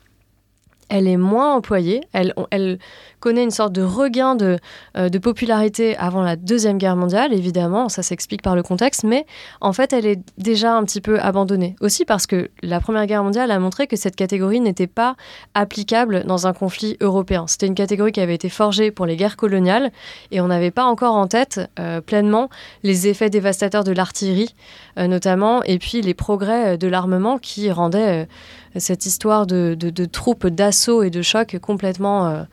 elle 0.88 1.08
est 1.08 1.16
moins 1.16 1.54
employée, 1.54 2.02
elle 2.12 2.78
connaît 3.26 3.42
une 3.42 3.50
sorte 3.50 3.72
de 3.72 3.82
regain 3.82 4.36
de, 4.36 4.56
euh, 4.96 5.08
de, 5.08 5.18
popularité 5.18 5.96
avant 5.96 6.22
la 6.22 6.36
Deuxième 6.36 6.78
Guerre 6.78 6.94
mondiale, 6.94 7.32
évidemment, 7.32 7.88
ça 7.88 8.04
s'explique 8.04 8.40
par 8.40 8.54
le 8.54 8.62
contexte, 8.62 9.02
mais 9.02 9.26
en 9.60 9.72
fait 9.72 9.92
elle 9.92 10.06
est 10.06 10.20
déjà 10.38 10.76
un 10.76 10.84
petit 10.84 11.00
peu 11.00 11.18
abandonnée. 11.18 11.74
Aussi 11.80 12.04
parce 12.04 12.28
que 12.28 12.50
la 12.62 12.78
Première 12.78 13.04
Guerre 13.06 13.24
mondiale 13.24 13.50
a 13.50 13.58
montré 13.58 13.88
que 13.88 13.96
cette 13.96 14.14
catégorie 14.14 14.60
n'était 14.60 14.86
pas 14.86 15.16
applicable 15.54 16.22
dans 16.22 16.46
un 16.46 16.52
conflit 16.52 16.96
européen. 17.00 17.48
C'était 17.48 17.66
une 17.66 17.74
catégorie 17.74 18.12
qui 18.12 18.20
avait 18.20 18.36
été 18.36 18.48
forgée 18.48 18.92
pour 18.92 19.06
les 19.06 19.16
guerres 19.16 19.36
coloniales 19.36 19.90
et 20.30 20.40
on 20.40 20.46
n'avait 20.46 20.70
pas 20.70 20.84
encore 20.84 21.16
en 21.16 21.26
tête 21.26 21.60
euh, 21.80 22.00
pleinement 22.00 22.48
les 22.84 23.08
effets 23.08 23.28
dévastateurs 23.28 23.82
de 23.82 23.90
l'artillerie, 23.90 24.54
euh, 25.00 25.08
notamment, 25.08 25.64
et 25.64 25.80
puis 25.80 26.00
les 26.00 26.14
progrès 26.14 26.78
de 26.78 26.86
l'armement 26.86 27.38
qui 27.38 27.72
rendaient 27.72 28.28
cette 28.76 29.04
histoire 29.04 29.48
de, 29.48 29.74
troupes 30.12 30.46
d'assaut 30.46 31.02
et 31.02 31.10
de 31.10 31.22
choc 31.22 31.58
complètement 31.60 32.46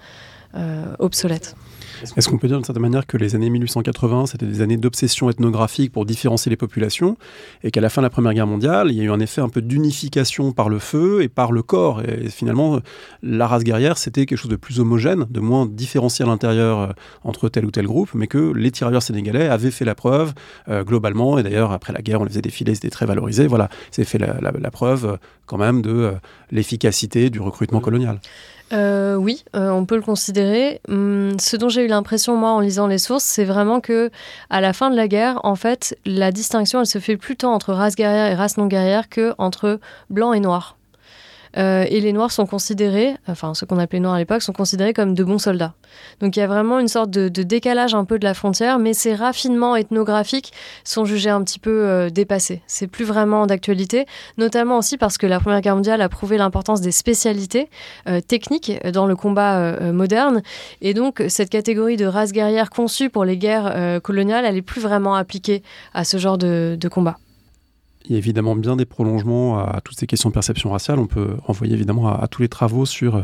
euh, 0.55 0.83
euh, 0.83 0.95
obsolète. 0.99 1.55
Est-ce 2.17 2.27
qu'on 2.27 2.37
peut 2.37 2.47
dire 2.47 2.57
d'une 2.57 2.65
certaine 2.65 2.81
manière 2.81 3.07
que 3.07 3.17
les 3.17 3.35
années 3.35 3.49
1880, 3.49 4.25
c'était 4.27 4.45
des 4.45 4.61
années 4.61 4.77
d'obsession 4.77 5.29
ethnographique 5.29 5.91
pour 5.91 6.05
différencier 6.05 6.49
les 6.49 6.57
populations, 6.57 7.17
et 7.63 7.71
qu'à 7.71 7.81
la 7.81 7.89
fin 7.89 8.01
de 8.01 8.05
la 8.05 8.09
Première 8.09 8.33
Guerre 8.33 8.47
mondiale, 8.47 8.89
il 8.91 8.97
y 8.97 9.01
a 9.01 9.03
eu 9.03 9.11
un 9.11 9.19
effet 9.19 9.41
un 9.41 9.49
peu 9.49 9.61
d'unification 9.61 10.51
par 10.51 10.69
le 10.69 10.79
feu 10.79 11.21
et 11.21 11.29
par 11.29 11.51
le 11.51 11.61
corps, 11.61 12.01
et 12.01 12.29
finalement, 12.29 12.79
la 13.21 13.47
race 13.47 13.63
guerrière, 13.63 13.97
c'était 13.97 14.25
quelque 14.25 14.37
chose 14.37 14.51
de 14.51 14.57
plus 14.57 14.79
homogène, 14.79 15.25
de 15.29 15.39
moins 15.39 15.65
différencié 15.65 16.25
à 16.25 16.27
l'intérieur 16.27 16.79
euh, 16.79 16.87
entre 17.23 17.47
tel 17.49 17.65
ou 17.65 17.71
tel 17.71 17.85
groupe, 17.85 18.09
mais 18.13 18.27
que 18.27 18.51
les 18.51 18.71
tirailleurs 18.71 19.03
sénégalais 19.03 19.47
avaient 19.47 19.71
fait 19.71 19.85
la 19.85 19.95
preuve 19.95 20.33
euh, 20.67 20.83
globalement, 20.83 21.37
et 21.37 21.43
d'ailleurs, 21.43 21.71
après 21.71 21.93
la 21.93 22.01
guerre, 22.01 22.21
on 22.21 22.25
les 22.25 22.31
faisait 22.31 22.41
défiler, 22.41 22.75
c'était 22.75 22.89
très 22.89 23.05
valorisé, 23.05 23.47
voilà, 23.47 23.69
c'est 23.91 24.03
fait 24.03 24.17
la, 24.17 24.39
la, 24.41 24.71
preuve 24.71 25.19
quand 25.45 25.57
même 25.57 25.81
de 25.81 26.13
l'efficacité 26.51 27.29
du 27.29 27.39
recrutement 27.39 27.79
colonial. 27.79 28.19
Euh, 28.73 29.15
oui, 29.15 29.43
euh, 29.55 29.69
on 29.69 29.85
peut 29.85 29.95
le 29.95 30.01
considérer. 30.01 30.81
Hum, 30.87 31.37
ce 31.39 31.55
dont 31.57 31.69
j'ai 31.69 31.85
eu 31.85 31.87
l'impression, 31.87 32.35
moi, 32.35 32.51
en 32.51 32.59
lisant 32.59 32.87
les 32.87 32.97
sources, 32.97 33.23
c'est 33.23 33.45
vraiment 33.45 33.81
que 33.81 34.09
à 34.49 34.61
la 34.61 34.73
fin 34.73 34.89
de 34.89 34.95
la 34.95 35.07
guerre, 35.07 35.39
en 35.43 35.55
fait, 35.55 35.97
la 36.05 36.31
distinction, 36.31 36.79
elle 36.79 36.87
se 36.87 36.99
fait 36.99 37.17
plutôt 37.17 37.47
entre 37.47 37.73
race 37.73 37.95
guerrière 37.95 38.31
et 38.31 38.35
race 38.35 38.57
non 38.57 38.65
guerrière 38.67 39.09
que 39.09 39.35
entre 39.37 39.79
blanc 40.09 40.33
et 40.33 40.39
noir. 40.39 40.77
Euh, 41.57 41.85
et 41.89 41.99
les 42.01 42.13
Noirs 42.13 42.31
sont 42.31 42.45
considérés, 42.45 43.15
enfin 43.27 43.53
ceux 43.53 43.65
qu'on 43.65 43.77
appelait 43.77 43.99
Noirs 43.99 44.15
à 44.15 44.19
l'époque, 44.19 44.41
sont 44.41 44.53
considérés 44.53 44.93
comme 44.93 45.13
de 45.13 45.23
bons 45.23 45.37
soldats. 45.37 45.73
Donc 46.19 46.35
il 46.35 46.39
y 46.39 46.43
a 46.43 46.47
vraiment 46.47 46.79
une 46.79 46.87
sorte 46.87 47.09
de, 47.09 47.29
décalage 47.43 47.93
un 47.93 48.05
peu 48.05 48.17
de 48.17 48.23
la 48.23 48.33
frontière, 48.33 48.79
mais 48.79 48.93
ces 48.93 49.13
raffinements 49.13 49.75
ethnographiques 49.75 50.53
sont 50.83 51.05
jugés 51.05 51.29
un 51.29 51.43
petit 51.43 51.59
peu 51.59 51.85
euh, 51.85 52.09
dépassés. 52.09 52.61
C'est 52.67 52.87
plus 52.87 53.05
vraiment 53.05 53.45
d'actualité, 53.45 54.05
notamment 54.37 54.77
aussi 54.77 54.97
parce 54.97 55.17
que 55.17 55.27
la 55.27 55.39
Première 55.39 55.61
Guerre 55.61 55.75
mondiale 55.75 56.01
a 56.01 56.09
prouvé 56.09 56.37
l'importance 56.37 56.81
des 56.81 56.91
spécialités 56.91 57.69
euh, 58.07 58.21
techniques 58.21 58.71
dans 58.91 59.05
le 59.05 59.15
combat 59.15 59.43
moderne, 59.91 60.41
et 60.81 60.93
donc 60.93 61.23
cette 61.27 61.49
catégorie 61.49 61.97
de 61.97 62.05
race 62.05 62.31
guerrière 62.31 62.69
conçue 62.69 63.09
pour 63.09 63.25
les 63.25 63.37
guerres 63.37 63.99
coloniales, 64.01 64.45
elle 64.45 64.57
est 64.57 64.61
plus 64.61 64.81
vraiment 64.81 65.15
appliquée 65.15 65.63
à 65.93 66.03
ce 66.03 66.17
genre 66.17 66.37
de 66.37 66.87
combat 66.89 67.17
il 68.05 68.11
y 68.11 68.15
a 68.15 68.17
évidemment 68.17 68.55
bien 68.55 68.75
des 68.75 68.85
prolongements 68.85 69.59
à, 69.59 69.79
toutes 69.81 69.97
ces 69.97 70.07
questions 70.07 70.29
de 70.29 70.33
perception 70.33 70.71
raciale. 70.71 70.99
On 70.99 71.07
peut 71.07 71.35
renvoyer 71.43 71.73
évidemment 71.73 72.09
à, 72.09 72.27
tous 72.27 72.41
les 72.41 72.49
travaux 72.49 72.85
sur 72.85 73.23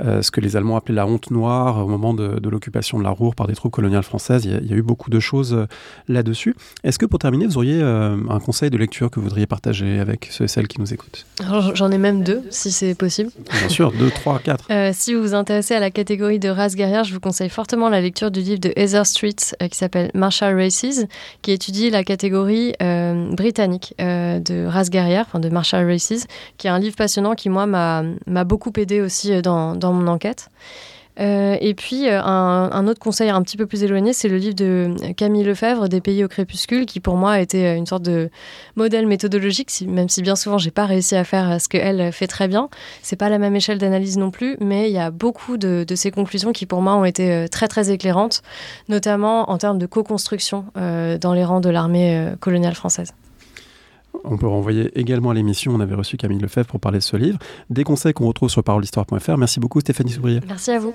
euh, 0.00 0.22
ce 0.22 0.30
que 0.30 0.40
les 0.40 0.56
Allemands 0.56 0.76
appelaient 0.76 0.96
la 0.96 1.06
honte 1.06 1.30
noire 1.30 1.84
au 1.84 1.88
moment 1.88 2.14
de, 2.14 2.48
l'occupation 2.48 2.98
de 2.98 3.04
la 3.04 3.10
Roure 3.10 3.34
par 3.34 3.46
des 3.46 3.54
troupes 3.54 3.72
coloniales 3.72 4.02
françaises. 4.02 4.44
Il 4.44 4.68
y 4.68 4.72
a, 4.72 4.76
eu 4.76 4.82
beaucoup 4.82 5.10
de 5.10 5.20
choses 5.20 5.54
euh, 5.54 5.66
là-dessus. 6.08 6.54
Est-ce 6.84 6.98
que 6.98 7.06
pour 7.06 7.18
terminer, 7.18 7.46
vous 7.46 7.56
auriez 7.56 7.80
euh, 7.80 8.16
un 8.28 8.40
conseil 8.40 8.70
de 8.70 8.76
lecture 8.76 9.10
que 9.10 9.20
vous 9.20 9.26
voudriez 9.26 9.46
partager 9.46 9.98
avec 9.98 10.28
ceux 10.30 10.44
et 10.44 10.48
celles 10.48 10.68
qui 10.68 10.80
nous 10.80 10.92
écoutent? 10.92 11.26
J'en 11.74 11.90
ai 11.90 11.98
même 11.98 12.22
deux, 12.22 12.42
si 12.50 12.72
c'est 12.72 12.94
possible. 12.94 13.30
Bien 13.58 13.68
sûr, 13.68 13.92
deux, 13.92 14.10
trois, 14.10 14.38
quatre. 14.38 14.68
si 14.92 15.14
vous 15.14 15.22
vous 15.22 15.34
intéressez 15.34 15.74
à 15.74 15.80
la 15.80 15.90
catégorie 15.90 16.38
de 16.38 16.48
race 16.48 16.74
guerrière, 16.74 17.04
je 17.04 17.14
vous 17.14 17.20
conseille 17.20 17.48
fortement 17.48 17.88
la 17.88 18.00
lecture 18.00 18.30
du 18.30 18.40
livre 18.40 18.60
de 18.60 18.72
Heather 18.76 19.06
Street 19.06 19.34
qui 19.34 19.76
s'appelle 19.76 20.10
Martial 20.14 20.58
Races, 20.58 21.06
qui 21.42 21.52
étudie 21.52 21.90
la 21.90 22.04
catégorie 22.04 22.74
britannique. 23.32 23.94
Euh, 24.16 24.40
de 24.40 24.66
Race 24.66 24.90
guerrière, 24.90 25.26
de 25.34 25.48
Marshall 25.48 25.88
Races, 25.90 26.26
qui 26.58 26.66
est 26.66 26.70
un 26.70 26.78
livre 26.78 26.96
passionnant 26.96 27.34
qui, 27.34 27.48
moi, 27.48 27.66
m'a 27.66 28.44
beaucoup 28.44 28.72
aidé 28.76 29.00
aussi 29.00 29.32
euh, 29.32 29.40
dans, 29.42 29.92
mon 29.92 30.06
enquête. 30.06 30.48
Euh, 31.18 31.56
et 31.60 31.72
puis, 31.72 32.08
un, 32.08 32.86
autre 32.86 33.00
conseil 33.00 33.30
un 33.30 33.42
petit 33.42 33.56
peu 33.56 33.66
plus 33.66 33.82
éloigné, 33.82 34.12
c'est 34.12 34.28
le 34.28 34.36
livre 34.36 34.54
de 34.54 34.94
Camille 35.16 35.44
Lefebvre, 35.44 35.88
Des 35.88 36.02
pays 36.02 36.22
au 36.22 36.28
crépuscule, 36.28 36.84
qui 36.84 37.00
pour 37.00 37.16
moi 37.16 37.32
a 37.32 37.40
été 37.40 37.74
une 37.74 37.86
sorte 37.86 38.02
de 38.02 38.28
modèle 38.76 39.06
méthodologique, 39.06 39.72
même 39.86 40.10
si 40.10 40.20
bien 40.20 40.36
souvent 40.36 40.58
j'ai 40.58 40.70
pas 40.70 40.84
réussi 40.84 41.16
à 41.16 41.24
faire 41.24 41.58
ce 41.58 41.68
qu'elle 41.68 42.12
fait 42.12 42.26
très 42.26 42.48
bien. 42.48 42.68
C'est 43.00 43.16
pas 43.16 43.30
la 43.30 43.38
même 43.38 43.56
échelle 43.56 43.78
d'analyse 43.78 44.18
non 44.18 44.30
plus, 44.30 44.58
mais 44.60 44.90
il 44.90 44.92
y 44.92 44.98
a 44.98 45.10
beaucoup 45.10 45.56
de, 45.56 45.86
de, 45.88 45.94
ces 45.94 46.10
conclusions 46.10 46.52
qui 46.52 46.66
pour 46.66 46.82
moi 46.82 46.94
ont 46.94 47.06
été 47.06 47.46
très 47.50 47.66
très 47.66 47.90
éclairantes, 47.90 48.42
notamment 48.90 49.50
en 49.50 49.56
termes 49.56 49.78
de 49.78 49.86
co-construction 49.86 50.66
dans 50.74 51.32
les 51.32 51.44
rangs 51.44 51.60
de 51.60 51.70
l'armée 51.70 52.34
coloniale 52.40 52.74
française. 52.74 53.14
On 54.24 54.36
peut 54.36 54.46
renvoyer 54.46 54.98
également 54.98 55.30
à 55.30 55.34
l'émission. 55.34 55.74
On 55.74 55.80
avait 55.80 55.94
reçu 55.94 56.16
Camille 56.16 56.38
Lefebvre 56.38 56.66
pour 56.66 56.80
parler 56.80 56.98
de 56.98 57.04
ce 57.04 57.16
livre. 57.16 57.38
Des 57.70 57.84
conseils 57.84 58.12
qu'on 58.12 58.26
retrouve 58.26 58.48
sur 58.48 58.62
parolehistoire.fr. 58.62 59.36
Merci 59.36 59.60
beaucoup 59.60 59.80
Stéphanie 59.80 60.12
Soubrier. 60.12 60.40
Merci 60.46 60.72
à 60.72 60.78
vous. 60.78 60.94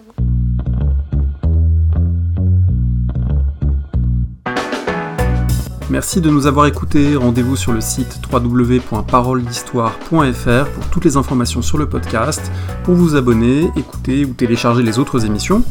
Merci 5.92 6.22
de 6.22 6.30
nous 6.30 6.48
avoir 6.48 6.68
écoutés. 6.68 7.18
Rendez-vous 7.18 7.58
sur 7.58 7.74
le 7.74 7.82
site 7.82 8.22
www.paroledhistoire.fr 8.32 10.70
pour 10.74 10.90
toutes 10.90 11.04
les 11.04 11.18
informations 11.18 11.62
sur 11.62 11.78
le 11.78 11.90
podcast, 11.90 12.50
pour 12.86 12.96
vous 12.96 13.18
abonner, 13.18 13.70
écouter 13.76 14.24
ou 14.24 14.34
télécharger 14.34 14.84
les 14.84 15.00
autres 15.00 15.26
émissions. 15.26 15.66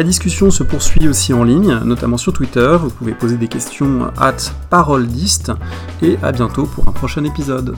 La 0.00 0.04
discussion 0.04 0.50
se 0.50 0.62
poursuit 0.62 1.06
aussi 1.08 1.34
en 1.34 1.44
ligne, 1.44 1.78
notamment 1.84 2.16
sur 2.16 2.32
Twitter. 2.32 2.74
Vous 2.80 2.88
pouvez 2.88 3.12
poser 3.12 3.36
des 3.36 3.48
questions 3.48 4.10
at 4.16 4.34
parolediste 4.70 5.52
et 6.00 6.16
à 6.22 6.32
bientôt 6.32 6.64
pour 6.64 6.88
un 6.88 6.92
prochain 6.92 7.22
épisode. 7.24 7.76